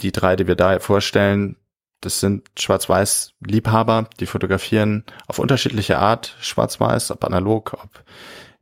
Die 0.00 0.12
drei, 0.12 0.36
die 0.36 0.46
wir 0.46 0.56
da 0.56 0.78
vorstellen, 0.78 1.56
das 2.00 2.20
sind 2.20 2.48
Schwarz-Weiß-Liebhaber, 2.58 4.08
die 4.20 4.26
fotografieren 4.26 5.04
auf 5.26 5.38
unterschiedliche 5.38 5.98
Art 5.98 6.36
Schwarz-Weiß, 6.40 7.10
ob 7.10 7.24
analog, 7.24 7.72
ob 7.82 8.04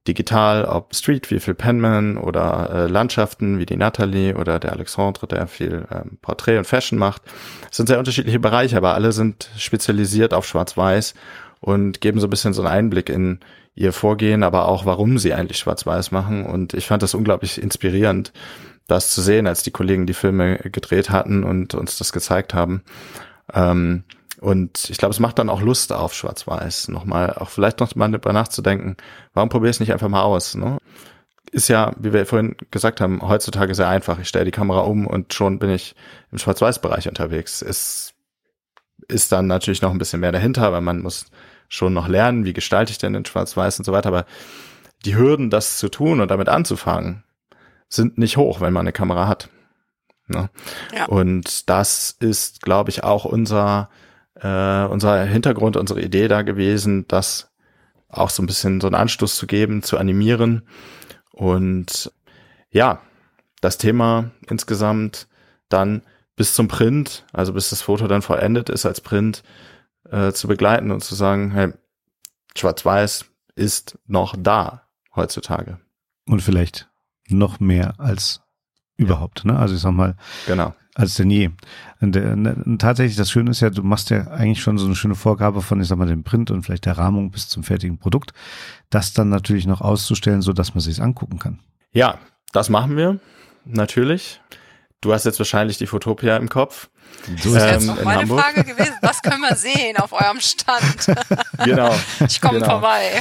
digital, 0.06 0.64
ob 0.64 0.94
Street 0.94 1.30
wie 1.30 1.40
Phil 1.40 1.54
Penman 1.54 2.18
oder 2.18 2.70
äh, 2.70 2.86
Landschaften 2.86 3.58
wie 3.58 3.66
die 3.66 3.76
Natalie 3.76 4.36
oder 4.36 4.58
der 4.58 4.72
Alexandre, 4.72 5.26
der 5.26 5.46
viel 5.46 5.86
ähm, 5.90 6.18
Porträt 6.20 6.58
und 6.58 6.66
Fashion 6.66 6.98
macht. 6.98 7.22
Es 7.70 7.76
sind 7.76 7.86
sehr 7.86 7.98
unterschiedliche 7.98 8.38
Bereiche, 8.38 8.76
aber 8.76 8.94
alle 8.94 9.12
sind 9.12 9.48
spezialisiert 9.56 10.34
auf 10.34 10.46
Schwarz-Weiß 10.46 11.14
und 11.60 12.00
geben 12.00 12.20
so 12.20 12.26
ein 12.26 12.30
bisschen 12.30 12.52
so 12.52 12.62
einen 12.62 12.72
Einblick 12.72 13.08
in 13.08 13.40
ihr 13.74 13.92
Vorgehen, 13.92 14.42
aber 14.42 14.68
auch 14.68 14.86
warum 14.86 15.18
sie 15.18 15.34
eigentlich 15.34 15.58
Schwarz-Weiß 15.58 16.10
machen. 16.10 16.44
Und 16.44 16.74
ich 16.74 16.86
fand 16.86 17.02
das 17.02 17.14
unglaublich 17.14 17.60
inspirierend, 17.60 18.32
das 18.86 19.10
zu 19.10 19.22
sehen, 19.22 19.46
als 19.46 19.62
die 19.62 19.70
Kollegen 19.70 20.06
die 20.06 20.14
Filme 20.14 20.58
gedreht 20.58 21.10
hatten 21.10 21.42
und 21.44 21.74
uns 21.74 21.96
das 21.96 22.12
gezeigt 22.12 22.52
haben. 22.52 22.82
Ähm, 23.52 24.04
und 24.44 24.90
ich 24.90 24.98
glaube, 24.98 25.14
es 25.14 25.20
macht 25.20 25.38
dann 25.38 25.48
auch 25.48 25.62
Lust 25.62 25.90
auf 25.90 26.12
Schwarz-Weiß, 26.12 26.88
nochmal, 26.88 27.32
auch 27.32 27.48
vielleicht 27.48 27.80
noch 27.80 27.94
mal 27.94 28.10
darüber 28.10 28.34
nachzudenken, 28.34 28.98
warum 29.32 29.48
probier 29.48 29.70
es 29.70 29.80
nicht 29.80 29.90
einfach 29.90 30.10
mal 30.10 30.20
aus, 30.20 30.54
ne? 30.54 30.76
Ist 31.50 31.68
ja, 31.68 31.92
wie 31.98 32.12
wir 32.12 32.26
vorhin 32.26 32.54
gesagt 32.70 33.00
haben, 33.00 33.22
heutzutage 33.22 33.74
sehr 33.74 33.88
einfach. 33.88 34.18
Ich 34.18 34.28
stelle 34.28 34.44
die 34.44 34.50
Kamera 34.50 34.80
um 34.80 35.06
und 35.06 35.32
schon 35.32 35.58
bin 35.58 35.70
ich 35.70 35.94
im 36.30 36.36
Schwarz-Weiß-Bereich 36.36 37.08
unterwegs. 37.08 37.62
Es 37.62 38.12
ist 39.08 39.32
dann 39.32 39.46
natürlich 39.46 39.80
noch 39.80 39.92
ein 39.92 39.98
bisschen 39.98 40.20
mehr 40.20 40.32
dahinter, 40.32 40.72
weil 40.72 40.82
man 40.82 41.00
muss 41.00 41.26
schon 41.68 41.94
noch 41.94 42.08
lernen, 42.08 42.44
wie 42.44 42.52
gestalte 42.52 42.92
ich 42.92 42.98
denn 42.98 43.14
in 43.14 43.24
Schwarz-Weiß 43.24 43.78
und 43.78 43.86
so 43.86 43.92
weiter. 43.92 44.08
Aber 44.08 44.26
die 45.06 45.16
Hürden, 45.16 45.48
das 45.48 45.78
zu 45.78 45.88
tun 45.88 46.20
und 46.20 46.30
damit 46.30 46.50
anzufangen, 46.50 47.24
sind 47.88 48.18
nicht 48.18 48.36
hoch, 48.36 48.60
wenn 48.60 48.74
man 48.74 48.82
eine 48.82 48.92
Kamera 48.92 49.26
hat. 49.26 49.48
Ne? 50.26 50.50
Ja. 50.94 51.06
Und 51.06 51.70
das 51.70 52.14
ist, 52.20 52.60
glaube 52.60 52.90
ich, 52.90 53.04
auch 53.04 53.24
unser 53.24 53.88
äh, 54.36 54.84
unser 54.84 55.24
Hintergrund, 55.24 55.76
unsere 55.76 56.02
Idee 56.02 56.28
da 56.28 56.42
gewesen, 56.42 57.06
das 57.08 57.52
auch 58.08 58.30
so 58.30 58.42
ein 58.42 58.46
bisschen 58.46 58.80
so 58.80 58.86
einen 58.86 58.94
Anstoß 58.94 59.36
zu 59.36 59.46
geben, 59.46 59.82
zu 59.82 59.98
animieren. 59.98 60.66
Und 61.32 62.12
ja, 62.70 63.00
das 63.60 63.78
Thema 63.78 64.30
insgesamt 64.48 65.28
dann 65.68 66.02
bis 66.36 66.54
zum 66.54 66.68
Print, 66.68 67.24
also 67.32 67.52
bis 67.52 67.70
das 67.70 67.82
Foto 67.82 68.06
dann 68.06 68.22
vollendet 68.22 68.68
ist 68.68 68.86
als 68.86 69.00
Print, 69.00 69.42
äh, 70.10 70.32
zu 70.32 70.48
begleiten 70.48 70.90
und 70.90 71.02
zu 71.02 71.14
sagen, 71.14 71.52
hey, 71.52 71.72
Schwarz-Weiß 72.56 73.26
ist 73.56 73.98
noch 74.06 74.34
da 74.38 74.88
heutzutage. 75.14 75.80
Und 76.26 76.40
vielleicht 76.40 76.88
noch 77.28 77.60
mehr 77.60 77.94
als 77.98 78.42
überhaupt, 78.96 79.44
ne? 79.44 79.58
Also 79.58 79.74
ich 79.74 79.80
sag 79.80 79.92
mal, 79.92 80.16
genau 80.46 80.74
als 80.94 81.14
denn 81.14 81.30
je. 81.30 81.50
Und, 82.00 82.16
äh, 82.16 82.20
und, 82.20 82.78
tatsächlich, 82.78 83.16
das 83.16 83.30
Schöne 83.30 83.50
ist 83.50 83.60
ja, 83.60 83.70
du 83.70 83.82
machst 83.82 84.10
ja 84.10 84.28
eigentlich 84.28 84.62
schon 84.62 84.78
so 84.78 84.86
eine 84.86 84.94
schöne 84.94 85.14
Vorgabe 85.14 85.60
von, 85.60 85.80
ich 85.80 85.88
sag 85.88 85.98
mal, 85.98 86.06
dem 86.06 86.24
Print 86.24 86.50
und 86.50 86.62
vielleicht 86.62 86.86
der 86.86 86.98
Rahmung 86.98 87.30
bis 87.30 87.48
zum 87.48 87.64
fertigen 87.64 87.98
Produkt, 87.98 88.32
das 88.90 89.12
dann 89.12 89.28
natürlich 89.28 89.66
noch 89.66 89.80
auszustellen, 89.80 90.42
so 90.42 90.52
dass 90.52 90.74
man 90.74 90.80
sich 90.80 91.02
angucken 91.02 91.38
kann. 91.38 91.60
Ja, 91.92 92.18
das 92.52 92.68
machen 92.68 92.96
wir 92.96 93.18
natürlich. 93.64 94.40
Du 95.00 95.12
hast 95.12 95.24
jetzt 95.24 95.38
wahrscheinlich 95.38 95.76
die 95.76 95.86
Fotopia 95.86 96.36
im 96.36 96.48
Kopf. 96.48 96.88
So 97.42 97.54
das 97.54 97.62
ist 97.64 97.82
ähm, 97.82 97.94
jetzt 97.94 98.04
meine 98.04 98.20
Hamburg. 98.22 98.40
Frage 98.40 98.64
gewesen. 98.64 98.94
Was 99.02 99.20
können 99.20 99.42
wir 99.42 99.54
sehen 99.56 99.96
auf 99.98 100.12
eurem 100.12 100.40
Stand? 100.40 101.14
genau. 101.64 101.94
Ich 102.26 102.40
komme 102.40 102.60
genau. 102.60 102.70
vorbei. 102.70 103.20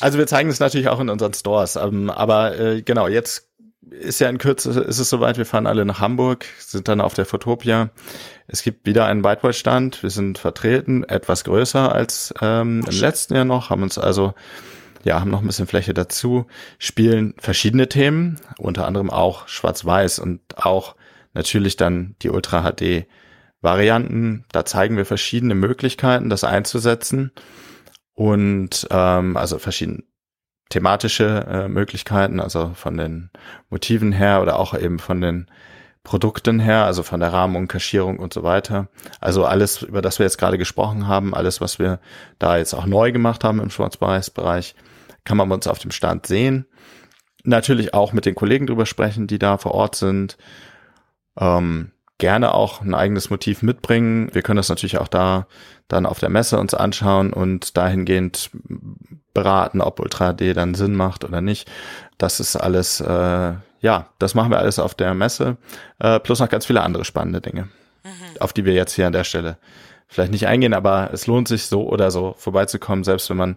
Also 0.00 0.18
wir 0.18 0.26
zeigen 0.26 0.48
es 0.48 0.60
natürlich 0.60 0.88
auch 0.88 1.00
in 1.00 1.10
unseren 1.10 1.34
Stores. 1.34 1.76
Ähm, 1.76 2.08
aber 2.10 2.58
äh, 2.58 2.82
genau, 2.82 3.08
jetzt 3.08 3.47
ist 3.90 4.20
ja 4.20 4.28
in 4.28 4.38
Kürze, 4.38 4.80
ist 4.80 4.98
es 4.98 5.10
soweit, 5.10 5.38
wir 5.38 5.46
fahren 5.46 5.66
alle 5.66 5.84
nach 5.84 6.00
Hamburg, 6.00 6.46
sind 6.58 6.88
dann 6.88 7.00
auf 7.00 7.14
der 7.14 7.26
Fotopia. 7.26 7.90
Es 8.46 8.62
gibt 8.62 8.86
wieder 8.86 9.06
einen 9.06 9.24
Whiteboard-Stand, 9.24 10.02
wir 10.02 10.10
sind 10.10 10.38
vertreten, 10.38 11.04
etwas 11.04 11.44
größer 11.44 11.92
als 11.92 12.32
ähm, 12.40 12.84
im 12.88 13.00
letzten 13.00 13.34
Jahr 13.34 13.44
noch, 13.44 13.70
haben 13.70 13.82
uns 13.82 13.98
also, 13.98 14.34
ja, 15.04 15.20
haben 15.20 15.30
noch 15.30 15.40
ein 15.40 15.46
bisschen 15.46 15.66
Fläche 15.66 15.94
dazu, 15.94 16.46
spielen 16.78 17.34
verschiedene 17.38 17.88
Themen, 17.88 18.38
unter 18.58 18.86
anderem 18.86 19.10
auch 19.10 19.48
Schwarz-Weiß 19.48 20.18
und 20.18 20.40
auch 20.56 20.96
natürlich 21.34 21.76
dann 21.76 22.16
die 22.22 22.30
Ultra-HD-Varianten. 22.30 24.44
Da 24.52 24.64
zeigen 24.64 24.96
wir 24.96 25.06
verschiedene 25.06 25.54
Möglichkeiten, 25.54 26.30
das 26.30 26.44
einzusetzen. 26.44 27.32
Und 28.14 28.88
ähm, 28.90 29.36
also 29.36 29.58
verschiedene 29.58 30.02
thematische 30.68 31.46
äh, 31.48 31.68
Möglichkeiten, 31.68 32.40
also 32.40 32.72
von 32.74 32.96
den 32.96 33.30
Motiven 33.70 34.12
her 34.12 34.42
oder 34.42 34.58
auch 34.58 34.74
eben 34.74 34.98
von 34.98 35.20
den 35.20 35.46
Produkten 36.04 36.58
her, 36.60 36.84
also 36.84 37.02
von 37.02 37.20
der 37.20 37.32
Rahmung, 37.32 37.68
Kaschierung 37.68 38.18
und 38.18 38.32
so 38.32 38.42
weiter. 38.42 38.88
Also 39.20 39.44
alles, 39.44 39.82
über 39.82 40.00
das 40.00 40.18
wir 40.18 40.24
jetzt 40.24 40.38
gerade 40.38 40.58
gesprochen 40.58 41.06
haben, 41.06 41.34
alles, 41.34 41.60
was 41.60 41.78
wir 41.78 42.00
da 42.38 42.56
jetzt 42.56 42.74
auch 42.74 42.86
neu 42.86 43.12
gemacht 43.12 43.44
haben 43.44 43.60
im 43.60 43.70
Schwarz-Weiß-Bereich, 43.70 44.74
kann 45.24 45.36
man 45.36 45.52
uns 45.52 45.66
auf 45.66 45.78
dem 45.78 45.90
Stand 45.90 46.26
sehen. 46.26 46.66
Natürlich 47.44 47.94
auch 47.94 48.12
mit 48.12 48.24
den 48.24 48.34
Kollegen 48.34 48.66
drüber 48.66 48.86
sprechen, 48.86 49.26
die 49.26 49.38
da 49.38 49.58
vor 49.58 49.72
Ort 49.72 49.96
sind. 49.96 50.38
Ähm, 51.38 51.92
gerne 52.18 52.54
auch 52.54 52.80
ein 52.80 52.94
eigenes 52.94 53.30
Motiv 53.30 53.62
mitbringen. 53.62 54.30
Wir 54.32 54.42
können 54.42 54.56
das 54.56 54.68
natürlich 54.68 54.98
auch 54.98 55.08
da 55.08 55.46
dann 55.86 56.06
auf 56.06 56.18
der 56.18 56.30
Messe 56.30 56.58
uns 56.58 56.74
anschauen 56.74 57.32
und 57.32 57.76
dahingehend 57.76 58.50
beraten, 59.34 59.80
ob 59.80 60.00
Ultra 60.00 60.32
D 60.32 60.52
dann 60.52 60.74
Sinn 60.74 60.94
macht 60.94 61.24
oder 61.24 61.40
nicht. 61.40 61.70
Das 62.16 62.40
ist 62.40 62.56
alles, 62.56 63.00
äh, 63.00 63.54
ja, 63.80 64.08
das 64.18 64.34
machen 64.34 64.50
wir 64.50 64.58
alles 64.58 64.78
auf 64.78 64.94
der 64.94 65.14
Messe, 65.14 65.56
äh, 65.98 66.18
plus 66.20 66.40
noch 66.40 66.48
ganz 66.48 66.66
viele 66.66 66.82
andere 66.82 67.04
spannende 67.04 67.40
Dinge, 67.40 67.68
mhm. 68.04 68.40
auf 68.40 68.52
die 68.52 68.64
wir 68.64 68.74
jetzt 68.74 68.94
hier 68.94 69.06
an 69.06 69.12
der 69.12 69.24
Stelle 69.24 69.58
vielleicht 70.08 70.32
nicht 70.32 70.46
eingehen, 70.46 70.74
aber 70.74 71.10
es 71.12 71.26
lohnt 71.26 71.48
sich 71.48 71.66
so 71.66 71.86
oder 71.88 72.10
so 72.10 72.34
vorbeizukommen, 72.38 73.04
selbst 73.04 73.28
wenn 73.30 73.36
man 73.36 73.56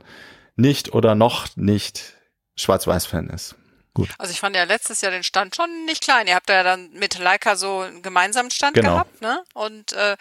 nicht 0.56 0.94
oder 0.94 1.16
noch 1.16 1.48
nicht 1.56 2.14
Schwarz-Weiß-Fan 2.58 3.30
ist. 3.30 3.56
Gut. 3.94 4.10
Also 4.18 4.32
ich 4.32 4.40
fand 4.40 4.56
ja 4.56 4.64
letztes 4.64 5.02
Jahr 5.02 5.12
den 5.12 5.24
Stand 5.24 5.56
schon 5.56 5.86
nicht 5.86 6.02
klein. 6.04 6.28
Ihr 6.28 6.36
habt 6.36 6.50
ja 6.50 6.64
dann 6.64 6.92
mit 6.94 7.18
Leica 7.18 7.58
so 7.58 7.80
einen 7.80 8.02
gemeinsamen 8.02 8.50
Stand 8.50 8.76
genau. 8.76 8.94
gehabt, 8.94 9.22
ne? 9.22 9.44
Und 9.54 9.92
äh, 9.94 10.16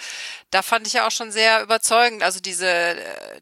da 0.51 0.63
fand 0.63 0.89
ich 0.89 0.95
ja 0.95 1.07
auch 1.07 1.13
schon 1.13 1.31
sehr 1.31 1.63
überzeugend. 1.63 2.25
Also 2.25 2.41
diese 2.41 2.67
äh, 2.69 2.97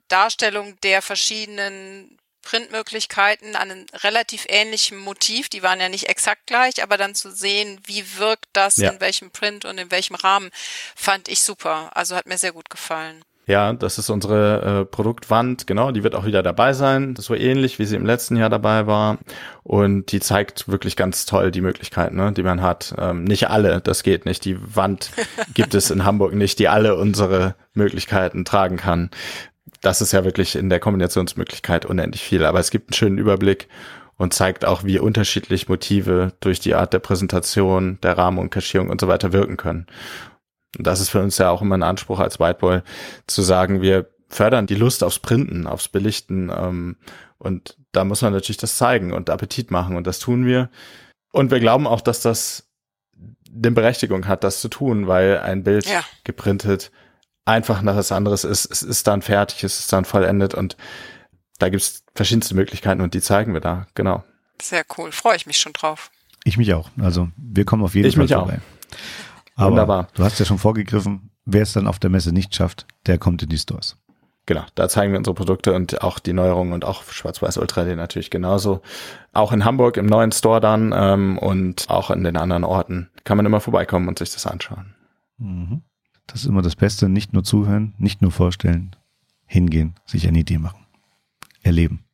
Darstellung 0.09 0.79
der 0.83 1.01
verschiedenen 1.01 2.19
Printmöglichkeiten 2.43 3.57
an 3.57 3.71
einem 3.71 3.87
relativ 3.95 4.47
ähnlichen 4.49 4.99
Motiv, 4.99 5.49
die 5.49 5.63
waren 5.63 5.81
ja 5.81 5.89
nicht 5.89 6.09
exakt 6.09 6.47
gleich, 6.47 6.83
aber 6.83 6.97
dann 6.97 7.15
zu 7.15 7.31
sehen, 7.31 7.81
wie 7.85 8.17
wirkt 8.17 8.47
das 8.53 8.77
ja. 8.77 8.91
in 8.91 9.01
welchem 9.01 9.31
Print 9.31 9.65
und 9.65 9.77
in 9.77 9.91
welchem 9.91 10.15
Rahmen, 10.15 10.51
fand 10.95 11.29
ich 11.29 11.43
super. 11.43 11.91
Also 11.95 12.17
hat 12.17 12.27
mir 12.27 12.39
sehr 12.39 12.53
gut 12.53 12.71
gefallen. 12.71 13.23
Ja, 13.49 13.73
das 13.73 13.97
ist 13.97 14.11
unsere 14.11 14.83
äh, 14.83 14.85
Produktwand, 14.85 15.67
genau, 15.67 15.91
die 15.91 16.05
wird 16.05 16.15
auch 16.15 16.27
wieder 16.27 16.43
dabei 16.43 16.75
sein. 16.75 17.17
So 17.17 17.35
ähnlich, 17.35 17.79
wie 17.79 17.87
sie 17.87 17.97
im 17.97 18.05
letzten 18.05 18.37
Jahr 18.37 18.51
dabei 18.51 18.87
war. 18.87 19.17
Und 19.63 20.13
die 20.13 20.21
zeigt 20.21 20.69
wirklich 20.69 20.97
ganz 20.97 21.25
toll 21.25 21.51
die 21.51 21.63
Möglichkeiten, 21.63 22.17
ne, 22.17 22.31
die 22.33 22.43
man 22.43 22.61
hat. 22.61 22.95
Ähm, 22.99 23.25
nicht 23.25 23.49
alle, 23.49 23.81
das 23.81 24.03
geht 24.03 24.27
nicht. 24.27 24.45
Die 24.45 24.59
Wand 24.77 25.13
gibt 25.55 25.75
es 25.75 25.91
in 25.91 26.05
Hamburg 26.05 26.35
nicht, 26.35 26.59
die 26.59 26.69
alle 26.69 26.97
unsere 26.97 27.55
Möglichkeiten 27.73 28.45
tragen 28.45 28.77
kann. 28.77 29.09
Das 29.81 30.03
ist 30.03 30.13
ja 30.13 30.25
wirklich 30.25 30.55
in 30.55 30.69
der 30.69 30.79
Kombinationsmöglichkeit 30.79 31.87
unendlich 31.87 32.23
viel. 32.23 32.45
Aber 32.45 32.61
es 32.61 32.71
gibt 32.71 32.91
einen 32.91 32.99
schönen 32.99 33.17
Überblick 33.17 33.69
und 34.19 34.35
zeigt 34.35 34.67
auch, 34.67 34.85
wie 34.85 34.99
unterschiedlich 34.99 35.71
Motive 35.71 36.35
durch 36.41 36.61
die 36.61 36.75
Art 36.75 36.93
der 36.93 36.99
Präsentation, 36.99 37.99
der 38.03 38.19
Rahmung, 38.19 38.51
Kaschierung 38.51 38.91
und 38.91 39.01
so 39.01 39.09
weiter 39.09 39.33
wirken 39.33 39.57
können. 39.57 39.87
Und 40.77 40.87
das 40.87 41.01
ist 41.01 41.09
für 41.09 41.23
uns 41.23 41.39
ja 41.39 41.51
auch 41.51 41.63
immer 41.63 41.77
ein 41.77 41.83
Anspruch 41.83 42.21
als 42.21 42.39
Whiteboy, 42.39 42.83
zu 43.27 43.43
sagen, 43.43 43.81
wir 43.81 44.11
fördern 44.29 44.67
die 44.67 44.75
Lust 44.75 45.03
aufs 45.03 45.19
Printen, 45.19 45.67
aufs 45.67 45.89
Belichten. 45.89 46.51
Ähm, 46.55 46.97
und 47.39 47.77
da 47.93 48.05
muss 48.05 48.23
man 48.23 48.33
natürlich 48.33 48.59
das 48.59 48.77
zeigen 48.77 49.13
und 49.13 49.31
Appetit 49.31 49.71
machen. 49.71 49.97
Und 49.97 50.07
das 50.07 50.19
tun 50.19 50.45
wir. 50.45 50.71
Und 51.33 51.51
wir 51.51 51.61
glauben 51.61 51.87
auch, 51.87 52.01
dass 52.01 52.21
das 52.21 52.69
eine 53.55 53.71
Berechtigung 53.71 54.29
hat, 54.29 54.45
das 54.45 54.61
zu 54.61 54.69
tun, 54.69 55.07
weil 55.07 55.39
ein 55.39 55.63
Bild 55.63 55.87
ja. 55.87 56.05
geprintet 56.25 56.91
einfach 57.49 57.81
nach 57.81 57.97
was 57.97 58.13
anderes 58.13 58.45
ist. 58.45 58.71
Es 58.71 58.83
ist 58.83 59.07
dann 59.07 59.23
fertig, 59.23 59.65
es 59.65 59.81
ist 59.81 59.93
dann 59.93 60.05
vollendet 60.05 60.55
und 60.55 60.77
da 61.59 61.71
gibt's 61.71 62.05
verschiedenste 62.15 62.55
Möglichkeiten 62.55 63.01
und 63.01 63.15
die 63.15 63.23
zeigen 63.23 63.55
wir 63.55 63.61
da, 63.61 63.87
genau. 63.95 64.23
Sehr 64.61 64.85
cool, 64.97 65.11
freue 65.13 65.37
ich 65.37 65.47
mich 65.47 65.59
schon 65.59 65.73
drauf. 65.73 66.11
Ich 66.45 66.59
mich 66.59 66.73
auch. 66.75 66.91
Also 67.01 67.29
wir 67.37 67.65
kommen 67.65 67.83
auf 67.83 67.95
jeden 67.95 68.09
ich 68.09 68.17
Fall 68.17 68.29
vorbei. 68.29 68.61
Auch. 68.61 68.97
Aber 69.59 69.73
Wunderbar. 69.73 70.09
du 70.15 70.23
hast 70.23 70.39
ja 70.39 70.45
schon 70.45 70.59
vorgegriffen, 70.59 71.31
wer 71.45 71.63
es 71.63 71.73
dann 71.73 71.89
auf 71.89 71.99
der 71.99 72.11
Messe 72.11 72.33
nicht 72.33 72.55
schafft, 72.55 72.87
der 73.07 73.19
kommt 73.19 73.43
in 73.43 73.49
die 73.49 73.59
Stores. 73.59 73.97
genau, 74.47 74.63
da 74.77 74.89
zeigen 74.89 75.13
wir 75.13 75.19
unsere 75.19 75.35
Produkte 75.35 75.75
und 75.75 76.01
auch 76.01 76.21
die 76.21 76.33
Neuerungen 76.33 76.73
und 76.73 76.85
auch 76.85 77.03
Schwarz-Weiß 77.03 77.59
Ultra 77.59 77.83
D 77.85 77.97
natürlich 77.97 78.31
genauso. 78.31 78.83
Auch 79.33 79.51
in 79.53 79.65
Hamburg 79.65 79.97
im 79.97 80.07
neuen 80.07 80.31
Store 80.31 80.61
dann 80.61 80.95
ähm, 80.97 81.39
und 81.39 81.91
auch 81.91 82.11
in 82.11 82.23
den 82.23 82.37
anderen 82.37 82.63
Orten 82.63 83.11
kann 83.25 83.37
man 83.37 83.47
immer 83.47 83.61
vorbeikommen 83.61 84.07
und 84.07 84.21
sich 84.21 84.31
das 84.31 84.47
anschauen. 84.47 84.95
Mhm. 85.39 85.83
Das 86.29 86.43
ist 86.43 86.47
immer 86.47 86.63
das 86.63 86.77
Beste, 86.77 87.09
nicht 87.09 87.33
nur 87.33 87.43
zuhören, 87.43 87.95
nicht 87.99 88.23
nur 88.23 88.31
vorstellen, 88.31 88.95
hingehen, 89.45 89.95
sich 90.07 90.29
eine 90.29 90.39
Idee 90.39 90.59
machen, 90.59 90.87
erleben, 91.63 92.05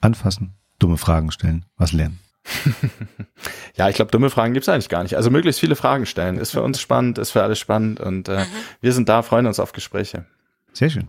anfassen, 0.00 0.52
dumme 0.78 0.98
Fragen 0.98 1.30
stellen, 1.30 1.64
was 1.76 1.92
lernen. 1.92 2.18
ja, 3.76 3.88
ich 3.88 3.96
glaube, 3.96 4.10
dumme 4.10 4.30
Fragen 4.30 4.54
gibt's 4.54 4.68
eigentlich 4.68 4.88
gar 4.88 5.02
nicht. 5.02 5.16
Also 5.16 5.30
möglichst 5.30 5.60
viele 5.60 5.76
Fragen 5.76 6.06
stellen. 6.06 6.38
Ist 6.38 6.52
für 6.52 6.62
uns 6.62 6.80
spannend, 6.80 7.18
ist 7.18 7.30
für 7.30 7.42
alle 7.42 7.56
spannend 7.56 8.00
und 8.00 8.28
äh, 8.28 8.40
mhm. 8.40 8.46
wir 8.80 8.92
sind 8.92 9.08
da, 9.08 9.22
freuen 9.22 9.46
uns 9.46 9.60
auf 9.60 9.72
Gespräche. 9.72 10.26
Sehr 10.72 10.90
schön. 10.90 11.08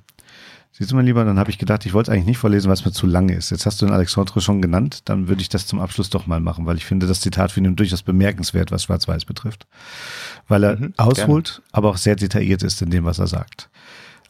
Siehst 0.76 0.92
du 0.92 0.96
mal 0.96 1.06
lieber, 1.06 1.24
dann 1.24 1.38
habe 1.38 1.52
ich 1.52 1.60
gedacht, 1.60 1.86
ich 1.86 1.94
wollte 1.94 2.10
es 2.10 2.14
eigentlich 2.14 2.26
nicht 2.26 2.40
vorlesen, 2.40 2.68
weil 2.68 2.74
es 2.74 2.84
mir 2.84 2.92
zu 2.92 3.06
lange 3.06 3.36
ist. 3.36 3.52
Jetzt 3.52 3.68
hast 3.68 3.80
du 3.80 3.86
den 3.86 3.94
Alexandre 3.94 4.42
schon 4.42 4.60
genannt, 4.60 5.04
dann 5.06 5.28
würde 5.28 5.44
ich 5.44 5.50
das 5.50 5.68
zum 5.68 5.80
Abschluss 5.80 6.10
doch 6.10 6.26
mal 6.26 6.40
machen, 6.40 6.66
weil 6.66 6.78
ich 6.78 6.86
finde, 6.86 7.06
das 7.06 7.22
Zitat 7.22 7.52
finde 7.52 7.70
ich 7.70 7.76
durchaus 7.76 8.02
bemerkenswert, 8.02 8.72
was 8.72 8.84
Schwarz-Weiß 8.84 9.26
betrifft. 9.26 9.68
Weil 10.48 10.64
er 10.64 10.76
mhm, 10.78 10.94
ausholt, 10.98 11.54
gerne. 11.58 11.68
aber 11.74 11.90
auch 11.92 11.98
sehr 11.98 12.16
detailliert 12.16 12.64
ist 12.64 12.82
in 12.82 12.90
dem, 12.90 13.06
was 13.06 13.20
er 13.20 13.28
sagt. 13.28 13.70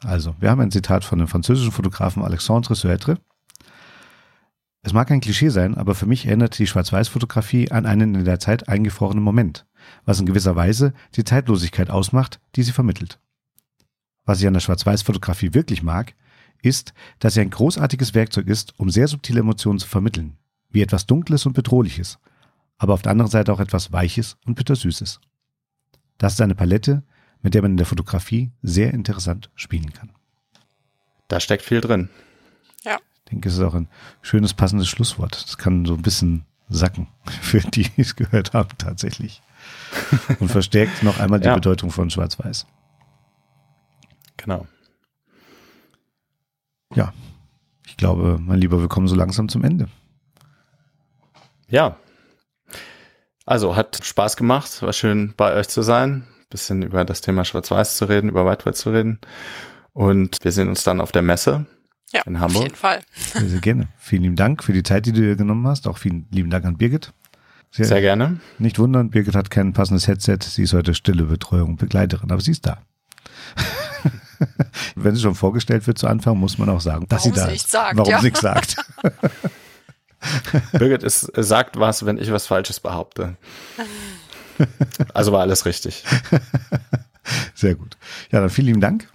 Also, 0.04 0.36
wir 0.42 0.52
haben 0.52 0.60
ein 0.60 0.72
Zitat 0.72 1.06
von 1.06 1.20
dem 1.20 1.30
französischen 1.30 1.72
Fotografen 1.72 2.24
Alexandre 2.24 2.76
Suetre. 2.76 3.20
Es 4.86 4.92
mag 4.92 5.10
ein 5.10 5.22
Klischee 5.22 5.50
sein, 5.50 5.76
aber 5.76 5.96
für 5.96 6.06
mich 6.06 6.26
erinnert 6.26 6.60
die 6.60 6.68
Schwarz-Weiß-Fotografie 6.68 7.72
an 7.72 7.86
einen 7.86 8.16
in 8.16 8.26
der 8.26 8.40
Zeit 8.40 8.68
eingefrorenen 8.68 9.24
Moment, 9.24 9.66
was 10.04 10.20
in 10.20 10.26
gewisser 10.26 10.58
Weise 10.58 10.94
die 11.16 11.24
Zeitlosigkeit 11.24 11.90
ausmacht, 11.90 12.42
die 12.58 12.64
sie 12.64 12.74
vermittelt. 12.74 13.18
Was 14.26 14.42
ich 14.42 14.48
an 14.48 14.54
der 14.54 14.60
Schwarz-Weiß-Fotografie 14.60 15.54
wirklich 15.54 15.84
mag, 15.84 16.16
ist, 16.62 16.94
dass 17.20 17.34
sie 17.34 17.42
ein 17.42 17.50
großartiges 17.50 18.14
Werkzeug 18.14 18.48
ist, 18.48 18.78
um 18.78 18.90
sehr 18.90 19.08
subtile 19.08 19.40
Emotionen 19.40 19.80
zu 19.80 19.88
vermitteln, 19.88 20.38
wie 20.70 20.82
etwas 20.82 21.06
Dunkles 21.06 21.46
und 21.46 21.54
Bedrohliches, 21.54 22.20
aber 22.78 22.94
auf 22.94 23.02
der 23.02 23.14
anderen 23.14 23.32
Seite 23.32 23.54
auch 23.54 23.62
etwas 23.62 23.94
Weiches 23.94 24.38
und 24.46 24.56
Bittersüßes. 24.56 25.22
Das 26.18 26.34
ist 26.34 26.42
eine 26.42 26.56
Palette, 26.56 27.04
mit 27.42 27.54
der 27.54 27.62
man 27.62 27.72
in 27.72 27.78
der 27.78 27.86
Fotografie 27.86 28.52
sehr 28.62 28.94
interessant 28.94 29.50
spielen 29.56 29.94
kann. 29.94 30.12
Da 31.30 31.40
steckt 31.40 31.64
viel 31.64 31.80
drin. 31.80 32.10
Ich 33.26 33.32
denke, 33.32 33.50
es 33.50 33.56
ist 33.56 33.62
auch 33.62 33.74
ein 33.74 33.88
schönes, 34.22 34.54
passendes 34.54 34.88
Schlusswort. 34.88 35.44
Das 35.44 35.58
kann 35.58 35.86
so 35.86 35.94
ein 35.94 36.02
bisschen 36.02 36.46
sacken 36.70 37.08
für 37.42 37.60
die, 37.60 37.84
die 37.84 38.02
es 38.02 38.16
gehört 38.16 38.54
haben, 38.54 38.70
tatsächlich. 38.78 39.42
Und 40.40 40.50
verstärkt 40.50 41.04
noch 41.04 41.20
einmal 41.20 41.40
die 41.40 41.48
ja. 41.48 41.56
Bedeutung 41.56 41.90
von 41.92 42.10
Schwarz-Weiß. 42.10 42.66
Genau. 44.38 44.68
Ja, 46.96 47.14
ich 47.88 47.98
glaube, 47.98 48.38
mein 48.42 48.60
Lieber, 48.60 48.82
wir 48.82 48.90
kommen 48.90 49.08
so 49.08 49.16
langsam 49.16 49.50
zum 49.50 49.64
Ende. 49.64 49.88
Ja. 51.70 51.98
Also 53.46 53.76
hat 53.76 54.04
Spaß 54.04 54.38
gemacht, 54.38 54.82
war 54.82 54.94
schön 54.94 55.34
bei 55.36 55.54
euch 55.54 55.70
zu 55.70 55.82
sein, 55.82 56.28
bisschen 56.50 56.82
über 56.82 57.04
das 57.06 57.22
Thema 57.22 57.46
Schwarz-Weiß 57.46 57.98
zu 57.98 58.06
reden, 58.06 58.30
über 58.30 58.46
Whiteware 58.46 58.74
zu 58.74 58.92
reden. 58.92 59.20
Und 59.92 60.44
wir 60.44 60.52
sehen 60.52 60.70
uns 60.70 60.84
dann 60.84 61.02
auf 61.02 61.12
der 61.12 61.22
Messe 61.22 61.66
ja, 62.14 62.22
in 62.26 62.40
Hamburg. 62.40 62.58
Auf 62.58 62.64
jeden 62.64 62.76
Fall. 62.76 63.02
Sehr, 63.16 63.50
sehr 63.50 63.60
gerne. 63.60 63.88
Vielen 63.98 64.24
lieben 64.24 64.36
Dank 64.36 64.64
für 64.64 64.74
die 64.74 64.84
Zeit, 64.84 65.06
die 65.06 65.12
du 65.12 65.22
dir 65.22 65.36
genommen 65.36 65.68
hast. 65.68 65.88
Auch 65.88 65.98
vielen 65.98 66.28
lieben 66.32 66.50
Dank 66.50 66.66
an 66.66 66.78
Birgit. 66.78 67.12
Sehr, 67.72 67.86
sehr 67.86 68.02
gerne. 68.02 68.40
Nicht 68.60 68.78
wundern, 68.78 69.10
Birgit 69.10 69.36
hat 69.36 69.50
kein 69.50 69.74
passendes 69.74 70.08
Headset. 70.08 70.38
Sie 70.42 70.64
ist 70.64 70.74
heute 70.74 70.94
stille 70.94 71.24
Betreuung, 71.24 71.76
Begleiterin, 71.76 72.32
aber 72.32 72.42
sie 72.42 72.52
ist 72.52 72.68
da. 72.68 72.78
Wenn 74.96 75.16
sie 75.16 75.22
schon 75.22 75.34
vorgestellt 75.34 75.88
wird 75.88 75.98
zu 75.98 76.08
Anfang, 76.08 76.38
muss 76.38 76.60
man 76.60 76.70
auch 76.70 76.82
sagen, 76.82 77.08
dass 77.10 77.22
Warum 77.22 77.34
sie 77.34 77.40
da 77.40 77.48
ist. 77.48 77.72
Sagt, 77.72 77.98
Warum 77.98 78.12
ja. 78.12 78.20
sie 78.20 78.26
nichts 78.26 78.42
sagt. 78.42 78.76
Birgit 80.74 81.02
ist, 81.02 81.32
sagt 81.36 81.80
was, 81.80 82.06
wenn 82.06 82.18
ich 82.18 82.32
was 82.32 82.46
Falsches 82.46 82.80
behaupte. 82.80 83.38
Also 85.14 85.32
war 85.32 85.42
alles 85.42 85.66
richtig. 85.66 86.04
Sehr 87.56 87.76
gut. 87.76 87.98
Ja, 88.32 88.40
dann 88.40 88.50
vielen 88.50 88.68
lieben 88.68 88.82
Dank 88.82 89.08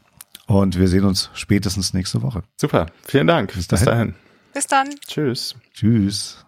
und 0.49 0.79
wir 0.79 0.89
sehen 0.89 1.05
uns 1.05 1.31
spätestens 1.35 1.95
nächste 1.95 2.23
Woche. 2.23 2.43
Super. 2.57 2.87
Vielen 3.07 3.27
Dank. 3.27 3.55
Bis 3.55 3.69
dahin. 3.69 3.85
Bis, 3.85 3.87
dahin. 3.87 4.15
Bis 4.55 4.67
dann. 4.67 4.89
Tschüss. 5.07 5.55
Tschüss. 5.73 6.45